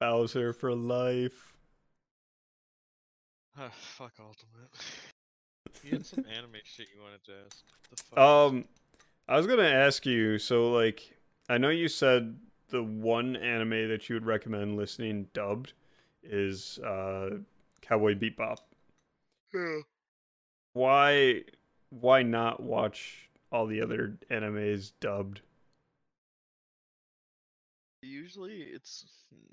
Bowser 0.00 0.54
for 0.54 0.74
life. 0.74 1.52
Ah, 3.58 3.68
fuck 3.78 4.14
Ultimate. 4.18 4.70
you 5.84 5.92
had 5.92 6.06
some 6.06 6.24
anime 6.36 6.60
shit 6.64 6.88
you 6.94 7.02
wanted 7.02 7.24
to 7.24 7.32
ask. 7.46 7.64
The 7.90 8.02
fuck? 8.02 8.18
Um, 8.18 8.64
I 9.28 9.36
was 9.36 9.46
gonna 9.46 9.62
ask 9.62 10.06
you. 10.06 10.38
So, 10.38 10.72
like, 10.72 11.16
I 11.48 11.58
know 11.58 11.70
you 11.70 11.88
said 11.88 12.38
the 12.68 12.82
one 12.82 13.36
anime 13.36 13.88
that 13.88 14.08
you 14.08 14.16
would 14.16 14.26
recommend 14.26 14.76
listening 14.76 15.28
dubbed 15.32 15.74
is 16.22 16.78
uh, 16.78 17.38
Cowboy 17.80 18.14
Bebop. 18.14 18.58
Yeah. 19.54 19.80
Why? 20.72 21.42
Why 21.90 22.22
not 22.22 22.62
watch 22.62 23.28
all 23.50 23.66
the 23.66 23.82
other 23.82 24.16
animes 24.30 24.92
dubbed? 25.00 25.42
Usually 28.02 28.62
it's 28.62 29.04
hmm, 29.30 29.52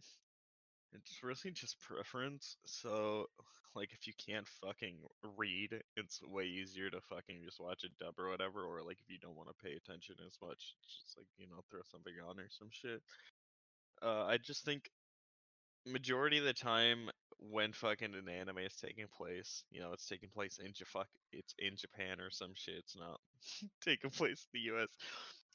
it's 0.93 1.23
really 1.23 1.53
just 1.53 1.79
preference. 1.81 2.57
So 2.65 3.27
like 3.75 3.93
if 3.93 4.07
you 4.07 4.13
can't 4.17 4.47
fucking 4.63 4.97
read, 5.37 5.81
it's 5.95 6.21
way 6.23 6.45
easier 6.45 6.89
to 6.89 7.01
fucking 7.01 7.41
just 7.45 7.59
watch 7.59 7.83
a 7.83 8.03
dub 8.03 8.15
or 8.19 8.29
whatever. 8.29 8.63
Or 8.63 8.81
like 8.83 8.97
if 8.99 9.09
you 9.09 9.19
don't 9.19 9.37
want 9.37 9.49
to 9.49 9.63
pay 9.63 9.75
attention 9.75 10.15
as 10.25 10.37
much, 10.41 10.75
just 10.83 11.17
like 11.17 11.27
you 11.37 11.47
know 11.47 11.61
throw 11.69 11.81
something 11.91 12.13
on 12.27 12.39
or 12.39 12.47
some 12.49 12.69
shit. 12.71 13.01
Uh, 14.01 14.25
I 14.25 14.37
just 14.37 14.63
think 14.63 14.89
majority 15.85 16.37
of 16.37 16.45
the 16.45 16.53
time 16.53 17.09
when 17.39 17.71
fucking 17.71 18.13
an 18.15 18.29
anime 18.29 18.59
is 18.59 18.75
taking 18.75 19.07
place, 19.07 19.63
you 19.71 19.79
know, 19.79 19.93
it's 19.93 20.07
taking 20.07 20.29
place 20.29 20.59
in 20.63 20.73
Jaf- 20.73 21.05
it's 21.31 21.53
in 21.57 21.75
Japan 21.75 22.19
or 22.19 22.29
some 22.29 22.51
shit. 22.53 22.75
It's 22.75 22.97
not 22.97 23.19
taking 23.81 24.09
place 24.09 24.45
in 24.53 24.59
the 24.59 24.65
U.S. 24.73 24.87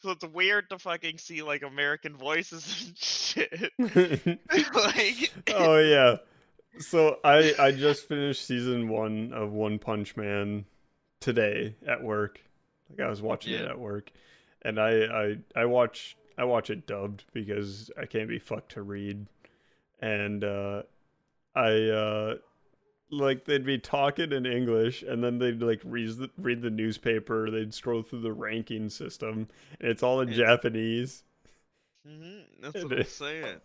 So 0.03 0.11
it's 0.11 0.25
weird 0.25 0.69
to 0.71 0.79
fucking 0.79 1.19
see 1.19 1.43
like 1.43 1.63
American 1.63 2.17
voices 2.17 2.87
and 2.87 2.99
shit. 2.99 3.73
like, 4.75 5.33
oh 5.55 5.79
yeah. 5.79 6.17
So 6.79 7.19
I 7.25 7.55
I 7.59 7.71
just 7.73 8.09
finished 8.09 8.47
season 8.47 8.89
one 8.89 9.33
of 9.33 9.53
One 9.53 9.79
Punch 9.79 10.17
Man 10.17 10.65
today 11.21 11.75
at 11.87 12.03
work. 12.03 12.41
Like 12.91 13.01
I 13.01 13.09
was 13.09 13.23
watching 13.23 13.55
it 13.55 13.65
at 13.65 13.79
work, 13.79 14.11
and 14.63 14.79
I 14.79 15.05
I 15.05 15.37
I 15.57 15.65
watch 15.67 16.17
I 16.37 16.45
watch 16.45 16.71
it 16.71 16.87
dubbed 16.87 17.25
because 17.33 17.91
I 18.01 18.07
can't 18.07 18.29
be 18.29 18.39
fucked 18.39 18.73
to 18.73 18.83
read, 18.83 19.27
and 20.01 20.45
uh, 20.45 20.83
I 21.55 21.71
uh, 21.89 22.35
like 23.11 23.45
they'd 23.45 23.65
be 23.65 23.79
talking 23.79 24.33
in 24.33 24.47
English, 24.47 25.03
and 25.03 25.23
then 25.25 25.39
they'd 25.39 25.63
like 25.63 25.81
read 25.85 26.17
the, 26.17 26.31
read 26.39 26.63
the 26.63 26.71
newspaper. 26.71 27.51
They'd 27.51 27.75
scroll 27.75 28.03
through 28.03 28.21
the 28.23 28.33
ranking 28.33 28.89
system, 28.91 29.49
and 29.81 29.91
it's 29.91 30.03
all 30.03 30.21
in 30.21 30.31
Yeah. 30.31 30.35
Japanese. 30.35 31.25
hmm 32.07 32.41
that's 32.61 32.83
It 32.83 32.85
what 32.85 32.93
I'm 32.93 33.05
saying. 33.05 33.61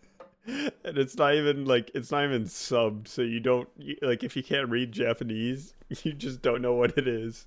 and 0.46 0.98
it's 0.98 1.16
not 1.16 1.34
even 1.34 1.64
like 1.64 1.90
it's 1.94 2.10
not 2.10 2.24
even 2.24 2.44
subbed 2.44 3.06
so 3.08 3.22
you 3.22 3.40
don't 3.40 3.68
you, 3.76 3.96
like 4.02 4.24
if 4.24 4.36
you 4.36 4.42
can't 4.42 4.68
read 4.70 4.90
japanese 4.92 5.74
you 6.02 6.12
just 6.12 6.42
don't 6.42 6.62
know 6.62 6.74
what 6.74 6.96
it 6.96 7.06
is 7.06 7.46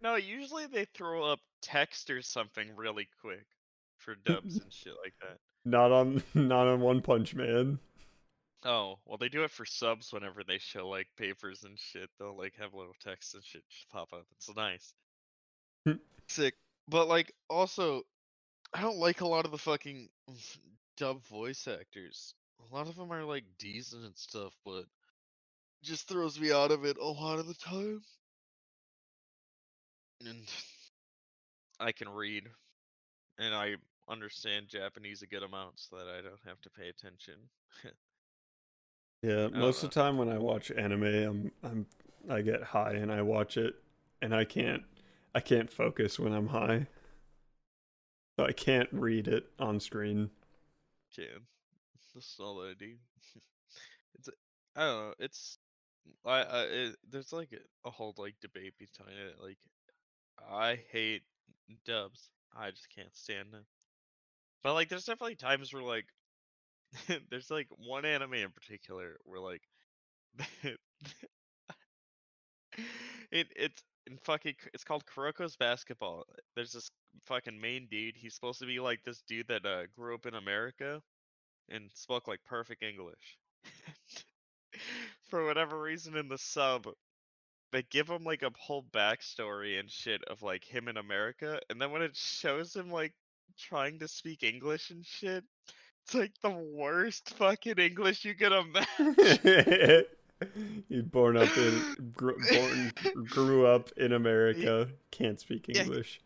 No, 0.00 0.16
usually 0.16 0.66
they 0.66 0.86
throw 0.86 1.22
up 1.22 1.38
text 1.62 2.10
or 2.10 2.20
something 2.20 2.74
really 2.74 3.08
quick 3.20 3.46
for 3.96 4.16
dubs 4.16 4.58
and 4.60 4.72
shit 4.72 4.96
like 4.96 5.14
that. 5.20 5.38
not 5.64 5.92
on 5.92 6.22
not 6.34 6.66
on 6.66 6.80
one 6.80 7.00
punch 7.02 7.34
man 7.34 7.78
Oh, 8.64 8.98
well, 9.06 9.18
they 9.18 9.28
do 9.28 9.44
it 9.44 9.52
for 9.52 9.64
subs 9.64 10.12
whenever 10.12 10.42
they 10.42 10.58
show 10.58 10.88
like 10.88 11.06
papers 11.16 11.62
and 11.62 11.78
shit. 11.78 12.10
They'll 12.18 12.36
like 12.36 12.54
have 12.58 12.74
little 12.74 12.96
text 13.00 13.34
and 13.34 13.44
shit 13.44 13.62
just 13.70 13.88
pop 13.90 14.12
up. 14.12 14.26
It's 14.32 14.54
nice. 14.56 14.94
Hmm. 15.86 15.98
Sick. 16.26 16.54
But 16.88 17.06
like, 17.06 17.32
also, 17.48 18.02
I 18.74 18.80
don't 18.80 18.98
like 18.98 19.20
a 19.20 19.28
lot 19.28 19.44
of 19.44 19.52
the 19.52 19.58
fucking 19.58 20.08
dub 20.96 21.22
voice 21.26 21.68
actors. 21.68 22.34
A 22.70 22.74
lot 22.74 22.88
of 22.88 22.96
them 22.96 23.12
are 23.12 23.24
like 23.24 23.44
decent 23.58 24.04
and 24.04 24.16
stuff, 24.16 24.52
but 24.64 24.84
just 25.82 26.08
throws 26.08 26.40
me 26.40 26.50
out 26.50 26.72
of 26.72 26.84
it 26.84 26.96
a 26.98 27.04
lot 27.04 27.38
of 27.38 27.46
the 27.46 27.54
time. 27.54 28.02
And 30.26 30.42
I 31.80 31.92
can 31.92 32.08
read, 32.08 32.44
and 33.38 33.54
I 33.54 33.76
understand 34.08 34.66
Japanese 34.68 35.22
a 35.22 35.28
good 35.28 35.44
amount, 35.44 35.78
so 35.78 35.96
that 35.96 36.08
I 36.08 36.22
don't 36.22 36.40
have 36.44 36.60
to 36.62 36.70
pay 36.70 36.88
attention. 36.88 37.36
yeah 39.22 39.48
most 39.48 39.82
uh, 39.82 39.86
of 39.86 39.94
the 39.94 40.00
time 40.00 40.16
when 40.16 40.28
i 40.28 40.38
watch 40.38 40.70
anime 40.70 41.02
i'm 41.04 41.52
i'm 41.62 41.86
i 42.30 42.40
get 42.40 42.62
high 42.62 42.92
and 42.92 43.12
i 43.12 43.22
watch 43.22 43.56
it 43.56 43.74
and 44.22 44.34
i 44.34 44.44
can't 44.44 44.82
i 45.34 45.40
can't 45.40 45.70
focus 45.72 46.18
when 46.18 46.32
i'm 46.32 46.48
high 46.48 46.86
so 48.38 48.44
i 48.44 48.52
can't 48.52 48.88
read 48.92 49.28
it 49.28 49.50
on 49.58 49.80
screen 49.80 50.30
can. 51.14 51.46
That's 52.14 52.36
all 52.40 52.62
I 52.62 52.74
do. 52.78 52.94
it's 54.14 54.28
I 54.76 54.80
don't 54.80 55.08
know. 55.08 55.14
It's 55.18 55.58
I, 56.24 56.42
I 56.42 56.62
it, 56.62 56.96
there's 57.10 57.32
like 57.32 57.52
a, 57.52 57.88
a 57.88 57.90
whole 57.90 58.14
like 58.16 58.34
debate 58.40 58.74
behind 58.78 59.16
it. 59.18 59.36
Like 59.42 59.58
I 60.50 60.78
hate 60.90 61.22
dubs. 61.84 62.30
I 62.56 62.70
just 62.70 62.88
can't 62.94 63.14
stand 63.14 63.52
them. 63.52 63.64
But 64.64 64.74
like, 64.74 64.88
there's 64.88 65.04
definitely 65.04 65.36
times 65.36 65.72
where 65.72 65.82
like 65.82 66.06
there's 67.30 67.50
like 67.50 67.68
one 67.76 68.04
anime 68.04 68.34
in 68.34 68.50
particular 68.50 69.16
where 69.24 69.40
like 69.40 69.62
it 73.30 73.46
it's 73.56 73.82
in 74.06 74.18
fucking 74.18 74.54
it's 74.72 74.84
called 74.84 75.04
Kuroko's 75.06 75.56
basketball. 75.56 76.24
There's 76.54 76.72
this 76.72 76.90
fucking 77.26 77.60
main 77.60 77.88
dude. 77.90 78.16
He's 78.16 78.34
supposed 78.34 78.60
to 78.60 78.66
be 78.66 78.80
like 78.80 79.00
this 79.04 79.22
dude 79.28 79.48
that 79.48 79.66
uh, 79.66 79.82
grew 79.96 80.14
up 80.14 80.26
in 80.26 80.34
America 80.34 81.02
and 81.68 81.90
spoke 81.94 82.28
like 82.28 82.40
perfect 82.46 82.82
English. 82.82 83.38
For 85.30 85.44
whatever 85.44 85.80
reason 85.80 86.16
in 86.16 86.28
the 86.28 86.38
sub, 86.38 86.86
they 87.72 87.82
give 87.90 88.08
him 88.08 88.24
like 88.24 88.42
a 88.42 88.52
whole 88.58 88.84
backstory 88.92 89.78
and 89.78 89.90
shit 89.90 90.22
of 90.24 90.42
like 90.42 90.64
him 90.64 90.88
in 90.88 90.96
America, 90.96 91.60
and 91.68 91.80
then 91.80 91.90
when 91.90 92.02
it 92.02 92.16
shows 92.16 92.74
him 92.74 92.90
like 92.90 93.12
trying 93.58 93.98
to 93.98 94.08
speak 94.08 94.42
English 94.42 94.90
and 94.90 95.04
shit, 95.04 95.44
it's 96.08 96.14
like 96.14 96.32
the 96.42 96.50
worst 96.74 97.34
fucking 97.34 97.78
English 97.78 98.24
you 98.24 98.34
could 98.34 98.52
imagine. 98.52 100.04
you 100.88 101.02
born 101.02 101.36
up 101.36 101.54
in 101.58 102.12
gr- 102.14 102.30
born 102.50 102.92
grew 103.24 103.66
up 103.66 103.90
in 103.96 104.12
america 104.12 104.88
can't 105.10 105.40
speak 105.40 105.68
english 105.68 106.20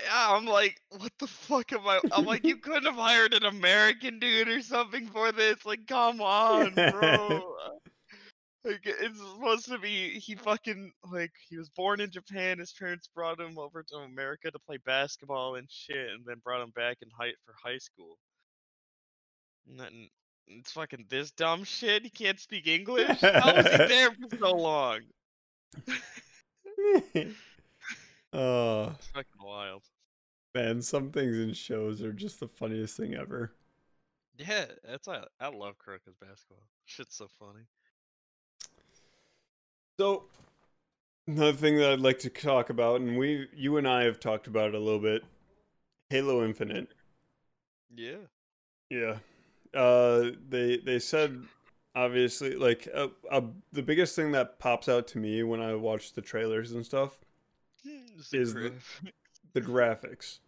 Yeah, 0.00 0.28
I'm 0.30 0.46
like, 0.46 0.80
what 0.96 1.10
the 1.18 1.26
fuck 1.26 1.72
am 1.72 1.80
I? 1.84 1.98
I'm 2.12 2.24
like, 2.24 2.46
you 2.46 2.56
couldn't 2.56 2.84
have 2.84 2.94
hired 2.94 3.34
an 3.34 3.44
American 3.44 4.20
dude 4.20 4.48
or 4.48 4.62
something 4.62 5.08
for 5.08 5.30
this. 5.32 5.66
Like, 5.66 5.86
come 5.86 6.22
on, 6.22 6.72
bro. 6.72 7.56
like, 8.64 8.80
it's 8.84 9.18
supposed 9.18 9.66
to 9.66 9.78
be 9.78 10.18
he 10.20 10.36
fucking 10.36 10.92
like 11.12 11.32
he 11.46 11.58
was 11.58 11.68
born 11.70 12.00
in 12.00 12.10
Japan. 12.10 12.60
His 12.60 12.72
parents 12.72 13.10
brought 13.14 13.40
him 13.40 13.58
over 13.58 13.82
to 13.82 13.96
America 13.96 14.50
to 14.50 14.58
play 14.60 14.78
basketball 14.86 15.56
and 15.56 15.66
shit, 15.68 16.08
and 16.08 16.24
then 16.24 16.40
brought 16.42 16.62
him 16.62 16.70
back 16.70 16.98
in 17.02 17.08
high 17.10 17.34
for 17.44 17.54
high 17.62 17.78
school. 17.78 18.16
Then 19.66 20.08
it's 20.46 20.72
fucking 20.72 21.06
this 21.08 21.30
dumb 21.30 21.64
shit. 21.64 22.02
He 22.02 22.10
can't 22.10 22.38
speak 22.40 22.66
English. 22.66 23.20
How 23.20 23.54
was 23.54 23.66
he 23.66 23.76
there 23.88 24.10
for 24.12 24.36
so 24.38 24.52
long? 24.56 25.00
oh 28.32 28.92
It's 28.98 29.06
fucking 29.08 29.42
wild. 29.44 29.82
man 30.54 30.82
some 30.82 31.10
things 31.10 31.36
in 31.38 31.52
shows 31.52 32.02
are 32.02 32.12
just 32.12 32.40
the 32.40 32.48
funniest 32.48 32.96
thing 32.96 33.14
ever 33.14 33.52
Yeah, 34.38 34.64
that's 34.88 35.06
I, 35.08 35.24
I 35.40 35.48
love 35.48 35.74
Kuroko's 35.78 36.16
basketball. 36.20 36.64
Shit's 36.86 37.14
so 37.16 37.28
funny. 37.38 37.64
so 39.98 40.24
another 41.28 41.52
thing 41.52 41.76
that 41.76 41.92
i'd 41.92 42.00
like 42.00 42.18
to 42.20 42.30
talk 42.30 42.70
about 42.70 43.00
and 43.00 43.16
we 43.18 43.46
you 43.54 43.76
and 43.76 43.86
i 43.86 44.02
have 44.02 44.18
talked 44.18 44.46
about 44.48 44.68
it 44.70 44.74
a 44.74 44.78
little 44.80 44.98
bit 45.00 45.22
halo 46.08 46.44
infinite 46.44 46.88
Yeah. 47.94 48.16
Yeah. 48.90 49.18
Uh 49.74 50.30
they 50.48 50.78
they 50.78 50.98
said 50.98 51.42
obviously 51.94 52.54
like 52.54 52.88
uh, 52.94 53.08
uh, 53.30 53.40
the 53.72 53.82
biggest 53.82 54.14
thing 54.16 54.32
that 54.32 54.58
pops 54.58 54.88
out 54.88 55.06
to 55.08 55.18
me 55.18 55.42
when 55.42 55.60
I 55.60 55.74
watch 55.74 56.12
the 56.12 56.20
trailers 56.22 56.72
and 56.72 56.84
stuff 56.84 57.18
It's 57.84 58.32
Is 58.32 58.54
the- 58.54 58.72
the 59.52 59.60
graphics. 59.60 60.38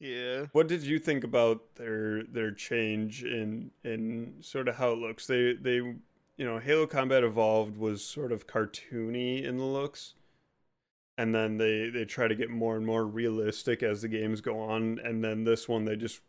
yeah. 0.00 0.46
What 0.52 0.68
did 0.68 0.82
you 0.82 0.98
think 0.98 1.24
about 1.24 1.74
their 1.76 2.22
their 2.24 2.52
change 2.52 3.24
in 3.24 3.70
in 3.84 4.34
sort 4.40 4.68
of 4.68 4.76
how 4.76 4.92
it 4.92 4.98
looks? 4.98 5.26
They 5.26 5.54
they 5.54 5.76
you 5.76 6.44
know, 6.46 6.58
Halo 6.60 6.86
Combat 6.86 7.24
Evolved 7.24 7.76
was 7.76 8.04
sort 8.04 8.30
of 8.30 8.46
cartoony 8.46 9.42
in 9.42 9.56
the 9.58 9.64
looks. 9.64 10.14
And 11.18 11.34
then 11.34 11.56
they 11.58 11.90
they 11.90 12.04
try 12.04 12.28
to 12.28 12.34
get 12.36 12.48
more 12.48 12.76
and 12.76 12.86
more 12.86 13.04
realistic 13.04 13.82
as 13.82 14.02
the 14.02 14.08
games 14.08 14.40
go 14.40 14.60
on 14.60 15.00
and 15.02 15.22
then 15.24 15.42
this 15.44 15.68
one 15.68 15.84
they 15.84 15.96
just 15.96 16.20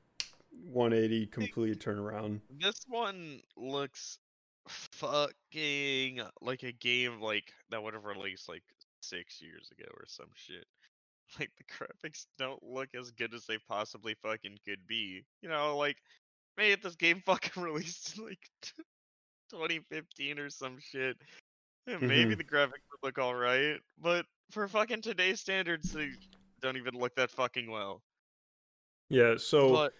180 0.69 1.27
complete 1.27 1.79
turnaround. 1.79 2.41
This 2.59 2.81
one 2.87 3.41
looks 3.57 4.19
fucking 4.67 6.21
like 6.41 6.63
a 6.63 6.71
game 6.71 7.19
like 7.19 7.51
that 7.71 7.81
would 7.81 7.93
have 7.93 8.05
released 8.05 8.47
like 8.47 8.63
six 9.01 9.41
years 9.41 9.69
ago 9.71 9.89
or 9.93 10.05
some 10.07 10.29
shit. 10.35 10.65
Like 11.39 11.51
the 11.59 11.63
graphics 11.65 12.25
don't 12.39 12.63
look 12.63 12.89
as 12.99 13.11
good 13.11 13.35
as 13.35 13.45
they 13.45 13.59
possibly 13.67 14.15
fucking 14.23 14.57
could 14.65 14.79
be. 14.87 15.23
You 15.43 15.49
know, 15.49 15.77
like 15.77 15.97
maybe 16.57 16.71
if 16.71 16.81
this 16.81 16.95
game 16.95 17.21
fucking 17.27 17.61
released 17.61 18.17
in 18.17 18.25
like 18.25 18.39
2015 19.51 20.39
or 20.39 20.49
some 20.49 20.77
shit, 20.79 21.17
then 21.85 21.99
maybe 22.01 22.31
mm-hmm. 22.31 22.37
the 22.39 22.43
graphics 22.43 22.81
would 22.91 23.03
look 23.03 23.19
alright. 23.19 23.79
But 24.01 24.25
for 24.49 24.67
fucking 24.67 25.03
today's 25.03 25.39
standards, 25.39 25.91
they 25.91 26.09
don't 26.61 26.77
even 26.77 26.95
look 26.95 27.13
that 27.13 27.29
fucking 27.29 27.69
well. 27.69 28.01
Yeah, 29.09 29.35
so 29.37 29.71
But 29.71 29.93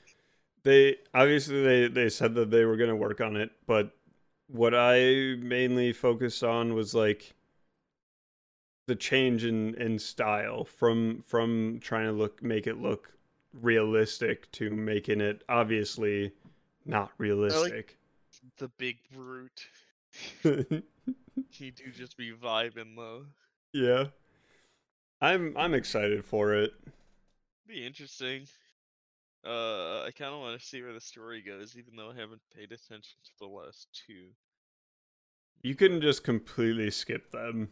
they 0.63 0.97
obviously 1.13 1.63
they 1.63 1.87
they 1.87 2.09
said 2.09 2.35
that 2.35 2.51
they 2.51 2.65
were 2.65 2.77
going 2.77 2.89
to 2.89 2.95
work 2.95 3.21
on 3.21 3.35
it, 3.35 3.51
but 3.65 3.91
what 4.47 4.73
I 4.73 5.35
mainly 5.39 5.93
focused 5.93 6.43
on 6.43 6.73
was 6.73 6.93
like 6.93 7.33
the 8.87 8.95
change 8.95 9.45
in 9.45 9.75
in 9.75 9.99
style 9.99 10.65
from 10.65 11.23
from 11.25 11.79
trying 11.81 12.05
to 12.05 12.11
look 12.11 12.41
make 12.41 12.67
it 12.67 12.81
look 12.81 13.13
realistic 13.53 14.51
to 14.53 14.69
making 14.71 15.21
it 15.21 15.43
obviously 15.49 16.31
not 16.85 17.11
realistic. 17.17 17.97
the 18.57 18.67
big 18.77 18.97
brute, 19.11 19.67
he 21.49 21.71
do 21.71 21.91
just 21.95 22.17
be 22.17 22.31
vibing 22.31 22.95
though. 22.95 23.25
yeah. 23.73 24.05
I'm 25.21 25.55
I'm 25.57 25.73
excited 25.73 26.23
for 26.23 26.53
it. 26.53 26.71
Be 27.67 27.85
interesting. 27.85 28.47
Uh, 29.45 30.03
I 30.03 30.11
kind 30.17 30.33
of 30.33 30.41
want 30.41 30.59
to 30.59 30.65
see 30.65 30.81
where 30.81 30.93
the 30.93 30.99
story 31.01 31.41
goes, 31.41 31.77
even 31.77 31.95
though 31.95 32.11
I 32.11 32.15
haven't 32.15 32.41
paid 32.55 32.71
attention 32.71 33.17
to 33.23 33.31
the 33.39 33.47
last 33.47 33.87
two. 34.05 34.31
You 35.61 35.73
couldn't 35.75 36.01
just 36.01 36.23
completely 36.25 36.91
skip 36.91 37.31
them. 37.31 37.69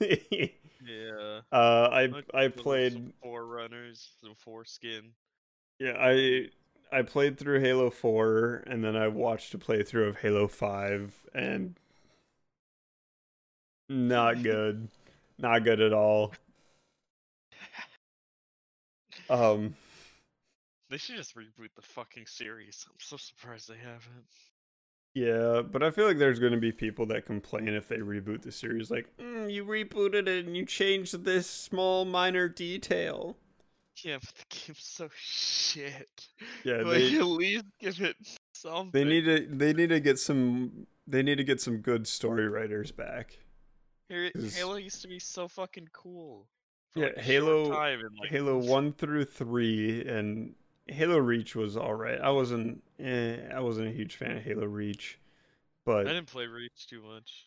Yeah. 0.80 1.42
uh 1.52 1.88
I 1.92 2.14
I 2.34 2.48
the 2.54 2.62
played 2.62 3.12
forerunners, 3.22 4.16
some 4.20 4.34
foreskin. 4.34 5.14
Yeah, 5.78 5.96
I 5.98 6.48
I 6.92 7.02
played 7.02 7.38
through 7.38 7.60
Halo 7.60 7.90
4 7.90 8.64
and 8.66 8.82
then 8.84 8.96
I 8.96 9.08
watched 9.08 9.54
a 9.54 9.58
playthrough 9.58 10.08
of 10.08 10.16
Halo 10.18 10.48
5 10.48 11.26
and 11.34 11.76
not 13.88 14.42
good. 14.42 14.88
not 15.38 15.64
good 15.64 15.80
at 15.80 15.92
all. 15.92 16.32
Um 19.28 19.74
They 20.90 20.98
should 20.98 21.16
just 21.16 21.34
reboot 21.36 21.70
the 21.74 21.82
fucking 21.82 22.26
series. 22.26 22.86
I'm 22.88 22.94
so 22.98 23.16
surprised 23.16 23.68
they 23.68 23.76
haven't. 23.78 24.26
yeah, 25.14 25.62
but 25.62 25.82
I 25.82 25.90
feel 25.90 26.06
like 26.06 26.18
there's 26.18 26.38
going 26.38 26.52
to 26.52 26.58
be 26.60 26.70
people 26.72 27.06
that 27.06 27.26
complain 27.26 27.68
if 27.68 27.88
they 27.88 27.96
reboot 27.98 28.42
the 28.42 28.52
series 28.52 28.90
like, 28.90 29.06
mm, 29.18 29.50
you 29.52 29.64
rebooted 29.64 30.28
it 30.28 30.46
and 30.46 30.56
you 30.56 30.64
changed 30.64 31.24
this 31.24 31.48
small 31.48 32.04
minor 32.04 32.48
detail. 32.48 33.36
Yeah, 34.04 34.18
but 34.20 34.34
the 34.34 34.44
game's 34.66 34.78
so 34.84 35.08
shit. 35.16 36.08
Yeah, 36.64 36.82
like, 36.82 36.98
they- 36.98 37.18
at 37.18 37.24
least 37.24 37.64
give 37.80 38.00
it 38.00 38.16
something. 38.54 38.90
They 38.92 39.04
need 39.04 39.24
to 39.24 39.46
they 39.56 39.72
need 39.72 39.88
to 39.88 40.00
get 40.00 40.18
some 40.18 40.86
they 41.06 41.22
need 41.22 41.36
to 41.36 41.44
get 41.44 41.60
some 41.62 41.78
good 41.78 42.06
story 42.06 42.46
writers 42.48 42.92
back. 42.92 43.38
Halo 44.08 44.76
used 44.76 45.00
to 45.02 45.08
be 45.08 45.18
so 45.18 45.48
fucking 45.48 45.88
cool. 45.92 46.46
Yeah, 46.94 47.06
like, 47.06 47.18
Halo- 47.18 47.70
time 47.72 48.00
like, 48.20 48.30
Halo 48.30 48.58
one 48.58 48.92
through 48.92 49.24
three 49.24 50.06
and 50.06 50.54
Halo 50.88 51.18
Reach 51.18 51.56
was 51.56 51.76
all 51.76 51.94
right. 51.94 52.20
I 52.20 52.30
wasn't 52.30 52.82
eh, 53.00 53.36
I 53.54 53.60
wasn't 53.60 53.88
a 53.88 53.92
huge 53.92 54.16
fan 54.16 54.36
of 54.36 54.42
Halo 54.42 54.66
Reach, 54.66 55.18
but 55.84 56.06
I 56.06 56.12
didn't 56.12 56.26
play 56.26 56.46
Reach 56.46 56.86
too 56.86 57.02
much. 57.02 57.46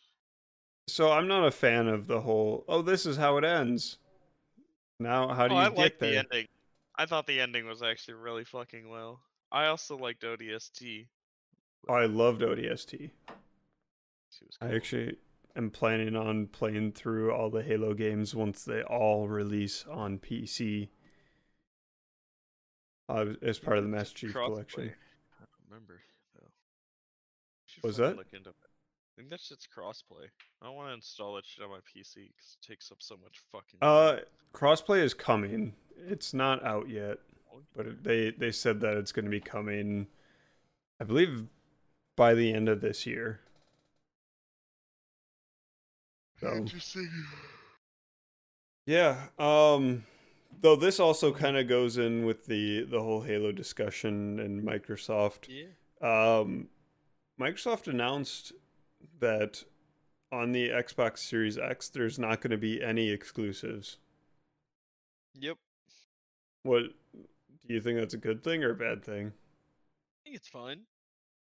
so 0.88 1.10
I'm 1.12 1.28
not 1.28 1.46
a 1.46 1.50
fan 1.50 1.88
of 1.88 2.06
the 2.06 2.20
whole. 2.20 2.64
Oh, 2.68 2.82
this 2.82 3.06
is 3.06 3.16
how 3.16 3.36
it 3.38 3.44
ends. 3.44 3.98
Now, 4.98 5.28
how 5.28 5.48
do 5.48 5.54
oh, 5.54 5.58
you 5.58 5.64
I 5.64 5.68
get 5.70 5.78
liked 5.78 6.00
the 6.00 6.18
ending. 6.18 6.46
I 6.96 7.06
thought 7.06 7.26
the 7.26 7.40
ending 7.40 7.66
was 7.66 7.82
actually 7.82 8.14
really 8.14 8.44
fucking 8.44 8.90
well. 8.90 9.20
I 9.50 9.66
also 9.66 9.96
liked 9.96 10.22
ODST. 10.22 11.06
Oh, 11.88 11.94
I 11.94 12.04
loved 12.04 12.42
ODST. 12.42 13.10
Was 13.26 14.58
I 14.60 14.74
actually 14.74 15.16
am 15.56 15.70
planning 15.70 16.14
on 16.14 16.46
playing 16.46 16.92
through 16.92 17.32
all 17.32 17.50
the 17.50 17.62
Halo 17.62 17.94
games 17.94 18.34
once 18.34 18.64
they 18.64 18.82
all 18.82 19.28
release 19.28 19.84
on 19.90 20.18
PC. 20.18 20.88
Uh, 23.10 23.34
as 23.42 23.58
part 23.58 23.76
of 23.76 23.82
the 23.84 23.90
Master 23.90 24.14
Chief 24.18 24.32
Crossplay. 24.34 24.46
Collection. 24.46 24.82
I 24.82 25.40
don't 25.40 25.68
remember 25.68 26.00
though. 26.36 26.46
Was 27.88 27.96
that? 27.96 28.16
Look 28.16 28.32
into 28.32 28.50
it. 28.50 28.54
I 28.62 29.20
think 29.22 29.30
that 29.30 29.40
shit's 29.40 29.66
crossplay. 29.66 30.26
I 30.62 30.66
don't 30.66 30.76
want 30.76 30.88
to 30.90 30.94
install 30.94 31.34
that 31.34 31.44
shit 31.44 31.64
on 31.64 31.70
my 31.70 31.78
PC 31.78 32.14
because 32.14 32.56
it 32.62 32.66
takes 32.66 32.90
up 32.92 32.98
so 33.00 33.16
much 33.22 33.40
fucking. 33.52 33.78
Uh, 33.82 34.20
crossplay 34.54 35.00
is 35.02 35.12
coming. 35.12 35.74
It's 36.08 36.32
not 36.32 36.64
out 36.64 36.88
yet, 36.88 37.18
Oh, 37.52 37.60
but 37.76 37.86
it- 37.86 38.04
they 38.04 38.30
they 38.30 38.52
said 38.52 38.80
that 38.80 38.96
it's 38.96 39.12
going 39.12 39.24
to 39.24 39.30
be 39.30 39.40
coming. 39.40 40.06
I 41.00 41.04
believe 41.04 41.46
by 42.16 42.34
the 42.34 42.52
end 42.52 42.68
of 42.68 42.80
this 42.80 43.06
year. 43.06 43.40
So 46.40 46.52
Interesting. 46.54 47.10
yeah, 48.86 49.26
um, 49.38 50.04
though 50.60 50.76
this 50.76 51.00
also 51.00 51.32
kind 51.32 51.56
of 51.56 51.68
goes 51.68 51.96
in 51.96 52.24
with 52.24 52.46
the 52.46 52.82
the 52.84 53.00
whole 53.00 53.22
Halo 53.22 53.52
discussion 53.52 54.38
and 54.38 54.62
Microsoft. 54.62 55.48
Yeah. 55.48 55.66
Um, 56.00 56.68
Microsoft 57.40 57.88
announced 57.88 58.52
that 59.20 59.64
on 60.32 60.52
the 60.52 60.68
Xbox 60.68 61.18
Series 61.18 61.58
X, 61.58 61.88
there's 61.88 62.18
not 62.18 62.40
going 62.40 62.50
to 62.50 62.58
be 62.58 62.82
any 62.82 63.10
exclusives. 63.10 63.98
Yep. 65.34 65.56
What 66.62 66.82
do 67.66 67.74
you 67.74 67.80
think 67.80 67.98
that's 67.98 68.14
a 68.14 68.18
good 68.18 68.44
thing 68.44 68.62
or 68.62 68.70
a 68.70 68.74
bad 68.74 69.04
thing? 69.04 69.28
I 69.28 70.18
think 70.24 70.36
it's 70.36 70.48
fine. 70.48 70.82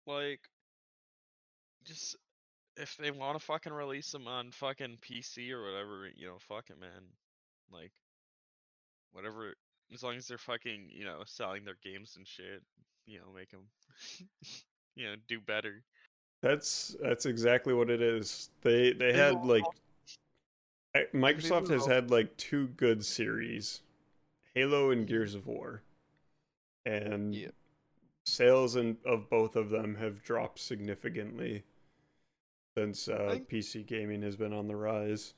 Like, 0.06 0.42
just 1.84 2.16
if 2.78 2.96
they 2.98 3.12
want 3.12 3.38
to 3.38 3.44
fucking 3.44 3.74
release 3.74 4.12
them 4.12 4.28
on 4.28 4.52
fucking 4.52 5.00
PC 5.02 5.52
or 5.52 5.64
whatever, 5.64 6.08
you 6.16 6.28
know, 6.28 6.38
fuck 6.40 6.70
it, 6.70 6.80
man. 6.80 7.04
Like, 7.72 7.92
whatever, 9.12 9.54
as 9.94 10.04
long 10.04 10.16
as 10.16 10.28
they're 10.28 10.38
fucking, 10.38 10.90
you 10.90 11.06
know, 11.06 11.22
selling 11.26 11.64
their 11.66 11.78
games 11.84 12.16
and 12.18 12.28
shit, 12.28 12.62
you 13.06 13.20
know, 13.20 13.26
make 13.36 13.52
them, 13.52 13.62
you 14.96 15.08
know, 15.08 15.16
do 15.28 15.40
better. 15.40 15.84
That's 16.42 16.96
that's 17.02 17.26
exactly 17.26 17.74
what 17.74 17.90
it 17.90 18.02
is. 18.02 18.50
They 18.62 18.94
they 18.94 19.14
had 19.14 19.44
like 19.44 19.64
Microsoft 21.14 21.70
has 21.70 21.86
had 21.86 22.12
like 22.12 22.36
two 22.38 22.68
good 22.68 23.06
series, 23.06 23.82
Halo 24.56 24.92
and. 24.92 25.06
Gears 25.06 25.36
of 25.36 25.48
War, 25.48 25.84
and 26.86 27.36
Yeah. 27.36 27.50
sales 28.26 28.76
in, 28.76 28.98
of 29.06 29.30
both 29.30 29.56
of 29.56 29.70
them 29.70 29.96
have 29.96 30.24
dropped 30.24 30.60
significantly 30.60 31.64
since 32.78 33.08
uh, 33.08 33.32
think- 33.32 33.50
PC 33.50 33.86
gaming 33.86 34.22
has 34.22 34.36
been 34.36 34.54
on 34.54 34.68
the 34.68 34.76
rise. 34.76 35.34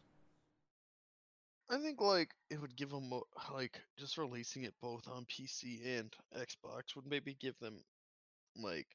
I 1.71 1.77
think 1.77 2.01
like 2.01 2.31
it 2.49 2.59
would 2.61 2.75
give 2.75 2.89
them 2.89 3.09
like 3.53 3.79
just 3.97 4.17
releasing 4.17 4.63
it 4.63 4.73
both 4.81 5.07
on 5.07 5.25
PC 5.25 5.99
and 5.99 6.13
Xbox 6.37 6.95
would 6.95 7.07
maybe 7.07 7.37
give 7.39 7.57
them 7.59 7.75
like 8.61 8.87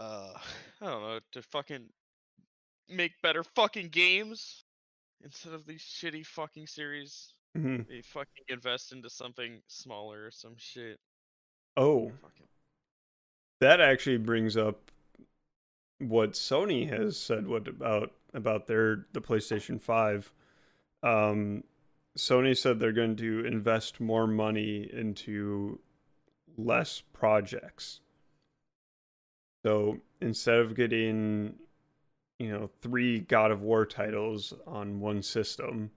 uh 0.00 0.32
I 0.80 0.86
don't 0.86 1.02
know 1.02 1.20
to 1.32 1.42
fucking 1.42 1.88
make 2.88 3.12
better 3.22 3.44
fucking 3.54 3.88
games 3.88 4.64
instead 5.22 5.54
of 5.54 5.66
these 5.66 5.82
shitty 5.82 6.26
fucking 6.26 6.66
series. 6.66 7.32
Mhm. 7.56 7.86
They 7.88 8.02
fucking 8.02 8.44
invest 8.48 8.92
into 8.92 9.08
something 9.08 9.62
smaller 9.68 10.26
or 10.26 10.30
some 10.32 10.56
shit. 10.58 10.98
Oh, 11.76 12.10
Fucking 12.22 12.46
that 13.60 13.80
actually 13.80 14.18
brings 14.18 14.56
up 14.56 14.90
what 15.98 16.32
Sony 16.32 16.88
has 16.88 17.16
said 17.16 17.46
what 17.46 17.68
about 17.68 18.12
about 18.34 18.66
their 18.66 19.06
the 19.12 19.20
PlayStation 19.20 19.80
5 19.80 20.32
um 21.04 21.62
Sony 22.16 22.56
said 22.56 22.78
they're 22.78 22.92
going 22.92 23.16
to 23.16 23.44
invest 23.44 24.00
more 24.00 24.26
money 24.26 24.88
into 24.92 25.80
less 26.56 27.02
projects. 27.12 28.00
So 29.64 29.98
instead 30.20 30.58
of 30.58 30.74
getting 30.76 31.54
you 32.38 32.48
know 32.50 32.70
3 32.82 33.20
God 33.20 33.50
of 33.50 33.62
War 33.62 33.84
titles 33.86 34.52
on 34.66 35.00
one 35.00 35.22
system, 35.22 35.90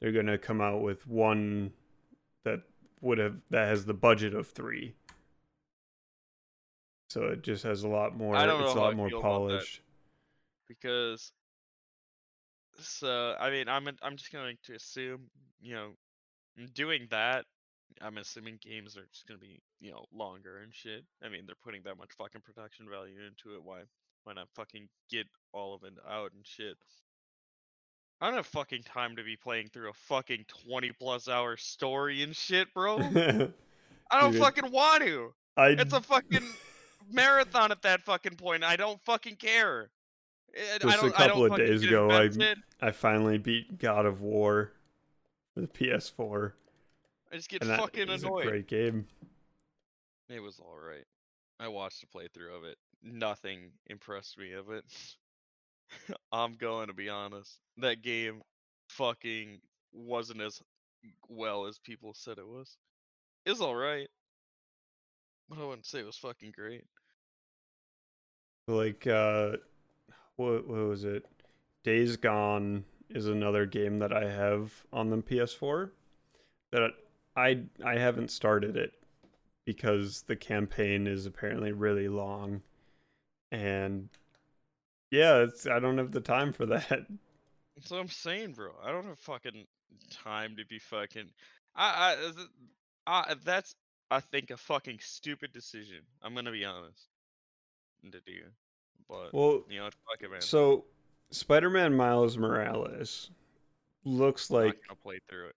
they're 0.00 0.12
going 0.12 0.26
to 0.26 0.38
come 0.38 0.60
out 0.60 0.82
with 0.82 1.06
one 1.06 1.72
that 2.44 2.60
would 3.00 3.18
have 3.18 3.36
that 3.50 3.68
has 3.68 3.86
the 3.86 3.94
budget 3.94 4.34
of 4.34 4.48
3. 4.48 4.94
So 7.08 7.24
it 7.24 7.42
just 7.42 7.62
has 7.62 7.84
a 7.84 7.88
lot 7.88 8.16
more. 8.16 8.34
I 8.34 8.44
don't 8.44 8.62
it's 8.62 8.72
a 8.72 8.74
know 8.74 8.80
lot 8.82 8.96
more 8.96 9.08
feel 9.08 9.20
about 9.20 9.28
that. 9.28 9.36
polished. 9.38 9.80
because 10.68 11.32
so 12.80 13.34
I 13.38 13.50
mean 13.50 13.68
I'm 13.68 13.88
I'm 14.02 14.16
just 14.16 14.32
going 14.32 14.56
to 14.64 14.74
assume 14.74 15.30
you 15.60 15.74
know 15.74 15.90
doing 16.74 17.06
that 17.10 17.44
I'm 18.02 18.18
assuming 18.18 18.58
games 18.62 18.96
are 18.96 19.06
just 19.12 19.26
gonna 19.26 19.38
be 19.38 19.60
you 19.80 19.90
know 19.90 20.04
longer 20.12 20.58
and 20.58 20.74
shit. 20.74 21.04
I 21.24 21.28
mean 21.28 21.42
they're 21.46 21.56
putting 21.62 21.82
that 21.84 21.98
much 21.98 22.10
fucking 22.18 22.42
production 22.42 22.86
value 22.90 23.18
into 23.18 23.56
it. 23.56 23.62
Why 23.62 23.82
when 24.24 24.38
I 24.38 24.44
fucking 24.54 24.88
get 25.10 25.26
all 25.52 25.74
of 25.74 25.84
it 25.84 25.94
out 26.08 26.32
and 26.32 26.44
shit. 26.46 26.76
I 28.20 28.26
don't 28.26 28.36
have 28.36 28.46
fucking 28.46 28.84
time 28.84 29.16
to 29.16 29.22
be 29.22 29.36
playing 29.36 29.68
through 29.68 29.90
a 29.90 29.92
fucking 29.92 30.46
20 30.66 30.92
plus 30.92 31.28
hour 31.28 31.56
story 31.56 32.22
and 32.22 32.34
shit, 32.34 32.72
bro. 32.72 32.98
I 34.10 34.20
don't 34.20 34.32
Dude. 34.32 34.40
fucking 34.40 34.70
want 34.70 35.02
to. 35.02 35.34
I 35.56 35.68
It's 35.68 35.92
a 35.92 36.00
fucking 36.00 36.46
marathon 37.12 37.70
at 37.70 37.82
that 37.82 38.02
fucking 38.02 38.36
point. 38.36 38.64
I 38.64 38.76
don't 38.76 39.00
fucking 39.02 39.36
care. 39.36 39.90
I- 40.56 40.74
I 40.74 40.78
Just 40.78 40.84
a 40.98 41.00
don't, 41.00 41.14
I 41.20 41.26
don't 41.26 41.28
couple 41.28 41.44
of 41.46 41.56
days 41.56 41.82
ago, 41.82 42.10
I- 42.10 42.54
I 42.80 42.90
finally 42.92 43.38
beat 43.38 43.78
God 43.78 44.06
of 44.06 44.20
War 44.20 44.72
for 45.54 45.60
the 45.60 45.66
PS4, 45.68 46.52
I 47.32 47.36
just 47.36 47.48
get 47.48 47.62
and 47.62 47.76
fucking 47.76 48.08
is 48.08 48.22
annoyed. 48.22 48.46
a 48.46 48.50
great 48.50 48.66
game. 48.68 49.06
It 50.28 50.40
was 50.40 50.58
alright. 50.60 51.04
I 51.60 51.68
watched 51.68 52.02
a 52.02 52.06
playthrough 52.06 52.56
of 52.56 52.64
it. 52.64 52.78
Nothing 53.02 53.70
impressed 53.86 54.38
me 54.38 54.52
of 54.52 54.70
it. 54.70 54.84
I'm 56.32 56.54
going 56.54 56.88
to 56.88 56.94
be 56.94 57.08
honest. 57.08 57.58
That 57.78 58.02
game 58.02 58.42
fucking 58.88 59.60
wasn't 59.92 60.40
as 60.40 60.60
well 61.28 61.66
as 61.66 61.78
people 61.78 62.14
said 62.14 62.38
it 62.38 62.46
was. 62.46 62.76
It's 63.46 63.60
alright. 63.60 64.08
But 65.48 65.58
I 65.58 65.64
wouldn't 65.64 65.86
say 65.86 66.00
it 66.00 66.06
was 66.06 66.16
fucking 66.16 66.52
great. 66.52 66.84
Like, 68.66 69.06
uh, 69.06 69.56
what 70.36 70.66
what 70.66 70.86
was 70.86 71.04
it? 71.04 71.26
Days 71.84 72.16
Gone 72.16 72.84
is 73.10 73.26
another 73.26 73.66
game 73.66 73.98
that 73.98 74.12
I 74.12 74.30
have 74.30 74.72
on 74.92 75.10
the 75.10 75.18
PS4 75.18 75.90
that 76.72 76.90
I 77.36 77.62
I 77.84 77.98
haven't 77.98 78.30
started 78.30 78.76
it 78.76 78.92
because 79.64 80.22
the 80.22 80.36
campaign 80.36 81.06
is 81.06 81.26
apparently 81.26 81.72
really 81.72 82.08
long, 82.08 82.62
and 83.52 84.08
yeah, 85.10 85.38
it's 85.38 85.66
I 85.66 85.78
don't 85.78 85.98
have 85.98 86.12
the 86.12 86.20
time 86.20 86.52
for 86.52 86.66
that. 86.66 87.06
That's 87.76 87.90
what 87.90 88.00
I'm 88.00 88.08
saying, 88.08 88.52
bro. 88.52 88.70
I 88.82 88.92
don't 88.92 89.06
have 89.06 89.18
fucking 89.18 89.66
time 90.10 90.56
to 90.56 90.64
be 90.66 90.78
fucking. 90.78 91.30
I, 91.76 92.16
I, 93.06 93.24
I 93.30 93.34
that's 93.44 93.74
I 94.10 94.20
think 94.20 94.50
a 94.50 94.56
fucking 94.56 94.98
stupid 95.00 95.52
decision. 95.52 96.00
I'm 96.22 96.34
gonna 96.34 96.52
be 96.52 96.64
honest. 96.64 97.08
To 98.12 98.20
do, 98.20 98.42
but 99.08 99.32
Well, 99.32 99.64
you 99.68 99.78
know, 99.80 99.90
man. 100.30 100.40
so 100.40 100.84
Spider-Man 101.30 101.94
Miles 101.94 102.36
Morales 102.38 103.30
looks 104.04 104.50
like 104.50 104.78
gonna 104.88 104.96
play 105.02 105.18
through 105.28 105.48
it. 105.48 105.56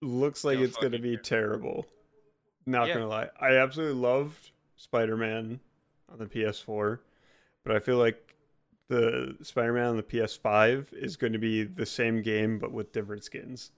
looks 0.00 0.44
like 0.44 0.56
Don't 0.56 0.64
it's 0.66 0.76
gonna 0.76 0.98
be 0.98 1.16
terrible. 1.16 1.86
Not 2.66 2.88
Yeah. 2.88 2.94
gonna 2.94 3.08
lie, 3.08 3.30
I 3.40 3.56
absolutely 3.56 4.00
loved 4.00 4.50
Spider-Man 4.76 5.60
on 6.08 6.18
the 6.18 6.26
PS4, 6.26 7.00
but 7.64 7.74
I 7.76 7.80
feel 7.80 7.98
like 7.98 8.36
the 8.88 9.36
Spider-Man 9.42 9.86
on 9.86 9.96
the 9.96 10.02
PS5 10.02 10.92
is 10.92 11.16
going 11.16 11.32
to 11.32 11.38
be 11.38 11.62
the 11.64 11.86
same 11.86 12.20
game 12.20 12.58
but 12.58 12.72
with 12.72 12.92
different 12.92 13.24
skins. 13.24 13.72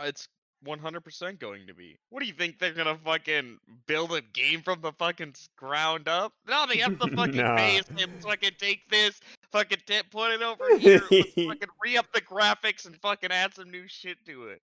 It's 0.00 0.26
100% 0.66 1.38
going 1.38 1.66
to 1.66 1.74
be. 1.74 1.98
What 2.10 2.20
do 2.20 2.26
you 2.26 2.32
think 2.34 2.58
they're 2.58 2.72
gonna 2.74 2.98
fucking 3.04 3.58
build 3.86 4.12
a 4.12 4.20
game 4.20 4.62
from 4.62 4.80
the 4.80 4.92
fucking 4.92 5.34
ground 5.56 6.08
up? 6.08 6.32
No, 6.48 6.66
they 6.68 6.78
have 6.78 6.98
the 6.98 7.08
fucking 7.16 7.36
Nah. 7.36 7.56
base 7.56 7.84
and 7.98 8.10
fucking 8.22 8.52
take 8.58 8.88
this, 8.90 9.20
fucking 9.52 9.78
t- 9.86 10.02
put 10.10 10.32
it 10.32 10.42
over 10.42 10.78
here, 10.78 11.02
let's 11.10 11.30
fucking 11.34 11.68
re 11.82 11.96
up 11.96 12.12
the 12.12 12.20
graphics 12.20 12.86
and 12.86 12.96
fucking 13.00 13.30
add 13.32 13.54
some 13.54 13.70
new 13.70 13.84
shit 13.88 14.18
to 14.26 14.48
it. 14.48 14.60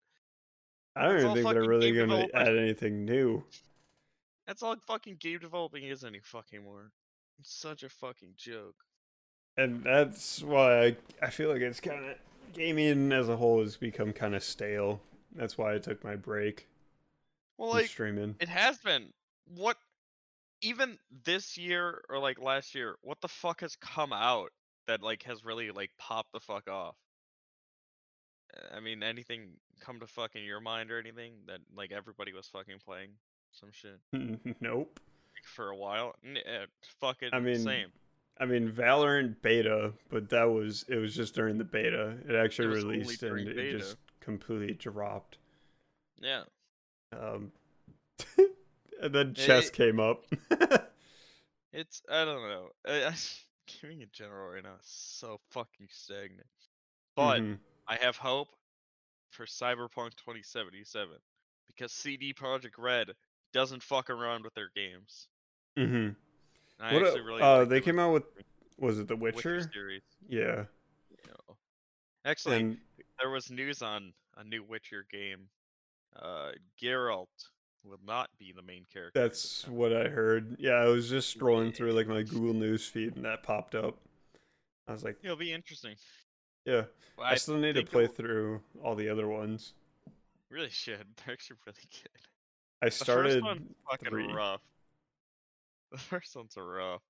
I 0.95 1.03
don't 1.05 1.19
even 1.19 1.33
think 1.35 1.49
they're 1.53 1.61
really 1.67 1.91
going 1.91 2.09
to 2.09 2.15
development. 2.27 2.47
add 2.47 2.57
anything 2.57 3.05
new. 3.05 3.43
That's 4.47 4.63
all 4.63 4.75
fucking 4.87 5.17
game 5.19 5.39
developing 5.39 5.83
is 5.83 6.03
any 6.03 6.19
fucking 6.23 6.63
more. 6.63 6.91
It's 7.39 7.53
such 7.53 7.83
a 7.83 7.89
fucking 7.89 8.33
joke. 8.37 8.75
And 9.57 9.83
that's 9.83 10.41
why 10.41 10.85
I, 10.85 10.95
I 11.21 11.29
feel 11.29 11.51
like 11.51 11.61
it's 11.61 11.79
kind 11.79 12.03
of 12.05 12.15
gaming 12.53 13.11
as 13.11 13.27
a 13.29 13.35
whole 13.37 13.59
has 13.61 13.75
become 13.75 14.13
kind 14.13 14.35
of 14.35 14.43
stale. 14.43 15.01
That's 15.37 15.57
why 15.57 15.75
I 15.75 15.77
took 15.77 16.03
my 16.03 16.15
break 16.15 16.67
Well, 17.57 17.69
like 17.69 17.87
streaming. 17.87 18.35
it 18.39 18.49
has 18.49 18.77
been. 18.79 19.13
What? 19.55 19.77
Even 20.61 20.97
this 21.23 21.57
year 21.57 22.01
or 22.09 22.17
like 22.19 22.39
last 22.41 22.73
year, 22.73 22.95
what 23.01 23.21
the 23.21 23.27
fuck 23.27 23.61
has 23.61 23.75
come 23.75 24.11
out 24.11 24.51
that 24.87 25.03
like 25.03 25.23
has 25.23 25.45
really 25.45 25.69
like 25.71 25.91
popped 25.99 26.31
the 26.33 26.39
fuck 26.39 26.67
off? 26.69 26.95
I 28.75 28.79
mean, 28.79 29.03
anything 29.03 29.49
come 29.79 29.99
to 29.99 30.07
fucking 30.07 30.43
your 30.43 30.59
mind 30.59 30.89
or 30.89 30.99
anything 30.99 31.33
that 31.47 31.59
like 31.75 31.91
everybody 31.91 32.33
was 32.33 32.47
fucking 32.47 32.79
playing 32.83 33.09
some 33.51 33.69
shit 33.71 33.99
nope. 34.61 34.99
like, 35.35 35.45
for 35.45 35.69
a 35.69 35.75
while? 35.75 36.15
Uh, 36.25 36.65
fucking 36.99 37.29
I 37.33 37.39
mean, 37.39 37.59
same. 37.59 37.89
I 38.39 38.45
mean 38.45 38.71
Valorant 38.71 39.35
beta, 39.43 39.93
but 40.09 40.29
that 40.29 40.45
was 40.45 40.85
it 40.89 40.95
was 40.97 41.13
just 41.15 41.35
during 41.35 41.57
the 41.59 41.63
beta. 41.63 42.17
It 42.27 42.35
actually 42.35 42.67
only 42.79 42.99
released 42.99 43.21
and 43.23 43.47
it 43.47 43.55
beta. 43.55 43.77
just 43.77 43.97
completely 44.19 44.73
dropped. 44.73 45.37
Yeah. 46.19 46.43
Um, 47.13 47.51
and 49.01 49.13
then 49.13 49.33
chess 49.33 49.67
it- 49.67 49.73
came 49.73 49.99
up. 49.99 50.25
It's 51.73 52.01
I 52.09 52.25
don't 52.25 52.41
know. 52.49 52.69
I, 52.87 53.05
I, 53.07 53.13
gaming 53.81 54.01
in 54.01 54.07
general 54.11 54.49
right 54.53 54.63
now 54.63 54.75
is 54.81 54.87
so 54.89 55.39
fucking 55.51 55.87
stagnant. 55.91 56.47
But 57.15 57.41
Mhm. 57.41 57.59
I 57.87 57.97
have 57.97 58.15
hope 58.17 58.47
for 59.31 59.45
Cyberpunk 59.45 60.15
2077 60.15 61.17
because 61.67 61.91
CD 61.91 62.33
Projekt 62.33 62.77
Red 62.77 63.11
doesn't 63.53 63.83
fuck 63.83 64.09
around 64.09 64.43
with 64.43 64.53
their 64.55 64.69
games. 64.75 65.27
Mm 65.77 65.87
Mhm. 65.89 66.15
And 66.79 66.87
I 66.87 66.93
What, 66.93 67.03
actually 67.05 67.21
uh, 67.21 67.23
really 67.25 67.41
uh, 67.43 67.59
like 67.59 67.69
they 67.69 67.81
came 67.81 67.99
out 67.99 68.13
with 68.13 68.23
was 68.77 68.99
it 68.99 69.07
The 69.07 69.15
Witcher 69.15 69.57
Witcher? 69.57 69.69
series. 69.73 70.03
Yeah. 70.27 70.65
You 71.09 71.17
know. 71.27 71.57
Actually, 72.25 72.57
and 72.61 72.77
there 73.19 73.29
was 73.29 73.49
news 73.51 73.81
on 73.81 74.13
a 74.37 74.43
new 74.43 74.63
Witcher 74.63 75.05
game. 75.11 75.47
Uh, 76.15 76.51
Geralt 76.81 77.27
will 77.83 77.99
not 78.05 78.29
be 78.39 78.51
the 78.55 78.61
main 78.61 78.83
character. 78.91 79.19
that's 79.19 79.67
what 79.67 79.95
I 79.95 80.07
heard. 80.09 80.55
Yeah, 80.59 80.73
I 80.73 80.85
was 80.87 81.09
just 81.09 81.37
scrolling 81.37 81.73
through 81.75 81.93
like 81.93 82.07
my 82.07 82.23
Google 82.23 82.53
News 82.53 82.85
feed 82.87 83.15
and 83.15 83.25
that 83.25 83.43
popped 83.43 83.75
up. 83.75 83.97
I 84.87 84.93
was 84.93 85.03
like, 85.03 85.17
It'll 85.23 85.35
be 85.37 85.53
interesting. 85.53 85.95
yeah. 86.65 86.83
But 87.17 87.23
I, 87.23 87.35
still 87.35 87.57
need 87.57 87.75
to 87.75 87.83
play 87.83 88.03
will- 88.07 88.13
through 88.13 88.61
all 88.83 88.95
the 88.95 89.09
other 89.09 89.27
ones. 89.27 89.73
Really 90.49 90.69
should. 90.69 91.05
They're 91.25 91.33
actually 91.33 91.57
really 91.65 91.77
good. 91.91 92.21
I 92.81 92.85
The 92.87 92.91
started 92.91 93.31
first 93.33 93.43
one's 93.43 93.75
fucking 93.89 94.09
three. 94.09 94.31
rough. 94.33 94.61
The 95.91 95.97
first 95.97 96.35
one's 96.35 96.55
rough. 96.57 97.01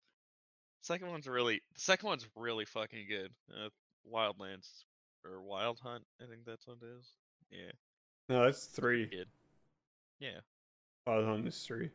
Second 0.82 1.10
one's 1.10 1.28
really. 1.28 1.62
The 1.74 1.80
second 1.82 2.08
one's 2.10 2.28
really 2.36 2.66
fucking 2.66 3.08
good. 3.10 3.32
Uh, 3.52 3.70
Wildlands 4.12 4.84
or 5.26 5.42
Wild 5.42 5.80
Hunt, 5.84 6.04
I 6.22 6.26
think 6.30 6.46
that's 6.46 6.68
what 6.68 6.78
it 6.82 6.86
is. 7.00 7.08
Yeah, 7.52 7.72
No, 8.30 8.44
that's 8.46 8.66
three. 8.66 9.06
good. 9.06 9.28
Yeah, 10.20 10.40
Wild 11.06 11.26
Hunt 11.26 11.48
is 11.48 11.62
three. 11.64 11.90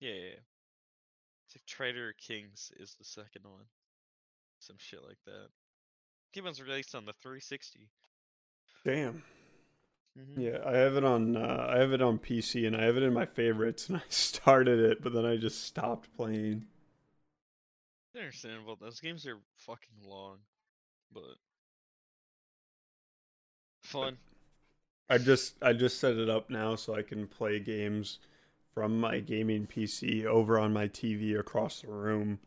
yeah, 0.00 0.10
yeah. 0.10 0.20
yeah. 0.20 0.40
It's 1.46 1.56
like 1.56 1.66
Trader 1.66 2.14
Kings 2.18 2.72
is 2.80 2.94
the 2.98 3.04
second 3.04 3.44
one. 3.44 3.64
Some 4.60 4.76
shit 4.78 5.00
like 5.06 5.18
that. 5.26 5.48
Game 6.32 6.44
was 6.44 6.60
released 6.60 6.94
on 6.94 7.04
the 7.04 7.12
360. 7.12 7.88
Damn. 8.84 9.22
Mm-hmm. 10.18 10.40
Yeah, 10.40 10.58
I 10.66 10.72
have 10.76 10.96
it 10.96 11.04
on. 11.04 11.36
Uh, 11.36 11.66
I 11.70 11.78
have 11.78 11.92
it 11.92 12.00
on 12.00 12.18
PC, 12.18 12.66
and 12.66 12.74
I 12.76 12.82
have 12.84 12.96
it 12.96 13.02
in 13.02 13.12
my 13.12 13.26
favorites. 13.26 13.88
And 13.88 13.96
I 13.98 14.02
started 14.08 14.78
it, 14.80 15.02
but 15.02 15.12
then 15.12 15.26
I 15.26 15.36
just 15.36 15.64
stopped 15.64 16.08
playing. 16.16 16.66
Understandable. 18.16 18.76
Those 18.80 19.00
games 19.00 19.26
are 19.26 19.38
fucking 19.58 20.08
long, 20.08 20.38
but 21.12 21.36
fun. 23.94 24.18
I 25.08 25.18
just 25.18 25.54
I 25.62 25.72
just 25.72 26.00
set 26.00 26.16
it 26.16 26.28
up 26.28 26.50
now 26.50 26.76
so 26.76 26.94
I 26.94 27.02
can 27.02 27.26
play 27.26 27.60
games 27.60 28.18
from 28.74 28.98
my 28.98 29.20
gaming 29.20 29.66
PC 29.66 30.24
over 30.24 30.58
on 30.58 30.72
my 30.72 30.88
TV 30.88 31.38
across 31.38 31.82
the 31.82 31.88
room. 31.88 32.40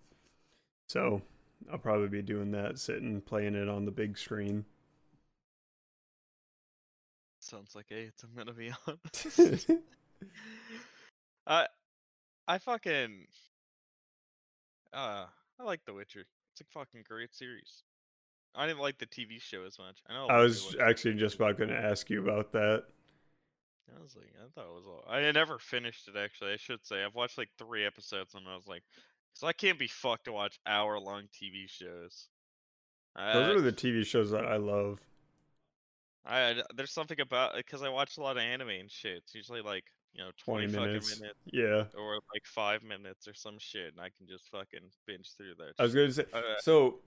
So 0.90 1.22
I'll 1.72 1.78
probably 1.78 2.10
be 2.10 2.22
doing 2.22 2.52
that, 2.52 2.80
sitting 2.80 3.22
playing 3.22 3.56
it 3.56 3.70
on 3.70 3.86
the 3.86 3.92
big 3.92 4.18
screen. 4.18 4.66
Sounds 7.40 7.76
like 7.76 7.92
AIDS. 7.92 8.24
I'm 8.24 8.36
gonna 8.36 8.54
be 8.54 8.72
honest. 8.88 9.70
I 11.48 11.68
I 12.48 12.58
fucking 12.58 13.28
uh 14.94 15.26
I 15.60 15.64
like 15.64 15.82
The 15.86 15.94
Witcher. 15.94 16.26
It's 16.52 16.62
a 16.62 16.66
fucking 16.78 17.04
great 17.08 17.34
series. 17.34 17.84
I 18.58 18.66
didn't 18.66 18.80
like 18.80 18.98
the 18.98 19.06
TV 19.06 19.40
show 19.40 19.64
as 19.66 19.78
much. 19.78 20.00
I 20.10 20.14
know. 20.14 20.28
I 20.28 20.40
was 20.40 20.76
actually 20.82 21.14
just 21.14 21.36
about 21.36 21.58
going 21.58 21.70
to 21.70 21.78
ask 21.78 22.10
you 22.10 22.22
about 22.22 22.52
that. 22.54 22.86
I 23.96 24.02
was 24.02 24.16
like, 24.16 24.34
I 24.44 24.50
thought 24.54 24.70
it 24.70 24.76
was 24.76 24.86
all. 24.86 25.04
I 25.08 25.32
never 25.32 25.60
finished 25.60 26.08
it 26.08 26.18
actually. 26.18 26.54
I 26.54 26.58
should 26.58 26.86
say 26.86 27.04
I've 27.04 27.16
watched 27.16 27.38
like 27.38 27.50
three 27.58 27.86
episodes 27.86 28.34
and 28.36 28.48
I 28.48 28.56
was 28.56 28.68
like, 28.68 28.84
so 29.34 29.48
I 29.48 29.54
can't 29.54 29.80
be 29.80 29.88
fucked 29.88 30.26
to 30.26 30.32
watch 30.32 30.60
hour 30.66 31.00
long 31.00 31.24
TV 31.24 31.70
shows. 31.70 32.28
Those 33.16 33.48
I, 33.48 33.52
are 33.52 33.62
the 33.62 33.72
TV 33.72 34.06
shows 34.06 34.32
that 34.32 34.46
I 34.46 34.58
love. 34.58 35.00
I 36.26 36.62
there's 36.76 36.92
something 36.92 37.20
about 37.22 37.56
because 37.56 37.82
I 37.82 37.90
watch 37.90 38.18
a 38.18 38.22
lot 38.22 38.38
of 38.38 38.44
anime 38.44 38.70
and 38.70 38.92
shit. 38.92 39.18
It's 39.18 39.34
usually 39.36 39.62
like 39.62 39.86
you 40.14 40.24
know 40.24 40.32
20 40.44 40.68
20, 40.68 40.88
minutes. 40.88 41.10
fucking 41.10 41.22
minutes 41.22 41.40
Yeah. 41.52 42.00
or 42.00 42.16
like 42.34 42.46
five 42.46 42.84
minutes 42.84 43.28
or 43.28 43.34
some 43.34 43.58
shit, 43.60 43.94
and 43.94 44.02
I 44.02 44.10
can 44.10 44.28
just 44.28 44.50
fucking 44.52 44.90
binge 45.06 45.32
through 45.38 45.56
that. 45.60 45.74
I 45.80 45.84
was 45.84 45.96
going 45.96 46.08
to 46.08 46.14
say 46.14 46.26
Uh, 46.34 46.42
so 46.60 47.00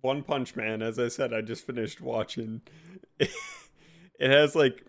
One 0.00 0.22
Punch 0.22 0.56
Man, 0.56 0.82
as 0.82 0.98
I 0.98 1.08
said, 1.08 1.32
I 1.32 1.40
just 1.40 1.66
finished 1.66 2.00
watching. 2.00 2.62
it 3.18 3.30
has 4.20 4.54
like 4.54 4.84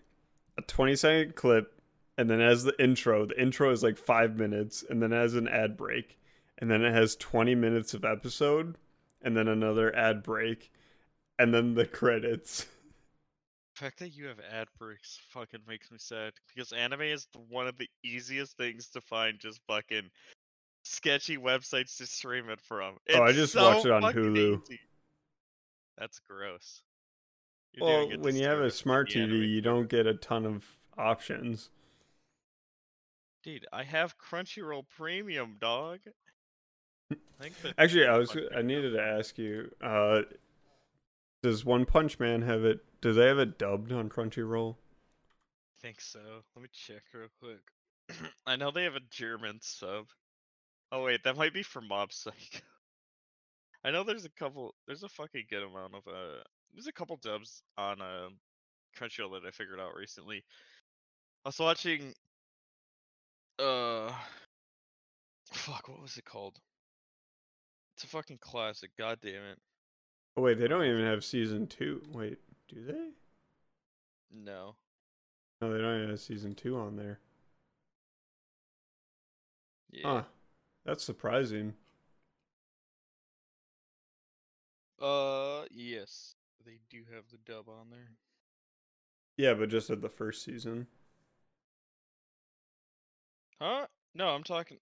a 0.58 0.62
20 0.62 0.96
second 0.96 1.34
clip 1.34 1.80
and 2.16 2.28
then 2.28 2.40
as 2.40 2.64
the 2.64 2.82
intro, 2.82 3.24
the 3.24 3.40
intro 3.40 3.70
is 3.70 3.82
like 3.82 3.96
5 3.96 4.36
minutes 4.36 4.84
and 4.88 5.02
then 5.02 5.10
has 5.12 5.34
an 5.34 5.48
ad 5.48 5.76
break 5.76 6.18
and 6.58 6.70
then 6.70 6.84
it 6.84 6.92
has 6.92 7.16
20 7.16 7.54
minutes 7.54 7.94
of 7.94 8.04
episode 8.04 8.76
and 9.22 9.36
then 9.36 9.48
another 9.48 9.94
ad 9.96 10.22
break 10.22 10.70
and 11.38 11.54
then 11.54 11.74
the 11.74 11.86
credits. 11.86 12.66
The 13.76 13.86
fact 13.86 14.00
that 14.00 14.10
you 14.10 14.26
have 14.26 14.40
ad 14.52 14.66
breaks 14.78 15.18
fucking 15.30 15.60
makes 15.66 15.90
me 15.90 15.96
sad 15.98 16.34
because 16.54 16.70
anime 16.72 17.00
is 17.00 17.26
one 17.48 17.66
of 17.66 17.78
the 17.78 17.88
easiest 18.04 18.58
things 18.58 18.88
to 18.88 19.00
find 19.00 19.38
just 19.38 19.58
fucking 19.66 20.10
sketchy 20.84 21.38
websites 21.38 21.96
to 21.96 22.04
stream 22.04 22.50
it 22.50 22.60
from. 22.60 22.96
Oh, 23.14 23.22
I 23.22 23.32
just 23.32 23.54
so 23.54 23.62
watched 23.62 23.86
it 23.86 23.92
on 23.92 24.02
Hulu. 24.02 24.62
easy. 24.66 24.80
That's 26.00 26.18
gross. 26.18 26.82
You're 27.72 27.86
Well, 27.86 28.18
when 28.18 28.34
you 28.34 28.46
have 28.46 28.60
a 28.60 28.70
smart 28.70 29.10
TV, 29.10 29.46
you 29.48 29.60
don't 29.60 29.88
get 29.88 30.06
a 30.06 30.14
ton 30.14 30.46
of 30.46 30.64
options. 30.96 31.68
Dude, 33.44 33.66
I 33.72 33.84
have 33.84 34.16
Crunchyroll 34.18 34.84
Premium, 34.96 35.56
dog. 35.60 36.00
I 37.40 37.50
Actually, 37.78 38.06
I 38.06 38.16
was 38.16 38.36
I 38.56 38.62
needed 38.62 38.92
to 38.92 39.02
ask 39.02 39.38
you, 39.38 39.70
uh 39.82 40.22
does 41.42 41.64
One 41.64 41.84
Punch 41.84 42.18
Man 42.18 42.42
have 42.42 42.64
it 42.64 42.80
do 43.00 43.12
they 43.12 43.26
have 43.26 43.38
it 43.38 43.58
dubbed 43.58 43.92
on 43.92 44.08
Crunchyroll? 44.08 44.76
I 44.76 45.86
think 45.86 46.00
so. 46.00 46.20
Let 46.54 46.62
me 46.62 46.68
check 46.72 47.02
real 47.12 47.28
quick. 47.40 47.60
I 48.46 48.56
know 48.56 48.70
they 48.70 48.84
have 48.84 48.96
a 48.96 49.00
German 49.10 49.58
sub. 49.60 50.06
Oh 50.92 51.04
wait, 51.04 51.24
that 51.24 51.36
might 51.36 51.54
be 51.54 51.62
for 51.62 51.80
Mob 51.80 52.12
Psycho. 52.12 52.60
I 53.84 53.90
know 53.90 54.04
there's 54.04 54.24
a 54.24 54.30
couple. 54.30 54.74
There's 54.86 55.02
a 55.02 55.08
fucking 55.08 55.44
good 55.48 55.62
amount 55.62 55.94
of 55.94 56.06
uh. 56.06 56.42
There's 56.74 56.86
a 56.86 56.92
couple 56.92 57.16
dubs 57.16 57.62
on 57.76 58.00
uh, 58.00 58.28
Crunchyroll 58.98 59.32
that 59.32 59.46
I 59.46 59.50
figured 59.50 59.80
out 59.80 59.94
recently. 59.96 60.44
I 61.44 61.48
was 61.48 61.58
watching. 61.58 62.14
Uh. 63.58 64.12
Fuck, 65.52 65.88
what 65.88 66.00
was 66.00 66.16
it 66.16 66.24
called? 66.24 66.58
It's 67.96 68.04
a 68.04 68.06
fucking 68.06 68.38
classic. 68.40 68.90
God 68.96 69.18
damn 69.20 69.42
it. 69.42 69.58
Oh 70.36 70.42
wait, 70.42 70.58
they 70.58 70.68
don't 70.68 70.84
even 70.84 71.04
have 71.04 71.24
season 71.24 71.66
2. 71.66 72.02
Wait, 72.12 72.38
do 72.68 72.84
they? 72.86 73.10
No. 74.32 74.76
No, 75.60 75.72
they 75.72 75.80
don't 75.80 75.96
even 75.96 76.10
have 76.10 76.20
season 76.20 76.54
2 76.54 76.78
on 76.78 76.96
there. 76.96 77.18
Yeah. 79.90 80.00
Huh. 80.04 80.22
That's 80.86 81.04
surprising. 81.04 81.74
Uh. 85.00 85.64
Yes. 85.70 86.34
They 86.64 86.78
do 86.90 86.98
have 87.14 87.24
the 87.30 87.38
dub 87.50 87.68
on 87.68 87.88
there. 87.90 88.12
Yeah, 89.36 89.54
but 89.54 89.70
just 89.70 89.88
at 89.90 90.02
the 90.02 90.10
first 90.10 90.44
season. 90.44 90.86
Huh? 93.60 93.86
No, 94.14 94.28
I'm 94.28 94.42
talking. 94.42 94.78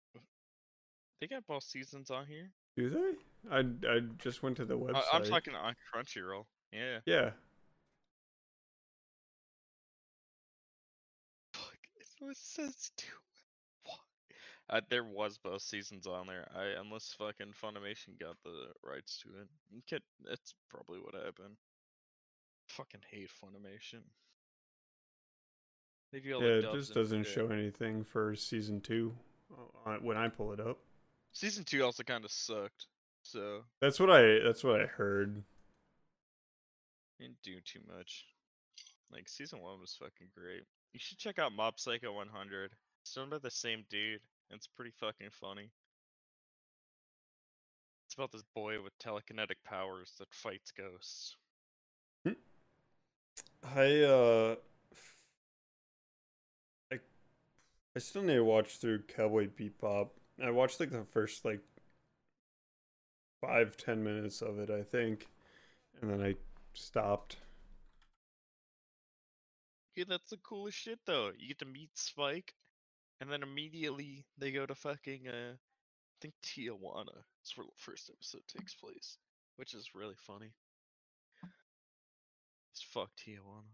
They 1.21 1.27
got 1.27 1.47
both 1.47 1.63
seasons 1.63 2.11
on 2.11 2.27
here. 2.27 2.51
Do 2.77 2.91
they? 2.91 3.13
I 3.51 3.61
I 3.89 4.01
just 4.19 4.43
went 4.43 4.57
to 4.57 4.65
the 4.65 4.79
website. 4.79 5.03
I, 5.13 5.17
I'm 5.17 5.25
talking 5.25 5.55
on 5.55 5.75
Crunchyroll. 5.95 6.45
Yeah. 6.73 6.99
Yeah. 7.07 7.31
Fuck. 11.55 11.79
It 11.97 12.37
says 12.37 12.91
two. 12.97 13.18
Uh, 14.71 14.81
there 14.91 15.05
was 15.05 15.39
both 15.39 15.63
seasons 15.63 16.07
on 16.07 16.27
there. 16.27 16.47
I 16.55 16.79
unless 16.81 17.15
fucking 17.19 17.55
Funimation 17.63 18.19
got 18.21 18.37
the 18.45 18.69
rights 18.83 19.19
to 19.23 19.29
it. 19.41 19.49
You 19.71 19.81
could- 19.89 20.03
That's 20.25 20.55
probably 20.69 20.99
what 21.01 21.15
happened. 21.15 21.57
Fucking 22.69 23.01
hate 23.11 23.31
Funimation. 23.31 24.03
They 26.13 26.21
do 26.21 26.35
all 26.35 26.43
Yeah, 26.43 26.59
it 26.69 26.73
just 26.73 26.93
doesn't 26.95 27.25
show 27.25 27.49
anything 27.49 28.05
for 28.05 28.35
season 28.35 28.81
2 28.81 29.15
uh, 29.87 29.97
when 30.03 30.17
I 30.17 30.29
pull 30.29 30.53
it 30.53 30.61
up. 30.61 30.79
Season 31.33 31.65
two 31.65 31.83
also 31.85 32.03
kind 32.03 32.25
of 32.25 32.31
sucked. 32.31 32.87
So 33.23 33.65
That's 33.81 34.01
what 34.01 34.11
I 34.11 34.39
that's 34.41 34.65
what 34.65 34.81
I 34.81 34.87
heard. 34.87 35.43
didn't 37.19 37.41
do 37.43 37.61
too 37.61 37.81
much. 37.87 38.25
Like 39.11 39.29
season 39.29 39.61
one 39.61 39.81
was 39.81 39.95
fucking 39.99 40.29
great. 40.35 40.65
You 40.93 41.01
should 41.01 41.19
check 41.19 41.39
out 41.39 41.53
Mob 41.53 41.79
Psycho 41.79 42.13
100. 42.15 42.73
It's 43.03 43.15
done 43.15 43.29
by 43.31 43.39
the 43.39 43.51
same 43.51 43.85
dude. 43.91 44.21
It's 44.51 44.67
pretty 44.67 44.93
fucking 44.99 45.31
funny. 45.31 45.71
It's 48.07 48.15
about 48.15 48.33
this 48.33 48.45
boy 48.55 48.83
with 48.83 48.99
telekinetic 48.99 49.57
powers 49.65 50.13
that 50.19 50.33
fights 50.33 50.73
ghosts. 50.73 51.37
I 53.63 54.03
uh 54.03 54.57
I 56.93 56.99
I 57.95 57.99
still 57.99 58.23
need 58.23 58.37
to 58.37 58.45
watch 58.45 58.79
through 58.79 59.03
Cowboy 59.03 59.49
Bebop. 59.49 60.11
I 60.43 60.51
watched 60.51 60.81
like 60.81 60.91
the 60.91 61.05
first 61.05 61.45
like 61.45 61.61
five, 63.41 63.77
ten 63.77 64.03
minutes 64.03 64.41
of 64.43 64.59
it, 64.59 64.71
I 64.71 64.83
think. 64.83 65.29
And 66.01 66.11
then 66.11 66.23
I 66.23 66.37
stopped. 66.73 67.37
Yeah, 69.97 70.05
that's 70.09 70.31
the 70.31 70.37
coolest 70.39 70.79
shit 70.79 71.01
though. 71.07 71.33
You 71.37 71.49
get 71.49 71.59
to 71.59 71.65
meet 71.67 71.91
Spike, 71.95 72.55
and 73.21 73.31
then 73.31 73.43
immediately 73.43 74.25
they 74.39 74.51
go 74.51 74.67
to 74.67 74.75
fucking 74.75 75.29
uh, 75.29 75.53
I 75.55 76.17
think 76.21 76.35
Tijuana. 76.45 77.15
That's 77.15 77.57
where 77.57 77.67
the 77.67 77.73
first 77.77 78.11
episode 78.13 78.43
takes 78.49 78.75
place, 78.75 79.19
which 79.57 79.75
is 79.75 79.95
really 79.95 80.17
funny. 80.17 80.53
It's 82.73 82.83
fuck 82.83 83.11
Tijuana. 83.17 83.65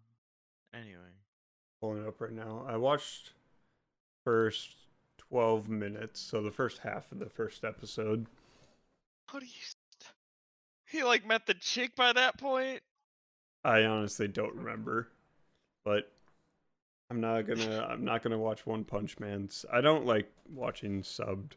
Anyway, 0.75 1.15
Pulling 1.81 2.03
it 2.03 2.09
up 2.09 2.21
right 2.21 2.33
now. 2.33 2.65
I 2.69 2.77
watched 2.77 3.33
first 4.25 4.71
twelve 5.19 5.69
minutes, 5.69 6.21
so 6.21 6.43
the 6.43 6.51
first 6.51 6.79
half 6.79 7.13
of 7.13 7.19
the 7.19 7.29
first 7.29 7.65
episode. 7.65 8.27
how 9.27 9.39
do 9.39 9.47
you? 9.47 9.53
St- 9.53 10.15
he 10.87 11.03
like 11.03 11.27
met 11.27 11.47
the 11.47 11.55
chick 11.55 11.95
by 11.97 12.13
that 12.13 12.39
point. 12.39 12.81
I 13.65 13.85
honestly 13.85 14.29
don't 14.29 14.55
remember. 14.55 15.09
But 15.85 16.11
I'm 17.11 17.21
not 17.21 17.43
gonna 17.47 17.87
I'm 17.91 18.05
not 18.05 18.23
gonna 18.23 18.39
watch 18.39 18.67
One 18.67 18.85
Punch 18.85 19.19
Man's 19.19 19.65
I 19.73 19.81
don't 19.81 20.07
like 20.07 20.31
watching 20.53 21.03
subbed. 21.03 21.53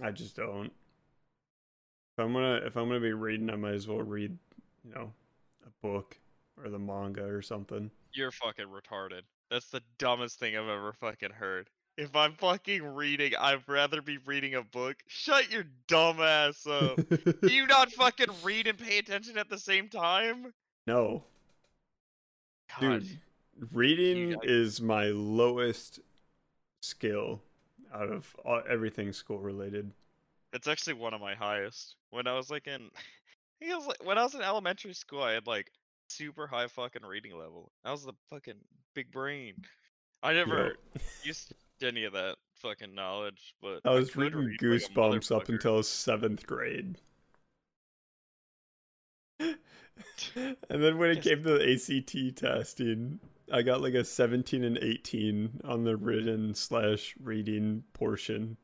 I 0.00 0.10
just 0.10 0.36
don't. 0.36 0.72
If 2.16 2.24
I'm 2.24 2.32
gonna 2.32 2.60
if 2.64 2.76
I'm 2.76 2.88
gonna 2.88 3.00
be 3.00 3.12
reading 3.12 3.50
I 3.50 3.56
might 3.56 3.74
as 3.74 3.86
well 3.86 3.98
read, 3.98 4.36
you 4.84 4.94
know, 4.94 5.12
a 5.66 5.86
book 5.86 6.16
or 6.62 6.70
the 6.70 6.78
manga 6.78 7.24
or 7.24 7.42
something. 7.42 7.90
You're 8.12 8.30
fucking 8.30 8.66
retarded. 8.66 9.22
That's 9.50 9.68
the 9.68 9.82
dumbest 9.98 10.38
thing 10.38 10.56
I've 10.56 10.68
ever 10.68 10.94
fucking 10.94 11.30
heard. 11.30 11.68
If 11.98 12.16
I'm 12.16 12.32
fucking 12.32 12.82
reading, 12.82 13.32
I'd 13.38 13.68
rather 13.68 14.00
be 14.00 14.16
reading 14.24 14.54
a 14.54 14.62
book. 14.62 14.96
Shut 15.08 15.52
your 15.52 15.64
dumb 15.88 16.20
ass 16.20 16.66
up. 16.66 16.96
Do 17.08 17.52
you 17.52 17.66
not 17.66 17.92
fucking 17.92 18.28
read 18.42 18.66
and 18.66 18.78
pay 18.78 18.96
attention 18.96 19.36
at 19.36 19.50
the 19.50 19.58
same 19.58 19.88
time? 19.88 20.54
no. 20.86 21.24
God, 22.80 23.02
Dude, 23.02 23.20
reading 23.72 24.36
is 24.42 24.80
my 24.80 25.06
lowest 25.06 26.00
skill 26.80 27.40
out 27.94 28.10
of 28.10 28.34
all, 28.44 28.62
everything 28.68 29.12
school 29.12 29.38
related. 29.38 29.90
it's 30.52 30.68
actually 30.68 30.94
one 30.94 31.14
of 31.14 31.20
my 31.20 31.34
highest. 31.34 31.96
When 32.10 32.26
I 32.26 32.34
was 32.34 32.50
like 32.50 32.66
in, 32.66 32.90
I 33.70 33.76
was 33.76 33.86
like 33.86 34.04
when 34.04 34.18
I 34.18 34.22
was 34.22 34.34
in 34.34 34.42
elementary 34.42 34.94
school, 34.94 35.22
I 35.22 35.32
had 35.32 35.46
like 35.46 35.70
super 36.08 36.46
high 36.46 36.66
fucking 36.66 37.02
reading 37.02 37.32
level. 37.32 37.70
I 37.84 37.90
was 37.90 38.04
the 38.04 38.14
fucking 38.30 38.58
big 38.94 39.10
brain. 39.10 39.54
I 40.22 40.32
never 40.32 40.76
used 41.24 41.52
any 41.82 42.04
of 42.04 42.12
that 42.12 42.36
fucking 42.54 42.94
knowledge, 42.94 43.54
but 43.60 43.80
I 43.84 43.90
was 43.90 44.10
could 44.10 44.34
reading 44.34 44.38
read 44.38 44.62
like 44.62 44.82
Goosebumps 44.82 45.34
up 45.34 45.48
until 45.48 45.82
seventh 45.82 46.46
grade. 46.46 46.98
and 50.36 50.56
then 50.70 50.98
when 50.98 51.10
it 51.10 51.22
came 51.22 51.42
to 51.42 51.58
the 51.58 51.72
ACT 51.72 52.36
testing, 52.36 53.20
I 53.52 53.60
got 53.62 53.82
like 53.82 53.94
a 53.94 54.04
17 54.04 54.64
and 54.64 54.78
18 54.80 55.60
on 55.64 55.84
the 55.84 55.96
written 55.96 56.54
slash 56.54 57.14
reading 57.22 57.84
portion. 57.92 58.56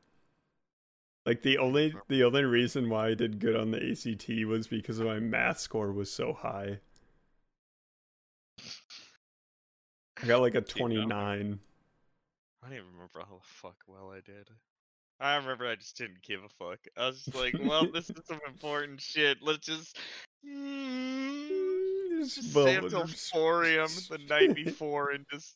Like 1.25 1.43
the 1.43 1.59
only 1.59 1.93
the 2.07 2.23
only 2.23 2.43
reason 2.43 2.89
why 2.89 3.09
I 3.09 3.13
did 3.13 3.39
good 3.39 3.55
on 3.55 3.69
the 3.69 3.91
ACT 3.91 4.47
was 4.47 4.67
because 4.67 4.99
my 4.99 5.19
math 5.19 5.59
score 5.59 5.91
was 5.91 6.11
so 6.11 6.33
high. 6.33 6.79
I 10.21 10.25
got 10.25 10.41
like 10.41 10.55
a 10.55 10.61
Dude, 10.61 10.77
I 10.77 10.79
don't 10.79 11.09
29. 11.09 11.59
I 12.61 12.67
don't 12.67 12.73
even 12.73 12.87
remember 12.91 13.19
how 13.19 13.35
the 13.35 13.41
fuck 13.43 13.75
well 13.87 14.11
I 14.11 14.21
did. 14.21 14.49
I 15.21 15.35
remember 15.35 15.67
I 15.67 15.75
just 15.75 15.97
didn't 15.97 16.21
give 16.23 16.41
a 16.43 16.49
fuck. 16.49 16.79
I 16.97 17.07
was 17.07 17.23
just 17.23 17.35
like, 17.35 17.55
well, 17.61 17.85
this 17.93 18.09
is 18.09 18.21
some 18.25 18.39
important 18.47 19.01
shit. 19.01 19.37
Let's 19.41 19.65
just, 19.65 19.97
mm, 20.45 21.48
Just 22.19 22.35
just 22.35 22.51
stay 22.51 22.75
well, 22.77 22.85
until 22.85 23.05
just- 23.05 23.31
4 23.31 23.63
a.m. 23.65 23.87
the 24.09 24.17
night 24.29 24.55
before 24.55 25.11
and 25.11 25.25
just 25.31 25.55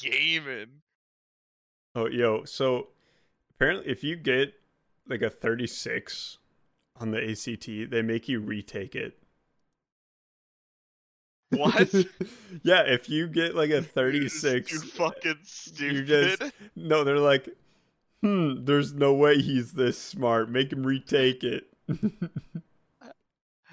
gaming. 0.00 0.82
Oh, 1.94 2.06
yo, 2.06 2.44
so 2.44 2.88
apparently 3.50 3.90
if 3.90 4.04
you 4.04 4.16
get 4.16 4.54
like 5.08 5.22
a 5.22 5.30
36 5.30 6.38
on 7.00 7.10
the 7.10 7.30
ACT, 7.30 7.90
they 7.90 8.02
make 8.02 8.28
you 8.28 8.40
retake 8.40 8.94
it. 8.94 9.18
What? 11.50 11.92
yeah, 12.62 12.82
if 12.82 13.08
you 13.08 13.26
get 13.26 13.54
like 13.54 13.70
a 13.70 13.82
36, 13.94 14.70
You're 14.70 14.80
36, 14.80 14.96
fucking 14.96 15.30
you 15.30 15.36
stupid. 15.42 16.06
just 16.06 16.52
no, 16.76 17.04
they're 17.04 17.18
like, 17.18 17.48
hmm, 18.22 18.64
there's 18.64 18.92
no 18.92 19.14
way 19.14 19.38
he's 19.40 19.72
this 19.72 19.98
smart. 19.98 20.50
Make 20.50 20.72
him 20.72 20.86
retake 20.86 21.42
it. 21.42 21.64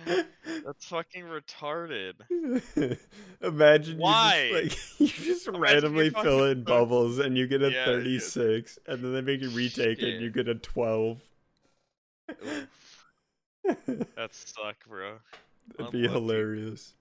That's 0.05 0.85
fucking 0.85 1.23
retarded. 1.23 2.13
Imagine 3.41 3.97
Why? 3.97 4.49
you 4.51 4.69
just 4.69 4.99
like 4.99 4.99
you 5.19 5.25
just 5.25 5.47
randomly 5.47 6.09
fill 6.09 6.45
in 6.45 6.63
bubbles 6.65 7.19
and 7.19 7.37
you 7.37 7.47
get 7.47 7.61
a 7.61 7.71
Yeah, 7.71 7.79
yeah. 7.79 7.85
36 7.85 8.79
and 8.87 9.03
then 9.03 9.13
they 9.13 9.21
make 9.21 9.41
you 9.41 9.49
retake 9.49 9.99
it 9.99 10.15
and 10.15 10.21
you 10.21 10.29
get 10.29 10.47
a 10.47 10.55
12. 10.55 11.21
Oof, 12.45 13.05
that 13.63 14.33
suck, 14.33 14.77
bro. 14.87 15.17
That'd 15.77 15.91
be 15.91 16.07
hilarious. 16.07 16.93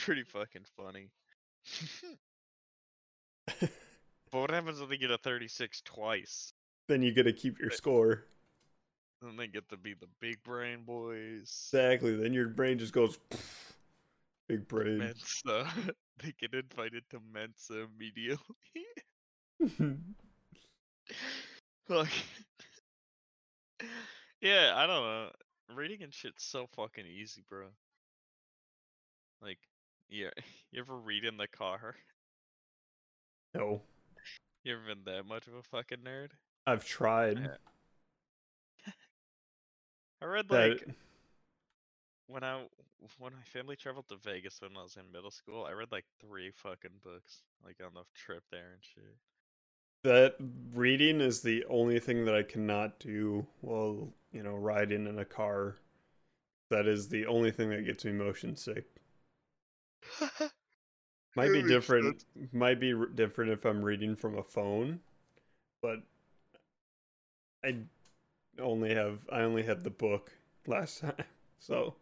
Pretty 0.00 0.24
fucking 0.24 0.64
funny. 0.76 1.10
but 3.60 3.70
what 4.30 4.50
happens 4.50 4.80
if 4.80 4.88
they 4.88 4.96
get 4.96 5.10
a 5.10 5.18
36 5.18 5.82
twice? 5.82 6.52
Then 6.88 7.02
you 7.02 7.12
get 7.12 7.24
to 7.24 7.32
keep 7.32 7.58
your 7.58 7.70
score. 7.70 8.24
Then 9.22 9.36
they 9.36 9.46
get 9.48 9.68
to 9.68 9.76
be 9.76 9.94
the 9.94 10.06
big 10.20 10.42
brain 10.42 10.82
boys. 10.86 11.68
Exactly. 11.72 12.16
Then 12.16 12.32
your 12.32 12.48
brain 12.48 12.78
just 12.78 12.92
goes 12.92 13.18
big 14.48 14.66
brain. 14.66 14.98
Mensa. 14.98 15.68
they 16.22 16.34
get 16.40 16.54
invited 16.54 17.04
to 17.10 17.20
Mensa 17.32 17.86
immediately. 17.94 18.38
like, 21.88 22.08
yeah, 24.40 24.72
I 24.74 24.86
don't 24.86 25.02
know. 25.02 25.30
Reading 25.74 26.02
and 26.02 26.12
shit's 26.12 26.44
so 26.44 26.66
fucking 26.74 27.06
easy, 27.06 27.42
bro. 27.48 27.66
Like, 29.42 29.58
yeah, 30.08 30.30
you 30.72 30.80
ever 30.80 30.96
read 30.96 31.24
in 31.24 31.36
the 31.36 31.46
car? 31.46 31.94
no, 33.54 33.82
You 34.64 34.74
ever 34.74 34.82
been 34.94 35.04
that 35.04 35.26
much 35.26 35.46
of 35.46 35.54
a 35.54 35.62
fucking 35.62 35.98
nerd? 35.98 36.30
I've 36.66 36.84
tried. 36.84 37.38
Yeah. 37.38 37.69
I 40.22 40.26
read 40.26 40.48
That 40.48 40.70
like 40.70 40.86
when 42.26 42.44
I 42.44 42.66
when 43.18 43.32
my 43.34 43.42
family 43.44 43.76
traveled 43.76 44.08
to 44.08 44.16
Vegas 44.16 44.60
when 44.60 44.76
I 44.76 44.82
was 44.82 44.96
in 44.96 45.10
middle 45.12 45.30
school. 45.30 45.64
I 45.64 45.72
read 45.72 45.92
like 45.92 46.04
three 46.20 46.50
fucking 46.50 47.00
books 47.02 47.42
like 47.64 47.76
on 47.84 47.94
the 47.94 48.04
trip 48.14 48.44
there 48.50 48.72
and 48.72 48.82
shit. 48.82 49.16
that 50.04 50.36
reading 50.74 51.20
is 51.20 51.40
the 51.42 51.64
only 51.68 51.98
thing 51.98 52.24
that 52.24 52.34
I 52.34 52.42
cannot 52.42 52.98
do 53.00 53.46
while 53.60 54.12
you 54.32 54.42
know 54.42 54.54
riding 54.54 55.06
in 55.06 55.18
a 55.18 55.24
car. 55.24 55.76
That 56.70 56.86
is 56.86 57.08
the 57.08 57.26
only 57.26 57.50
thing 57.50 57.70
that 57.70 57.84
gets 57.84 58.04
me 58.04 58.12
motion 58.12 58.56
sick. 58.56 58.84
Might 61.36 61.52
be 61.52 61.62
different. 61.62 62.24
Might 62.52 62.80
be 62.80 62.92
r- 62.94 63.06
different 63.06 63.52
if 63.52 63.64
I'm 63.64 63.82
reading 63.82 64.16
from 64.16 64.36
a 64.38 64.42
phone, 64.42 65.00
but 65.82 66.00
I 67.64 67.76
only 68.60 68.94
have 68.94 69.18
I 69.30 69.40
only 69.42 69.62
had 69.62 69.82
the 69.84 69.90
book 69.90 70.30
last 70.66 71.00
time, 71.00 71.14
so 71.58 71.94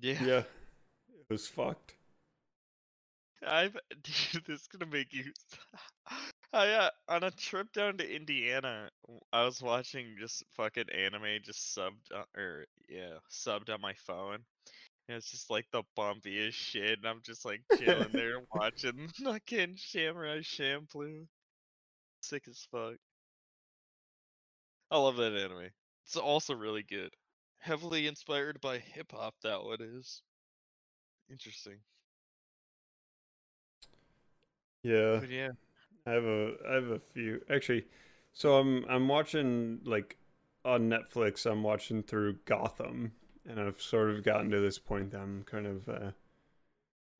Yeah. 0.00 0.24
yeah, 0.24 0.38
it 1.08 1.28
was 1.30 1.46
fucked. 1.46 1.94
I've 3.46 3.76
dude, 4.02 4.44
this 4.46 4.60
is 4.62 4.68
gonna 4.68 4.90
make 4.90 5.12
you. 5.12 5.32
I 6.54 6.68
uh, 6.68 6.90
on 7.08 7.24
a 7.24 7.30
trip 7.30 7.72
down 7.72 7.96
to 7.96 8.14
Indiana, 8.14 8.90
I 9.32 9.44
was 9.44 9.62
watching 9.62 10.16
just 10.18 10.44
fucking 10.50 10.90
anime, 10.90 11.38
just 11.42 11.76
subbed 11.76 12.12
uh, 12.14 12.24
or 12.36 12.66
yeah, 12.88 13.14
subbed 13.30 13.70
on 13.72 13.80
my 13.80 13.94
phone. 14.06 14.38
And 15.08 15.16
it's 15.16 15.30
just 15.30 15.50
like 15.50 15.66
the 15.72 15.82
bumpiest 15.98 16.52
shit, 16.52 16.98
and 16.98 17.06
I'm 17.06 17.20
just 17.24 17.44
like 17.44 17.62
chilling 17.78 18.12
there 18.12 18.38
watching 18.54 19.08
fucking 19.24 19.76
Samurai 19.76 20.40
Champloo. 20.40 21.26
Sick 22.20 22.44
as 22.48 22.66
fuck. 22.70 22.94
I 24.92 24.96
love 24.98 25.16
that 25.16 25.34
anime. 25.34 25.72
It's 26.04 26.16
also 26.16 26.54
really 26.54 26.84
good. 26.84 27.16
Heavily 27.58 28.06
inspired 28.06 28.60
by 28.60 28.78
hip 28.78 29.10
hop, 29.10 29.34
that 29.42 29.64
one 29.64 29.80
is. 29.80 30.22
Interesting. 31.28 31.80
Yeah, 34.82 35.20
But 35.20 35.30
yeah. 35.30 35.50
I 36.06 36.12
have 36.12 36.24
a 36.24 36.54
I 36.68 36.74
have 36.74 36.90
a 36.90 37.00
few 37.00 37.42
actually. 37.50 37.86
So 38.32 38.56
I'm 38.58 38.84
I'm 38.88 39.08
watching 39.08 39.80
like 39.84 40.18
on 40.64 40.90
Netflix. 40.90 41.50
I'm 41.50 41.62
watching 41.62 42.02
through 42.02 42.38
Gotham, 42.46 43.12
and 43.48 43.60
I've 43.60 43.80
sort 43.82 44.10
of 44.10 44.24
gotten 44.24 44.50
to 44.52 44.60
this 44.60 44.78
point 44.78 45.12
that 45.12 45.20
I'm 45.22 45.44
kind 45.44 45.66
of 45.66 45.88
uh, 45.88 46.12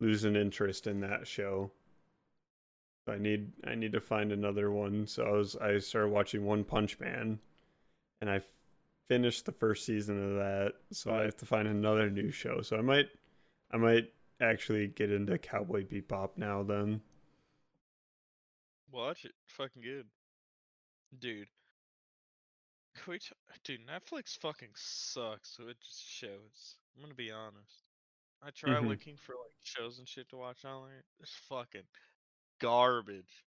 losing 0.01 0.37
interest 0.37 0.87
in 0.87 1.01
that 1.01 1.27
show. 1.27 1.73
I 3.07 3.17
need 3.17 3.53
I 3.63 3.77
need 3.77 3.93
to 3.93 4.01
find 4.01 4.33
another 4.33 4.69
one. 4.73 5.07
So 5.07 5.25
I 5.25 5.31
was 5.31 5.55
I 5.55 5.79
started 5.79 6.09
watching 6.09 6.45
One 6.45 6.65
Punch 6.65 6.99
Man, 6.99 7.39
and 8.23 8.31
I 8.31 8.41
finished 9.09 9.45
the 9.45 9.53
first 9.53 9.85
season 9.85 10.23
of 10.25 10.37
that. 10.37 10.75
So 10.93 11.13
I 11.13 11.23
have 11.23 11.37
to 11.39 11.45
find 11.47 11.67
another 11.69 12.09
new 12.09 12.31
show. 12.31 12.63
So 12.63 12.79
I 12.79 12.81
might 12.81 13.09
I 13.73 13.77
might 13.77 14.05
actually 14.41 14.87
get 14.87 15.11
into 15.11 15.37
Cowboy 15.39 15.85
Bebop 15.85 16.31
now. 16.37 16.63
Then 16.63 17.03
Watch 18.91 19.25
it. 19.25 19.33
Fucking 19.47 19.83
good. 19.83 20.07
Dude. 21.19 21.49
Can 22.95 23.13
we 23.13 23.19
t- 23.19 23.31
Dude, 23.65 23.81
Netflix 23.87 24.37
fucking 24.39 24.69
sucks, 24.75 25.57
so 25.57 25.69
it 25.69 25.79
just 25.81 26.07
shows. 26.07 26.77
I'm 26.95 27.03
gonna 27.03 27.15
be 27.15 27.31
honest. 27.33 27.85
I 28.43 28.51
try 28.51 28.71
Mhm. 28.75 28.89
looking 28.89 29.17
for 29.17 29.33
like 29.35 29.55
shows 29.63 29.99
and 29.99 30.09
shit 30.09 30.29
to 30.29 30.37
watch 30.37 30.65
on 30.65 30.89
there. 30.89 31.05
It's 31.21 31.35
fucking 31.49 31.87
garbage. 32.61 33.45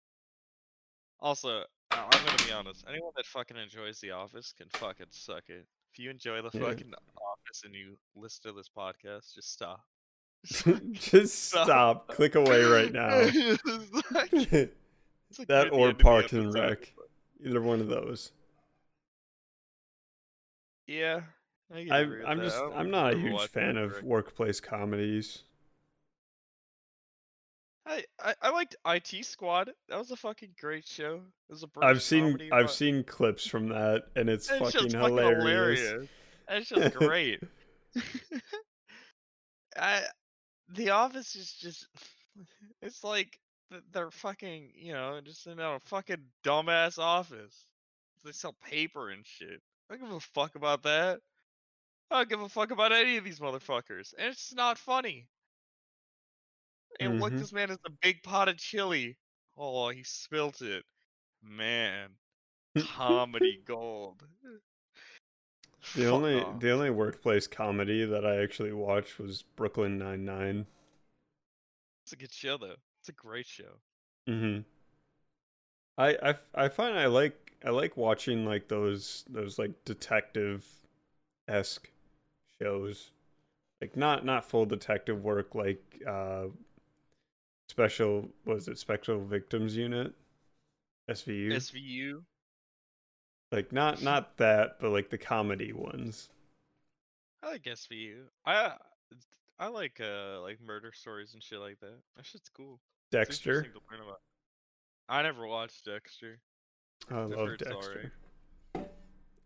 Also, 1.18 1.66
I- 1.93 2.09
I'm 2.11 2.24
gonna 2.26 2.45
be 2.47 2.53
honest. 2.53 2.84
Anyone 2.88 3.12
that 3.16 3.26
fucking 3.26 3.57
enjoys 3.57 4.01
The 4.01 4.11
Office 4.12 4.53
can 4.57 4.68
fucking 4.70 5.07
suck 5.11 5.45
it. 5.49 5.66
If 5.93 5.99
you 5.99 6.11
enjoy 6.11 6.40
the 6.43 6.51
Yeah. 6.53 6.68
fucking 6.68 6.93
Office 6.95 7.62
and 7.64 7.74
you 7.74 7.97
listen 8.14 8.51
to 8.51 8.57
this 8.57 8.68
podcast, 8.68 9.34
just 9.34 9.53
stop. 9.53 9.84
just 10.93 11.45
stop. 11.51 12.09
Click 12.09 12.34
away 12.34 12.62
right 12.64 12.93
now. 12.93 13.09
Like- 14.11 14.72
like 15.38 15.49
that 15.49 15.72
or 15.72 15.95
Parks 15.95 16.32
and. 16.32 16.53
Rec. 16.53 16.93
Either 17.45 17.62
one 17.62 17.80
of 17.80 17.88
those. 17.88 18.32
Yeah, 20.86 21.22
I 21.72 21.84
that. 21.84 22.38
just 22.43 22.61
I'm 22.74 22.90
not 22.90 23.14
a 23.14 23.18
huge 23.18 23.49
fan 23.49 23.76
of 23.78 24.03
workplace 24.03 24.61
comedies. 24.61 25.45
I, 27.87 28.05
I 28.22 28.35
I 28.43 28.51
liked 28.51 28.76
IT 28.87 29.24
Squad. 29.24 29.70
That 29.89 29.99
was 29.99 30.11
a 30.12 30.16
fucking 30.16 30.51
great 30.61 30.87
show. 30.87 31.16
It 31.49 31.53
was 31.53 31.64
a 31.64 31.68
I've 31.85 32.03
seen 32.03 32.24
comedy 32.26 32.53
I've 32.53 32.61
about- 32.66 32.70
seen 32.74 33.05
clips 33.05 33.47
from 33.47 33.68
that 33.70 34.05
and 34.16 34.28
it's 34.30 34.47
That 34.49 34.61
fucking 34.61 34.91
fucking 34.91 35.01
hilarious. 35.01 35.80
hilarious. 35.80 36.09
That's 36.49 36.68
just 36.68 36.95
great. 36.97 37.41
I 39.76 40.03
The 40.68 40.91
Office 40.91 41.35
is 41.35 41.53
just 41.53 41.87
it's 42.83 43.03
like 43.05 43.39
they're 43.93 44.11
fucking 44.11 44.72
you 44.74 44.93
know 44.93 45.20
just 45.24 45.47
in 45.47 45.59
a 45.59 45.78
fucking 45.80 46.22
dumbass 46.45 46.99
office. 46.99 47.66
They 48.24 48.33
sell 48.33 48.55
paper 48.64 49.11
and 49.11 49.26
shit. 49.26 49.61
I 49.91 49.97
don't 49.97 50.05
give 50.09 50.16
a 50.16 50.20
fuck 50.20 50.55
about 50.55 50.85
that. 50.85 51.18
I 52.11 52.18
don't 52.18 52.28
give 52.28 52.41
a 52.43 52.49
fuck 52.49 52.70
about 52.70 52.93
any 52.93 53.16
of 53.16 53.24
these 53.24 53.41
motherfuckers, 53.41 54.14
and 54.18 54.28
it's 54.28 54.55
not 54.55 54.78
funny. 54.78 55.26
And 57.01 57.20
look, 57.20 57.32
Mhm. 57.32 57.38
this 57.38 57.53
man 57.53 57.68
has 57.70 57.78
a 57.84 57.90
big 57.90 58.22
pot 58.22 58.49
of 58.49 58.57
chili. 58.59 59.16
Oh, 59.57 59.88
he 59.90 60.03
spilt 60.03 60.62
it. 60.62 60.84
Man, 61.43 62.11
comedy 62.78 63.61
gold. 63.64 64.22
The 65.95 66.05
Fuck 66.05 66.12
only 66.12 66.40
off. 66.40 66.61
the 66.61 66.70
only 66.70 66.90
workplace 66.90 67.47
comedy 67.49 68.05
that 68.05 68.24
I 68.24 68.43
actually 68.43 68.72
watched 68.72 69.18
was 69.18 69.43
Brooklyn 69.43 69.99
Nine 69.99 70.24
Nine. 70.24 70.66
It's 72.05 72.12
a 72.12 72.16
good 72.16 72.32
show 72.32 72.57
though. 72.57 72.76
It's 73.01 73.09
a 73.09 73.12
great 73.12 73.47
show. 73.47 73.80
Mm-hmm. 74.28 74.61
I, 75.99 76.30
I 76.30 76.34
I 76.55 76.68
find 76.68 76.97
I 76.99 77.07
like 77.07 77.53
I 77.64 77.70
like 77.70 77.97
watching 77.97 78.47
like 78.47 78.68
those 78.68 79.24
those 79.28 79.59
like 79.59 79.72
detective 79.84 80.64
esque 81.49 81.90
shows, 82.61 83.11
like 83.80 83.97
not 83.97 84.24
not 84.24 84.45
full 84.45 84.64
detective 84.66 85.24
work 85.24 85.55
like 85.57 85.82
uh 86.07 86.45
special 87.73 88.29
was 88.45 88.68
it 88.68 88.77
Special 88.77 89.25
Victims 89.25 89.75
Unit 89.75 90.12
SVU 91.11 91.53
SVU. 91.55 92.23
like 93.51 93.73
not 93.73 94.03
not 94.03 94.37
that 94.37 94.77
but 94.79 94.91
like 94.91 95.09
the 95.09 95.16
comedy 95.16 95.73
ones. 95.73 96.29
I 97.43 97.53
like 97.53 97.62
SVU. 97.62 98.25
I 98.45 98.73
I 99.59 99.68
like 99.68 100.03
uh 100.03 100.43
like 100.43 100.61
murder 100.61 100.93
stories 100.93 101.33
and 101.33 101.43
shit 101.43 101.61
like 101.61 101.81
that. 101.81 101.99
That 102.16 102.27
shit's 102.27 102.51
cool. 102.51 102.79
Dexter 103.11 103.62
to 103.62 103.68
learn 103.91 104.03
about. 104.07 104.20
I 105.09 105.23
never 105.23 105.47
watched 105.47 105.87
Dexter. 105.87 106.41
I 107.11 107.20
I've 107.23 107.31
love 107.31 107.49
heard 107.49 107.62
it's 107.62 107.70
alright. 107.70 108.11
Dexter. 108.75 108.91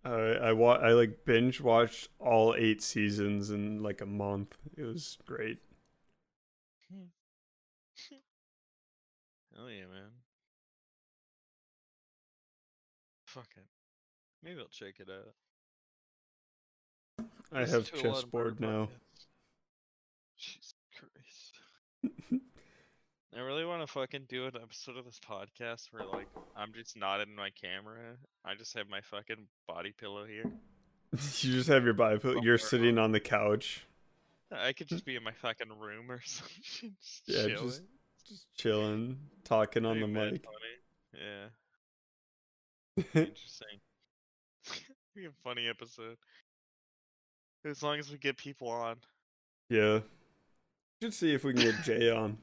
I 0.04 0.48
I 0.48 0.52
wa- 0.52 0.80
I 0.82 0.90
like 0.94 1.24
binge 1.24 1.60
watched 1.60 2.08
all 2.18 2.56
eight 2.58 2.82
seasons 2.82 3.50
in 3.50 3.84
like 3.84 4.00
a 4.00 4.06
month. 4.06 4.56
It 4.76 4.82
was 4.82 5.16
great. 5.26 5.58
Oh 9.58 9.68
yeah, 9.68 9.86
man. 9.86 10.10
Fuck 13.26 13.48
it. 13.56 13.64
Maybe 14.42 14.60
I'll 14.60 14.68
check 14.68 14.94
it 14.98 15.08
out. 15.10 15.34
I 17.52 17.60
Listen 17.60 17.74
have 17.74 17.84
to 17.90 17.94
a 17.94 17.96
lot 17.96 18.06
of 18.06 18.14
chessboard 18.14 18.60
now. 18.60 18.88
Jesus 20.36 20.74
Christ. 20.94 22.42
I 23.36 23.40
really 23.40 23.64
want 23.64 23.82
to 23.82 23.86
fucking 23.86 24.26
do 24.28 24.46
an 24.46 24.52
episode 24.62 24.96
of 24.96 25.04
this 25.04 25.20
podcast 25.26 25.88
where 25.90 26.04
like 26.06 26.28
I'm 26.56 26.72
just 26.74 26.96
not 26.96 27.20
in 27.20 27.34
my 27.34 27.50
camera. 27.50 28.16
I 28.44 28.54
just 28.54 28.74
have 28.76 28.88
my 28.88 29.00
fucking 29.02 29.46
body 29.68 29.92
pillow 29.98 30.24
here. 30.24 30.50
you 31.12 31.52
just 31.52 31.68
have 31.68 31.84
your 31.84 31.94
body 31.94 32.18
pillow. 32.18 32.40
You're 32.42 32.58
sitting 32.58 32.98
on 32.98 33.12
the 33.12 33.20
couch, 33.20 33.86
I 34.52 34.72
could 34.72 34.88
just 34.88 35.04
be 35.06 35.16
in 35.16 35.22
my 35.22 35.32
fucking 35.32 35.68
room 35.78 36.10
or 36.10 36.20
something. 36.24 36.94
Just 37.00 37.22
Yeah, 37.26 37.46
chilling. 37.46 37.66
just- 37.68 37.82
just 38.28 38.46
chilling, 38.56 39.18
talking 39.44 39.84
on 39.86 40.00
the 40.00 40.08
mic. 40.08 40.44
funny. 40.44 41.22
Yeah. 41.24 41.46
Interesting. 43.14 43.78
Be 45.14 45.26
a 45.26 45.30
funny 45.44 45.68
episode. 45.68 46.16
As 47.64 47.84
long 47.84 48.00
as 48.00 48.10
we 48.10 48.18
get 48.18 48.36
people 48.36 48.68
on. 48.68 48.96
yeah. 49.70 50.00
Should 51.00 51.14
see 51.14 51.34
if 51.34 51.44
we 51.44 51.52
can 51.52 51.62
get 51.62 51.82
Jay 51.84 52.10
on. 52.10 52.36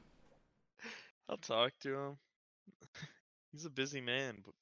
I'll 1.28 1.36
talk 1.36 1.72
to 1.82 1.94
him. 1.94 2.16
He's 3.52 3.64
a 3.66 3.70
busy 3.70 4.00
man, 4.00 4.38
but 4.44 4.54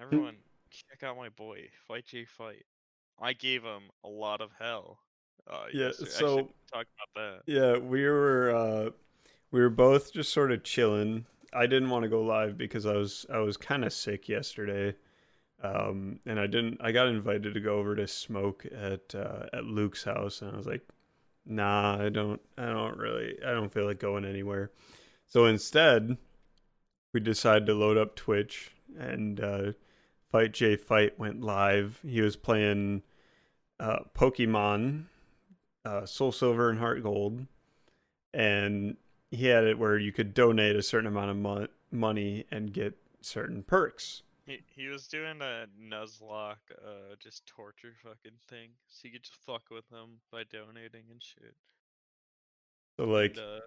everyone 0.00 0.36
check 0.70 1.02
out 1.02 1.16
my 1.18 1.28
boy, 1.30 1.68
Fight 1.86 2.06
J 2.06 2.24
Fight. 2.24 2.64
I 3.20 3.32
gave 3.34 3.62
him 3.64 3.82
a 4.04 4.08
lot 4.08 4.40
of 4.40 4.50
hell. 4.58 4.98
Uh, 5.48 5.66
Yeah, 5.72 5.90
should 5.92 6.10
so- 6.10 6.50
talk 6.72 6.86
about 7.14 7.14
that. 7.14 7.42
Yeah, 7.46 7.78
we 7.78 8.04
were 8.04 8.50
uh 8.54 8.90
we 9.50 9.60
were 9.60 9.70
both 9.70 10.12
just 10.12 10.32
sort 10.32 10.52
of 10.52 10.62
chilling. 10.64 11.26
I 11.52 11.66
didn't 11.66 11.90
want 11.90 12.02
to 12.02 12.08
go 12.08 12.22
live 12.22 12.58
because 12.58 12.84
I 12.86 12.94
was 12.94 13.24
I 13.32 13.38
was 13.38 13.56
kind 13.56 13.84
of 13.84 13.92
sick 13.92 14.28
yesterday. 14.28 14.96
Um 15.62 16.20
and 16.26 16.38
I 16.40 16.46
didn't 16.46 16.78
I 16.80 16.92
got 16.92 17.06
invited 17.08 17.54
to 17.54 17.60
go 17.60 17.78
over 17.78 17.94
to 17.96 18.06
smoke 18.08 18.66
at 18.66 19.14
uh 19.14 19.46
at 19.52 19.64
Luke's 19.64 20.04
house 20.04 20.42
and 20.42 20.52
I 20.52 20.56
was 20.56 20.66
like, 20.66 20.86
"Nah, 21.46 22.04
I 22.04 22.08
don't 22.08 22.40
I 22.58 22.66
don't 22.66 22.98
really 22.98 23.38
I 23.46 23.52
don't 23.52 23.72
feel 23.72 23.86
like 23.86 24.00
going 24.00 24.24
anywhere." 24.24 24.70
So 25.28 25.46
instead, 25.46 26.18
we 27.12 27.20
decided 27.20 27.66
to 27.66 27.74
load 27.74 27.96
up 27.96 28.16
Twitch 28.16 28.72
and 28.98 29.40
uh 29.40 29.72
Fight 30.30 30.52
J 30.52 30.76
Fight 30.76 31.18
went 31.18 31.40
live. 31.40 32.00
He 32.06 32.20
was 32.20 32.36
playing 32.36 33.02
uh 33.80 34.00
Pokemon 34.14 35.04
uh, 35.86 36.04
Soul 36.04 36.32
Silver 36.32 36.68
and 36.68 36.78
Heart 36.80 37.02
Gold, 37.02 37.46
and 38.34 38.96
he 39.30 39.46
had 39.46 39.64
it 39.64 39.78
where 39.78 39.98
you 39.98 40.12
could 40.12 40.34
donate 40.34 40.76
a 40.76 40.82
certain 40.82 41.06
amount 41.06 41.30
of 41.30 41.36
mo- 41.36 41.68
money 41.92 42.44
and 42.50 42.72
get 42.72 42.96
certain 43.20 43.62
perks. 43.62 44.22
He 44.46 44.62
he 44.66 44.88
was 44.88 45.06
doing 45.06 45.40
a 45.40 45.66
Nuzlocke, 45.80 46.56
uh, 46.84 47.14
just 47.18 47.46
torture 47.46 47.94
fucking 48.02 48.38
thing, 48.48 48.70
so 48.88 49.02
you 49.04 49.12
could 49.12 49.22
just 49.22 49.36
fuck 49.36 49.62
with 49.70 49.88
him 49.90 50.20
by 50.30 50.42
donating 50.44 51.04
and 51.10 51.22
shit. 51.22 51.54
So 52.98 53.06
like 53.06 53.36
And, 53.36 53.38
uh, 53.38 53.60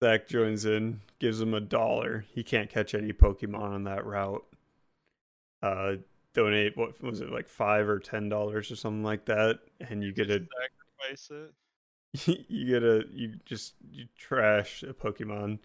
Zach 0.00 0.28
joins 0.28 0.64
in, 0.64 1.00
gives 1.18 1.40
him 1.40 1.54
a 1.54 1.60
dollar. 1.60 2.24
He 2.32 2.42
can't 2.42 2.70
catch 2.70 2.94
any 2.94 3.12
Pokemon 3.12 3.60
on 3.60 3.84
that 3.84 4.04
route. 4.04 4.44
Uh, 5.62 5.96
donate 6.34 6.76
what 6.76 7.02
was 7.02 7.20
it 7.20 7.30
like 7.30 7.48
five 7.48 7.88
or 7.88 7.98
ten 7.98 8.28
dollars 8.28 8.70
or 8.70 8.76
something 8.76 9.02
like 9.02 9.24
that, 9.26 9.60
and 9.80 10.02
you 10.04 10.12
get 10.12 10.30
a 10.30 10.46
sacrifice 11.14 11.30
it. 11.30 12.46
you 12.48 12.66
get 12.66 12.82
a 12.82 13.04
you 13.12 13.34
just 13.44 13.74
you 13.90 14.06
trash 14.16 14.82
a 14.82 14.94
Pokemon, 14.94 15.58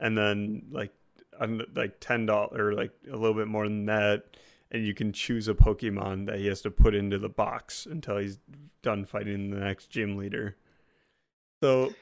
and 0.00 0.16
then 0.16 0.66
like 0.70 0.92
on 1.40 1.62
like 1.74 1.96
ten 2.00 2.26
dollars 2.26 2.58
or 2.58 2.74
like 2.74 2.92
a 3.10 3.16
little 3.16 3.34
bit 3.34 3.48
more 3.48 3.64
than 3.64 3.86
that, 3.86 4.36
and 4.70 4.86
you 4.86 4.94
can 4.94 5.12
choose 5.12 5.48
a 5.48 5.54
Pokemon 5.54 6.26
that 6.26 6.38
he 6.38 6.46
has 6.46 6.60
to 6.62 6.70
put 6.70 6.94
into 6.94 7.18
the 7.18 7.28
box 7.28 7.86
until 7.86 8.18
he's 8.18 8.38
done 8.82 9.04
fighting 9.04 9.50
the 9.50 9.58
next 9.58 9.90
gym 9.90 10.16
leader. 10.16 10.56
So 11.62 11.92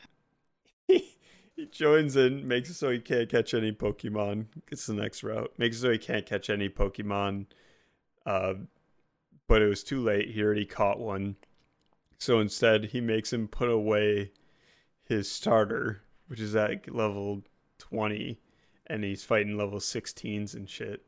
he, 0.87 1.17
he 1.57 1.67
joins 1.67 2.17
in, 2.17 2.47
makes 2.47 2.71
it 2.71 2.75
so 2.75 2.91
he 2.91 2.99
can't 2.99 3.29
catch 3.31 3.55
any 3.55 3.73
Pokemon. 3.73 4.47
Gets 4.69 4.87
the 4.87 4.95
next 4.95 5.23
route, 5.23 5.53
makes 5.57 5.77
it 5.77 5.81
so 5.81 5.91
he 5.91 5.99
can't 5.99 6.27
catch 6.27 6.51
any 6.51 6.69
Pokemon. 6.69 7.47
Uh, 8.27 8.55
but 9.47 9.63
it 9.63 9.69
was 9.69 9.85
too 9.85 10.03
late. 10.03 10.31
He 10.31 10.43
already 10.43 10.65
caught 10.65 10.99
one. 10.99 11.37
So 12.25 12.41
instead, 12.41 12.87
he 12.87 13.03
makes 13.03 13.35
him 13.35 13.49
put 13.49 13.69
away 13.69 14.33
his 15.05 15.31
starter, 15.31 16.01
which 16.27 16.41
is 16.41 16.57
at 16.57 16.91
level 16.91 17.43
20, 17.81 18.41
and 18.87 19.05
he's 19.05 19.23
fighting 19.23 19.59
level 19.59 19.79
16s 19.79 20.55
and 20.55 20.67
shit. 20.67 21.05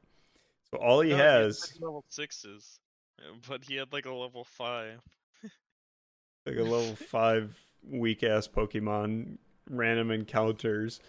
So 0.71 0.77
all 0.77 1.01
he 1.01 1.13
No, 1.13 1.17
has, 1.17 1.73
like, 1.73 1.81
level 1.81 2.05
sixes, 2.11 2.81
uh, 3.19 3.33
but 3.49 3.65
he 3.65 3.77
had 3.77 3.95
like 3.95 4.05
a 4.05 4.13
level 4.13 4.45
five. 4.45 5.01
like 6.45 6.57
a 6.57 6.63
level 6.63 6.95
5 6.95 7.57
weak 7.89 8.23
ass 8.23 8.47
Pokemon, 8.47 9.39
random 9.71 10.11
encounters, 10.11 11.01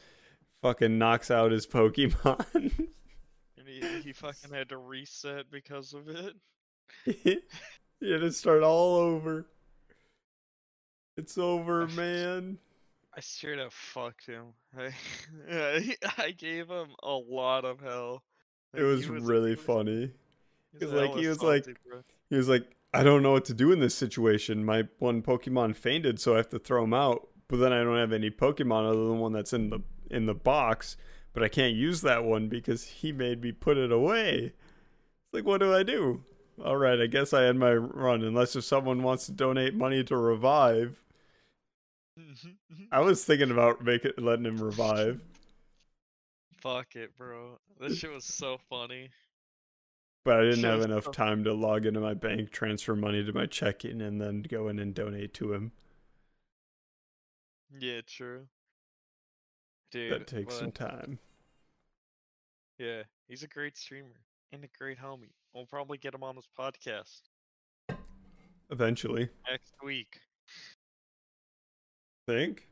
fucking 0.62 0.98
knocks 0.98 1.30
out 1.30 1.52
his 1.52 1.68
Pokemon. 1.68 2.88
And 3.58 3.68
he, 3.68 3.82
he 4.04 4.14
fucking 4.14 4.54
had 4.54 4.70
to 4.70 4.78
reset 4.78 5.52
because 5.52 5.94
of 5.94 6.08
it. 6.08 6.34
he 7.04 7.42
had 8.10 8.22
to 8.22 8.32
start 8.32 8.64
all 8.64 8.96
over. 8.96 9.48
It's 11.18 11.38
over, 11.38 11.88
man. 11.88 12.58
I 13.16 13.20
straight 13.20 13.60
up 13.60 13.72
fucked 13.74 14.28
him. 14.28 14.46
I, 15.52 15.96
I, 16.18 16.32
gave 16.32 16.68
him 16.70 16.90
a 17.02 17.14
lot 17.14 17.66
of 17.66 17.80
hell. 17.80 18.22
It 18.74 18.82
Like, 18.84 18.92
was 18.92 19.04
he 19.06 19.10
really 19.10 19.52
was- 19.52 19.60
funny. 19.60 20.12
he 20.78 20.86
was 20.86 20.94
like- 20.94 21.16
he 21.16 21.28
was 21.28 21.42
like- 21.42 21.66
salty, 21.66 21.80
bro. 21.90 22.04
He 22.30 22.36
was 22.36 22.48
like, 22.50 22.70
I 22.94 23.04
don't 23.04 23.24
know 23.24 23.32
what 23.32 23.46
to 23.46 23.54
do 23.54 23.72
in 23.72 23.80
this 23.80 23.96
situation. 23.96 24.64
My 24.64 24.84
one 25.00 25.22
Pokemon 25.22 25.76
fainted, 25.76 26.20
so 26.20 26.34
I 26.34 26.38
have 26.38 26.50
to 26.50 26.60
throw 26.60 26.84
him 26.84 26.94
out. 26.94 27.28
But 27.48 27.58
then 27.58 27.72
I 27.74 27.84
don't 27.84 27.98
have 27.98 28.12
any 28.14 28.30
Pokemon 28.30 28.88
other 28.90 29.06
than 29.08 29.20
one 29.20 29.32
that's 29.34 29.54
in 29.54 29.70
the 29.70 29.80
in 30.12 30.26
the 30.26 30.34
box. 30.36 30.98
But 31.34 31.44
I 31.44 31.48
can't 31.50 31.76
use 31.76 32.02
that 32.02 32.24
one 32.26 32.48
because 32.50 32.84
he 32.86 33.12
made 33.12 33.42
me 33.42 33.52
put 33.52 33.78
it 33.78 33.92
away. 33.92 34.54
It's 34.54 35.34
like, 35.34 35.46
what 35.46 35.60
do 35.60 35.74
I 35.74 35.84
do? 35.84 36.24
All 36.64 36.78
right, 36.78 37.00
I 37.00 37.08
guess 37.08 37.34
I 37.34 37.46
end 37.46 37.60
my 37.60 37.74
run. 37.76 38.24
Unless 38.24 38.56
if 38.56 38.64
someone 38.64 39.04
wants 39.04 39.26
to 39.28 39.32
donate 39.32 39.76
money 39.76 40.04
to 40.06 40.18
revive, 40.18 41.00
Mm-hmm, 42.18 42.48
mm-hmm. 42.48 42.84
I 42.92 43.00
was 43.00 43.24
thinking 43.24 43.52
about 43.52 43.84
making 43.84 44.12
letting 44.18 44.46
him 44.46 44.58
revive. 44.58 45.24
Fuck 46.62 46.96
it, 46.96 47.16
bro. 47.16 47.60
This 47.80 47.98
shit 48.00 48.12
was 48.12 48.26
so 48.26 48.58
funny. 48.70 49.10
But 50.26 50.40
I 50.40 50.44
didn't 50.44 50.64
have 50.64 50.82
enough 50.82 51.06
so- 51.06 51.12
time 51.12 51.44
to 51.44 51.54
log 51.54 51.86
into 51.86 52.00
my 52.00 52.14
bank, 52.14 52.52
transfer 52.52 52.96
money 52.96 53.24
to 53.24 53.32
my 53.34 53.46
checking, 53.46 54.02
and 54.02 54.20
then 54.20 54.42
go 54.42 54.68
in 54.68 54.80
and 54.80 54.94
donate 54.94 55.34
to 55.36 55.54
him. 55.54 55.72
Yeah, 57.80 58.02
true. 58.06 58.48
Dude, 59.92 60.12
that 60.12 60.28
takes 60.28 60.56
but- 60.56 60.60
some 60.60 60.72
time. 60.72 61.20
Yeah, 62.80 63.04
he's 63.28 63.44
a 63.44 63.48
great 63.48 63.76
streamer 63.76 64.22
and 64.52 64.64
a 64.64 64.68
great 64.78 65.00
homie. 65.00 65.32
We'll 65.54 65.66
probably 65.66 65.98
get 65.98 66.14
him 66.14 66.24
on 66.24 66.36
this 66.36 66.48
podcast 66.58 67.22
Eventually, 68.70 69.30
next 69.50 69.74
week. 69.84 70.20
Think. 72.28 72.68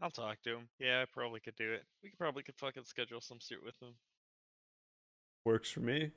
I'll 0.00 0.10
talk 0.10 0.40
to 0.44 0.50
him. 0.56 0.68
Yeah, 0.78 1.02
I 1.02 1.06
probably 1.12 1.40
could 1.40 1.56
do 1.56 1.72
it. 1.72 1.82
We 2.02 2.10
could 2.10 2.18
probably 2.18 2.42
could 2.44 2.54
fucking 2.56 2.84
schedule 2.84 3.20
some 3.20 3.38
shit 3.40 3.58
with 3.64 3.74
him. 3.82 3.94
Works 5.44 5.70
for 5.70 5.80
me. 5.80 6.10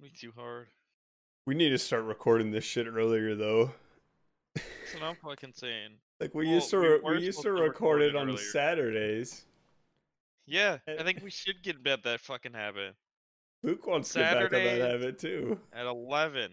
Me 0.00 0.10
too 0.18 0.32
hard. 0.36 0.68
We 1.46 1.54
need 1.54 1.70
to 1.70 1.78
start 1.78 2.04
recording 2.04 2.50
this 2.50 2.64
shit 2.64 2.86
earlier 2.86 3.34
though. 3.34 3.72
That's 4.54 4.94
what 4.94 5.02
I'm 5.02 5.16
fucking 5.16 5.52
saying. 5.54 5.90
Like 6.20 6.34
we 6.34 6.46
Well, 6.46 6.54
used 6.56 6.70
to 6.70 6.78
we 6.80 6.88
re- 6.88 7.00
we 7.04 7.20
used 7.24 7.42
to 7.42 7.52
record 7.52 8.02
it 8.02 8.16
on 8.16 8.26
earlier. 8.28 8.38
Saturdays. 8.38 9.44
Yeah, 10.48 10.78
I 10.88 11.04
think 11.04 11.22
we 11.22 11.30
should 11.30 11.62
get 11.62 11.80
bed 11.80 12.00
that 12.02 12.18
fucking 12.18 12.54
habit 12.54 12.96
Luke 13.62 13.86
wants 13.86 14.12
to 14.14 14.18
get 14.18 14.34
back 14.34 14.52
on 14.52 14.64
that 14.64 14.80
habit 14.80 15.18
too. 15.20 15.60
at 15.72 15.86
eleven. 15.86 16.50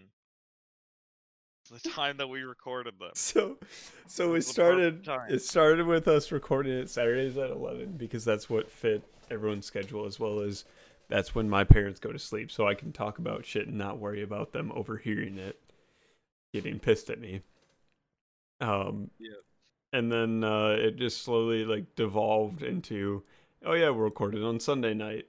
The 1.68 1.88
time 1.88 2.16
that 2.18 2.28
we 2.28 2.42
recorded 2.42 2.98
them. 2.98 3.10
So 3.14 3.58
so 4.06 4.32
the 4.32 4.42
started 4.42 5.08
it 5.28 5.42
started 5.42 5.86
with 5.86 6.06
us 6.08 6.30
recording 6.32 6.72
it 6.72 6.90
Saturdays 6.90 7.36
at 7.36 7.50
11 7.50 7.96
because 7.96 8.24
that's 8.24 8.48
what 8.48 8.70
fit 8.70 9.02
everyone's 9.30 9.66
schedule 9.66 10.06
as 10.06 10.20
well 10.20 10.40
as 10.40 10.64
that's 11.08 11.34
when 11.34 11.48
my 11.48 11.64
parents 11.64 11.98
go 12.00 12.12
to 12.12 12.18
sleep 12.18 12.50
so 12.50 12.66
I 12.66 12.74
can 12.74 12.92
talk 12.92 13.18
about 13.18 13.44
shit 13.44 13.66
and 13.68 13.76
not 13.78 13.98
worry 13.98 14.22
about 14.22 14.52
them 14.52 14.70
overhearing 14.74 15.38
it 15.38 15.60
getting 16.52 16.78
pissed 16.78 17.10
at 17.10 17.20
me. 17.20 17.42
Um 18.60 19.10
Yeah. 19.18 19.36
and 19.92 20.10
then 20.10 20.44
uh 20.44 20.76
it 20.78 20.96
just 20.96 21.22
slowly 21.22 21.64
like 21.64 21.94
devolved 21.96 22.62
into 22.62 23.24
"Oh 23.64 23.74
yeah, 23.74 23.90
we're 23.90 24.04
recording 24.04 24.44
on 24.44 24.60
Sunday 24.60 24.94
night," 24.94 25.26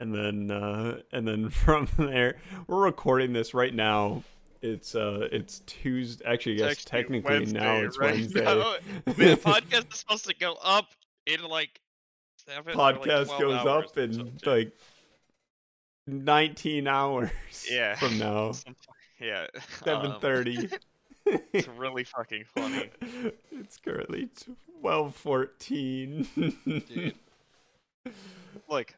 and 0.00 0.14
then 0.14 0.50
uh, 0.50 1.00
and 1.12 1.26
then 1.28 1.48
from 1.64 1.88
there, 1.96 2.38
we're 2.66 2.82
recording 2.84 3.32
this 3.32 3.54
right 3.54 3.74
now. 3.74 4.24
It's 4.60 4.94
uh, 4.94 5.28
it's 5.30 5.60
Tuesday. 5.66 6.24
Actually, 6.26 6.58
yes, 6.58 6.84
technically 6.84 7.46
now 7.46 7.76
it's 7.76 7.98
right 7.98 8.14
Wednesday. 8.14 8.44
now. 8.44 8.74
the 9.04 9.12
podcast 9.44 9.92
is 9.92 9.98
supposed 10.00 10.26
to 10.26 10.34
go 10.34 10.56
up 10.62 10.86
in 11.26 11.42
like 11.44 11.80
seven 12.46 12.72
or, 12.74 12.76
like, 12.76 12.96
Podcast 13.00 13.38
goes 13.38 13.66
up 13.66 13.96
in 13.98 14.32
like 14.44 14.72
19 16.06 16.88
hours 16.88 17.30
Yeah. 17.70 17.94
from 17.98 18.18
now. 18.18 18.52
Yeah. 19.20 19.46
Seven 19.84 20.12
um. 20.12 20.20
It's 21.52 21.68
really 21.68 22.04
fucking 22.04 22.44
funny. 22.46 22.90
it's 23.52 23.76
currently 23.76 24.30
twelve 24.80 25.14
fourteen. 25.14 26.26
Dude. 26.64 27.14
Look, 28.68 28.94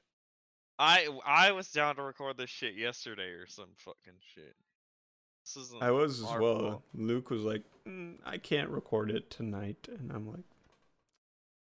I 0.79 1.09
I 1.27 1.51
was 1.53 1.73
down 1.73 1.97
to 1.97 2.03
record 2.03 2.37
this 2.37 2.51
shit 2.51 2.77
yesterday 2.77 3.31
or 3.31 3.47
some 3.49 3.71
fucking 3.79 4.15
shit. 4.35 4.55
I 5.81 5.91
was 5.91 6.21
as 6.23 6.27
well. 6.39 6.83
Luke 6.95 7.31
was 7.31 7.43
like, 7.43 7.63
"Mm, 7.87 8.19
"I 8.25 8.39
can't 8.39 8.71
record 8.71 9.11
it 9.11 9.31
tonight," 9.31 9.89
and 9.91 10.13
I'm 10.13 10.29
like, 10.29 10.45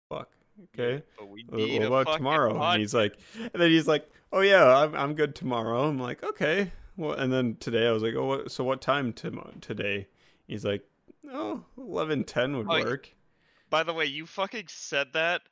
"Fuck, 0.08 0.30
okay." 0.74 1.02
But 1.16 1.28
we 1.28 1.44
need 1.44 1.78
what 1.80 1.86
about 2.02 2.16
tomorrow? 2.16 2.54
pod- 2.54 2.74
And 2.74 2.80
he's 2.80 2.94
like, 2.94 3.18
and 3.38 3.50
then 3.54 3.70
he's 3.70 3.88
like, 3.88 4.08
"Oh 4.32 4.40
yeah, 4.40 4.76
I'm 4.78 4.94
I'm 4.94 5.14
good 5.14 5.34
tomorrow." 5.34 5.88
I'm 5.88 5.98
like, 5.98 6.22
"Okay." 6.22 6.72
Well, 6.96 7.12
and 7.12 7.32
then 7.32 7.56
today 7.60 7.86
I 7.86 7.92
was 7.92 8.02
like, 8.02 8.14
"Oh, 8.14 8.24
what, 8.26 8.50
so 8.50 8.64
what 8.64 8.80
time 8.80 9.12
tomorrow 9.12 9.54
today?" 9.60 10.08
He's 10.46 10.64
like, 10.64 10.82
"Oh, 11.30 11.64
11:10 11.78 12.56
would 12.56 12.66
Oh, 12.68 12.84
work." 12.84 13.14
By 13.70 13.82
the 13.82 13.94
way, 13.94 14.06
you 14.06 14.26
fucking 14.26 14.66
said 14.68 15.12
that 15.12 15.42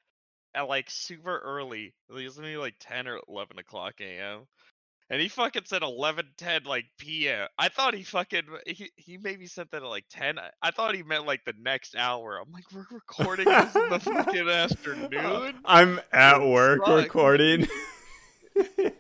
at 0.55 0.69
like 0.69 0.91
super 0.91 1.39
early. 1.39 1.95
It 2.09 2.13
was 2.13 2.39
maybe 2.39 2.57
like 2.57 2.75
10 2.81 3.07
or 3.07 3.21
11 3.29 3.59
o'clock 3.59 4.01
a.m. 4.01 4.47
And 5.09 5.21
he 5.21 5.29
fucking 5.29 5.63
said 5.67 5.83
11:10 5.83 6.67
like 6.67 6.87
p.m. 6.99 7.47
I 7.59 7.69
thought 7.69 7.95
he 7.95 8.03
fucking 8.03 8.43
he, 8.67 8.91
he 8.97 9.19
maybe 9.19 9.47
said 9.47 9.69
that 9.71 9.83
at 9.83 9.89
like 9.89 10.07
10. 10.11 10.39
I, 10.39 10.51
I 10.63 10.71
thought 10.73 10.97
he 10.97 11.05
meant 11.05 11.27
like 11.27 11.45
the 11.45 11.55
next 11.61 11.95
hour. 11.95 12.41
I'm 12.41 12.53
like, 12.53 12.65
we're 12.73 12.87
recording 12.91 13.45
this 13.45 13.77
in 13.77 13.89
the 13.89 14.01
fucking 14.01 14.49
afternoon. 14.49 15.61
I'm 15.65 16.01
at 16.13 16.45
work 16.45 16.87
recording. 16.87 17.69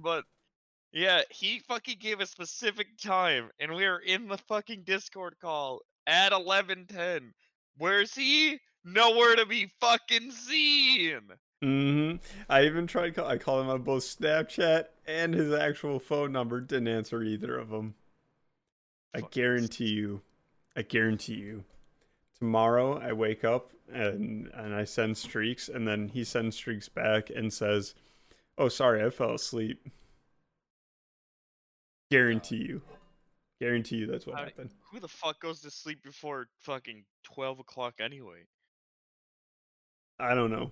But 0.00 0.24
yeah, 0.92 1.22
he 1.30 1.58
fucking 1.60 1.98
gave 2.00 2.20
a 2.20 2.26
specific 2.26 2.98
time, 2.98 3.50
and 3.58 3.74
we 3.74 3.84
are 3.84 3.98
in 3.98 4.28
the 4.28 4.38
fucking 4.38 4.84
Discord 4.84 5.36
call 5.40 5.82
at 6.06 6.32
11:10. 6.32 7.32
Where's 7.76 8.14
he? 8.14 8.58
Nowhere 8.84 9.36
to 9.36 9.46
be 9.46 9.70
fucking 9.80 10.30
seen. 10.30 11.30
Hmm 11.62 12.12
I 12.48 12.64
even 12.64 12.86
tried. 12.86 13.14
Call- 13.14 13.26
I 13.28 13.38
called 13.38 13.64
him 13.64 13.70
on 13.70 13.82
both 13.82 14.04
Snapchat 14.04 14.86
and 15.06 15.34
his 15.34 15.52
actual 15.52 15.98
phone 15.98 16.32
number. 16.32 16.60
Didn't 16.60 16.88
answer 16.88 17.22
either 17.22 17.56
of 17.58 17.70
them. 17.70 17.94
I 19.14 19.22
guarantee 19.22 19.88
you. 19.90 20.20
I 20.76 20.82
guarantee 20.82 21.34
you. 21.34 21.64
Tomorrow 22.38 22.98
I 23.00 23.12
wake 23.12 23.42
up 23.44 23.70
and 23.92 24.48
and 24.54 24.74
I 24.74 24.84
send 24.84 25.16
streaks, 25.16 25.68
and 25.68 25.88
then 25.88 26.08
he 26.08 26.22
sends 26.24 26.54
streaks 26.56 26.88
back 26.88 27.30
and 27.30 27.52
says, 27.52 27.94
"Oh, 28.56 28.68
sorry, 28.68 29.02
I 29.04 29.10
fell 29.10 29.34
asleep." 29.34 29.88
Guarantee 32.10 32.56
you. 32.68 32.82
Guarantee 33.60 33.96
you 33.96 34.06
that's 34.06 34.24
what 34.26 34.36
How- 34.36 34.44
happened. 34.44 34.70
Who 34.92 35.00
the 35.00 35.08
fuck 35.08 35.40
goes 35.40 35.60
to 35.62 35.70
sleep 35.70 36.02
before 36.02 36.48
fucking 36.60 37.04
12 37.24 37.58
o'clock 37.58 37.94
anyway? 38.00 38.46
I 40.20 40.34
don't 40.34 40.50
know. 40.50 40.70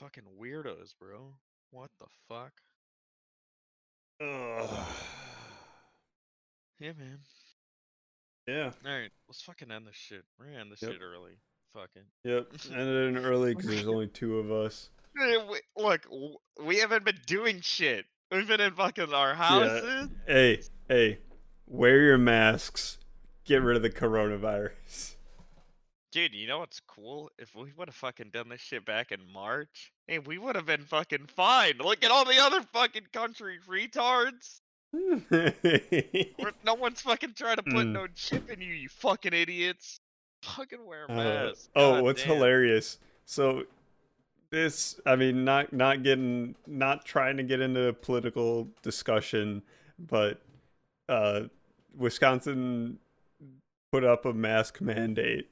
Fucking 0.00 0.22
weirdos, 0.40 0.94
bro. 0.98 1.34
What 1.72 1.90
the 1.98 2.06
fuck? 2.26 2.52
Ugh. 4.22 4.86
Yeah, 6.78 6.92
man. 6.98 7.18
Yeah. 8.48 8.70
Alright, 8.86 9.10
let's 9.28 9.42
fucking 9.42 9.70
end 9.70 9.86
this 9.86 9.94
shit. 9.96 10.24
We're 10.38 10.46
gonna 10.46 10.58
end 10.60 10.72
this 10.72 10.80
Yep. 10.80 10.92
shit 10.92 11.00
early. 11.02 11.32
Fucking. 11.74 12.02
Yep. 12.24 12.46
Ended 12.72 13.16
it 13.16 13.20
early 13.20 13.54
because 13.54 13.68
there's 13.70 13.86
only 13.86 14.08
two 14.08 14.38
of 14.38 14.50
us. 14.50 14.88
We- 15.14 15.60
Look, 15.76 16.06
we 16.64 16.78
haven't 16.78 17.04
been 17.04 17.18
doing 17.26 17.60
shit. 17.60 18.06
We've 18.32 18.48
been 18.48 18.60
in 18.60 18.72
fucking 18.72 19.12
our 19.12 19.34
houses. 19.34 20.08
Hey, 20.26 20.62
hey, 20.88 21.18
wear 21.66 22.00
your 22.00 22.18
masks. 22.18 22.96
Get 23.44 23.60
rid 23.62 23.76
of 23.76 23.82
the 23.82 23.90
coronavirus. 23.90 25.16
Dude, 26.12 26.34
you 26.34 26.48
know 26.48 26.58
what's 26.58 26.80
cool? 26.80 27.30
If 27.38 27.54
we 27.54 27.72
would 27.76 27.86
have 27.88 27.94
fucking 27.94 28.30
done 28.32 28.48
this 28.48 28.60
shit 28.60 28.84
back 28.84 29.12
in 29.12 29.20
March, 29.32 29.92
hey, 30.08 30.18
we 30.18 30.38
would 30.38 30.56
have 30.56 30.66
been 30.66 30.82
fucking 30.82 31.26
fine. 31.28 31.74
Look 31.78 32.02
at 32.04 32.10
all 32.10 32.24
the 32.24 32.38
other 32.40 32.62
fucking 32.72 33.06
country 33.12 33.58
retards. 33.68 34.60
No 36.64 36.74
one's 36.74 37.00
fucking 37.00 37.34
trying 37.34 37.56
to 37.56 37.62
put 37.62 37.86
Mm. 37.86 37.92
no 37.92 38.06
chip 38.08 38.50
in 38.50 38.60
you, 38.60 38.72
you 38.74 38.88
fucking 38.88 39.32
idiots. 39.32 40.00
Fucking 40.42 40.84
wear 40.84 41.06
a 41.08 41.12
Uh, 41.12 41.52
oh, 41.76 42.02
what's 42.02 42.22
hilarious? 42.22 42.98
So 43.24 43.64
this, 44.50 44.98
I 45.06 45.14
mean, 45.16 45.44
not 45.44 45.72
not 45.72 46.02
getting, 46.02 46.56
not 46.66 47.04
trying 47.04 47.36
to 47.36 47.42
get 47.44 47.60
into 47.60 47.84
a 47.88 47.92
political 47.92 48.68
discussion, 48.82 49.62
but 49.98 50.40
uh, 51.08 51.42
Wisconsin 51.96 52.98
put 53.92 54.02
up 54.02 54.24
a 54.24 54.32
mask 54.32 54.80
mandate. 54.80 55.48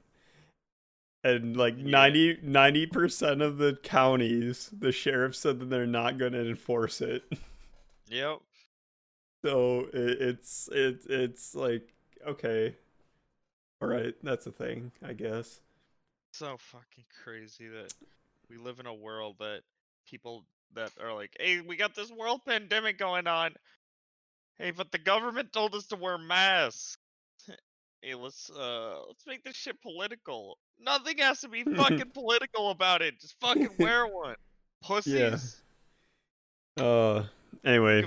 And 1.28 1.56
like 1.56 1.74
Yeah. 1.76 2.34
90 2.42 2.86
percent 2.86 3.42
of 3.42 3.58
the 3.58 3.78
counties, 3.82 4.70
the 4.76 4.92
sheriff 4.92 5.36
said 5.36 5.60
that 5.60 5.70
they're 5.70 5.86
not 5.86 6.18
going 6.18 6.32
to 6.32 6.48
enforce 6.48 7.00
it. 7.00 7.24
Yep. 8.10 8.38
So 9.44 9.80
it, 9.92 10.22
it's 10.22 10.68
it's 10.72 11.06
it's 11.10 11.54
like 11.54 11.92
okay, 12.26 12.74
all 13.82 13.88
right, 13.88 14.14
that's 14.22 14.46
a 14.46 14.50
thing, 14.50 14.92
I 15.06 15.12
guess. 15.12 15.60
So 16.32 16.56
fucking 16.56 17.04
crazy 17.22 17.68
that 17.68 17.92
we 18.48 18.56
live 18.56 18.80
in 18.80 18.86
a 18.86 18.94
world 18.94 19.36
that 19.40 19.60
people 20.08 20.46
that 20.74 20.90
are 21.02 21.12
like, 21.12 21.36
hey, 21.38 21.60
we 21.60 21.76
got 21.76 21.94
this 21.94 22.10
world 22.10 22.40
pandemic 22.46 22.98
going 22.98 23.26
on. 23.26 23.52
Hey, 24.58 24.70
but 24.70 24.90
the 24.90 24.98
government 24.98 25.52
told 25.52 25.74
us 25.74 25.86
to 25.88 25.96
wear 25.96 26.16
masks. 26.18 26.96
Hey, 28.00 28.14
let's 28.14 28.48
uh 28.48 29.02
let's 29.08 29.26
make 29.26 29.44
this 29.44 29.56
shit 29.56 29.82
political. 29.82 30.56
Nothing 30.80 31.18
has 31.18 31.40
to 31.40 31.48
be 31.48 31.62
fucking 31.76 32.10
political 32.14 32.70
about 32.70 33.02
it. 33.02 33.20
Just 33.20 33.38
fucking 33.40 33.70
wear 33.78 34.06
one. 34.06 34.36
Pussies. 34.82 35.60
Uh, 36.78 37.24
anyway, 37.64 38.04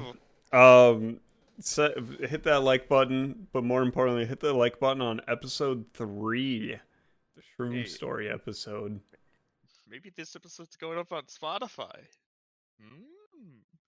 um, 0.54 1.20
set, 1.60 1.98
hit 2.22 2.44
that 2.44 2.62
like 2.64 2.88
button, 2.88 3.48
but 3.52 3.64
more 3.66 3.82
importantly, 3.82 4.26
hit 4.26 4.40
the 4.40 4.54
like 4.54 4.80
button 4.80 5.02
on 5.02 5.20
episode 5.28 5.86
three, 5.94 6.78
the 7.36 7.42
Shroom 7.42 7.74
Hey. 7.82 7.86
Story 7.86 8.30
episode. 8.32 9.00
Maybe 9.90 10.10
this 10.16 10.38
episode's 10.38 10.78
going 10.78 10.98
up 10.98 11.12
on 11.12 11.24
Spotify. 11.24 11.92
Hmm? 12.82 13.04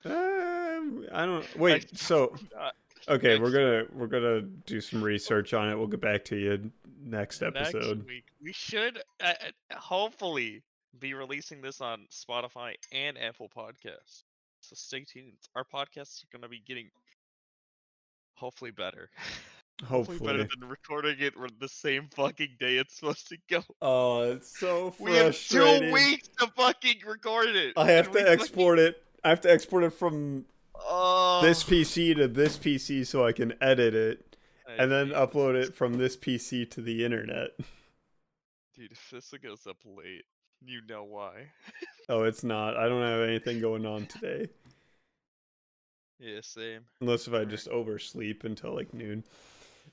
Um, 0.06 1.06
I 1.14 1.26
don't 1.26 1.56
wait. 1.58 1.98
So 1.98 2.36
Uh, 2.60 2.72
okay, 3.08 3.40
we're 3.40 3.52
gonna 3.52 3.84
we're 3.94 4.08
gonna 4.08 4.42
do 4.42 4.82
some 4.82 5.02
research 5.04 5.54
on 5.54 5.70
it. 5.70 5.76
We'll 5.78 5.88
get 5.88 6.02
back 6.02 6.26
to 6.26 6.36
you 6.36 6.72
next 7.04 7.42
episode. 7.42 7.98
Next 7.98 8.08
week, 8.08 8.26
we 8.42 8.54
should 8.54 9.00
uh, 9.24 9.34
uh, 9.72 9.76
hopefully 9.76 10.62
be 11.00 11.14
releasing 11.14 11.62
this 11.62 11.82
on 11.82 12.06
Spotify 12.12 12.74
and 12.92 13.18
Apple 13.18 13.50
Podcasts. 13.56 14.24
So 14.62 14.76
stay 14.76 15.04
tuned. 15.04 15.34
Our 15.56 15.64
podcasts 15.64 16.24
are 16.24 16.28
going 16.32 16.44
to 16.44 16.48
be 16.50 16.62
getting 16.66 16.90
hopefully 18.36 18.72
better. 18.72 19.10
Hopefully. 19.88 20.20
better 20.20 20.48
than 20.60 20.70
recording 20.70 21.16
it 21.20 21.34
the 21.60 21.68
same 21.68 22.08
fucking 22.16 22.56
day 22.60 22.78
it's 22.78 22.96
supposed 22.96 23.28
to 23.30 23.38
go. 23.50 23.62
Oh, 23.82 24.22
it's 24.32 24.58
so 24.58 24.94
We 25.00 25.14
have 25.16 25.36
two 25.38 25.92
weeks 25.92 26.30
to 26.40 26.48
fucking 26.56 27.02
record 27.06 27.50
it. 27.50 27.74
I 27.76 27.88
have 27.92 28.06
to 28.06 28.12
we 28.12 28.20
fucking- 28.20 28.34
export 28.34 28.80
it. 28.80 29.04
I 29.24 29.30
have 29.30 29.42
to 29.42 29.52
export 29.52 29.84
it 29.84 29.90
from 29.90 30.46
Oh, 30.86 31.42
this 31.44 31.64
PC 31.64 32.16
to 32.18 32.28
this 32.28 32.58
PC 32.58 33.06
so 33.06 33.26
I 33.26 33.32
can 33.32 33.54
edit 33.62 33.94
it, 33.96 34.38
I 34.68 34.74
and 34.84 34.92
then 34.92 35.10
upload 35.10 35.56
it 35.56 35.74
from 35.76 35.94
this 35.98 36.16
PC 36.18 36.70
to 36.72 36.82
the 36.82 37.04
internet. 37.06 37.52
Dude, 38.76 38.92
if 38.92 39.10
this 39.12 39.34
goes 39.42 39.66
up 39.68 39.78
late, 39.86 40.26
you 40.66 40.82
know 40.88 41.04
why. 41.04 41.48
Oh, 42.10 42.24
it's 42.24 42.44
not. 42.44 42.76
I 42.76 42.90
don't 42.90 43.02
have 43.02 43.22
anything 43.22 43.62
going 43.62 43.86
on 43.86 44.08
today, 44.08 44.50
Yeah, 46.20 46.40
same. 46.42 46.82
unless 47.00 47.28
if 47.30 47.34
I 47.34 47.46
just 47.46 47.70
oversleep 47.70 48.44
until 48.44 48.76
like 48.76 48.94
noon. 48.94 49.24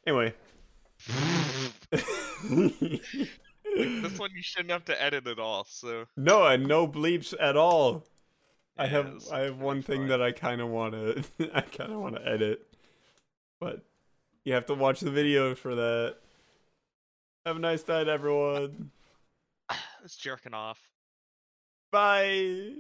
Anyway. 0.07 0.35
This 3.77 4.19
one 4.19 4.31
you 4.35 4.43
shouldn't 4.43 4.71
have 4.73 4.85
to 4.87 5.01
edit 5.01 5.29
at 5.29 5.39
all. 5.39 5.65
So 5.69 6.07
no, 6.17 6.45
and 6.47 6.67
no 6.67 6.89
bleeps 6.89 7.33
at 7.41 7.57
all. 7.57 8.05
I 8.81 8.87
have 8.87 9.23
I 9.31 9.41
have 9.41 9.59
one 9.59 9.83
thing 9.83 10.09
that 10.09 10.23
I 10.23 10.33
kind 10.33 10.63
of 10.63 10.69
want 10.69 10.95
to 10.95 11.23
I 11.55 11.61
kind 11.61 11.93
of 11.93 12.01
want 12.01 12.15
to 12.15 12.27
edit, 12.27 12.67
but 13.61 13.85
you 14.45 14.55
have 14.55 14.65
to 14.67 14.75
watch 14.75 15.01
the 15.01 15.11
video 15.11 15.55
for 15.55 15.75
that. 15.75 16.17
Have 17.45 17.57
a 17.57 17.61
nice 17.61 17.87
night, 17.87 18.09
everyone. 18.09 18.91
it's 20.03 20.17
jerking 20.17 20.55
off. 20.55 20.81
Bye. 21.93 22.73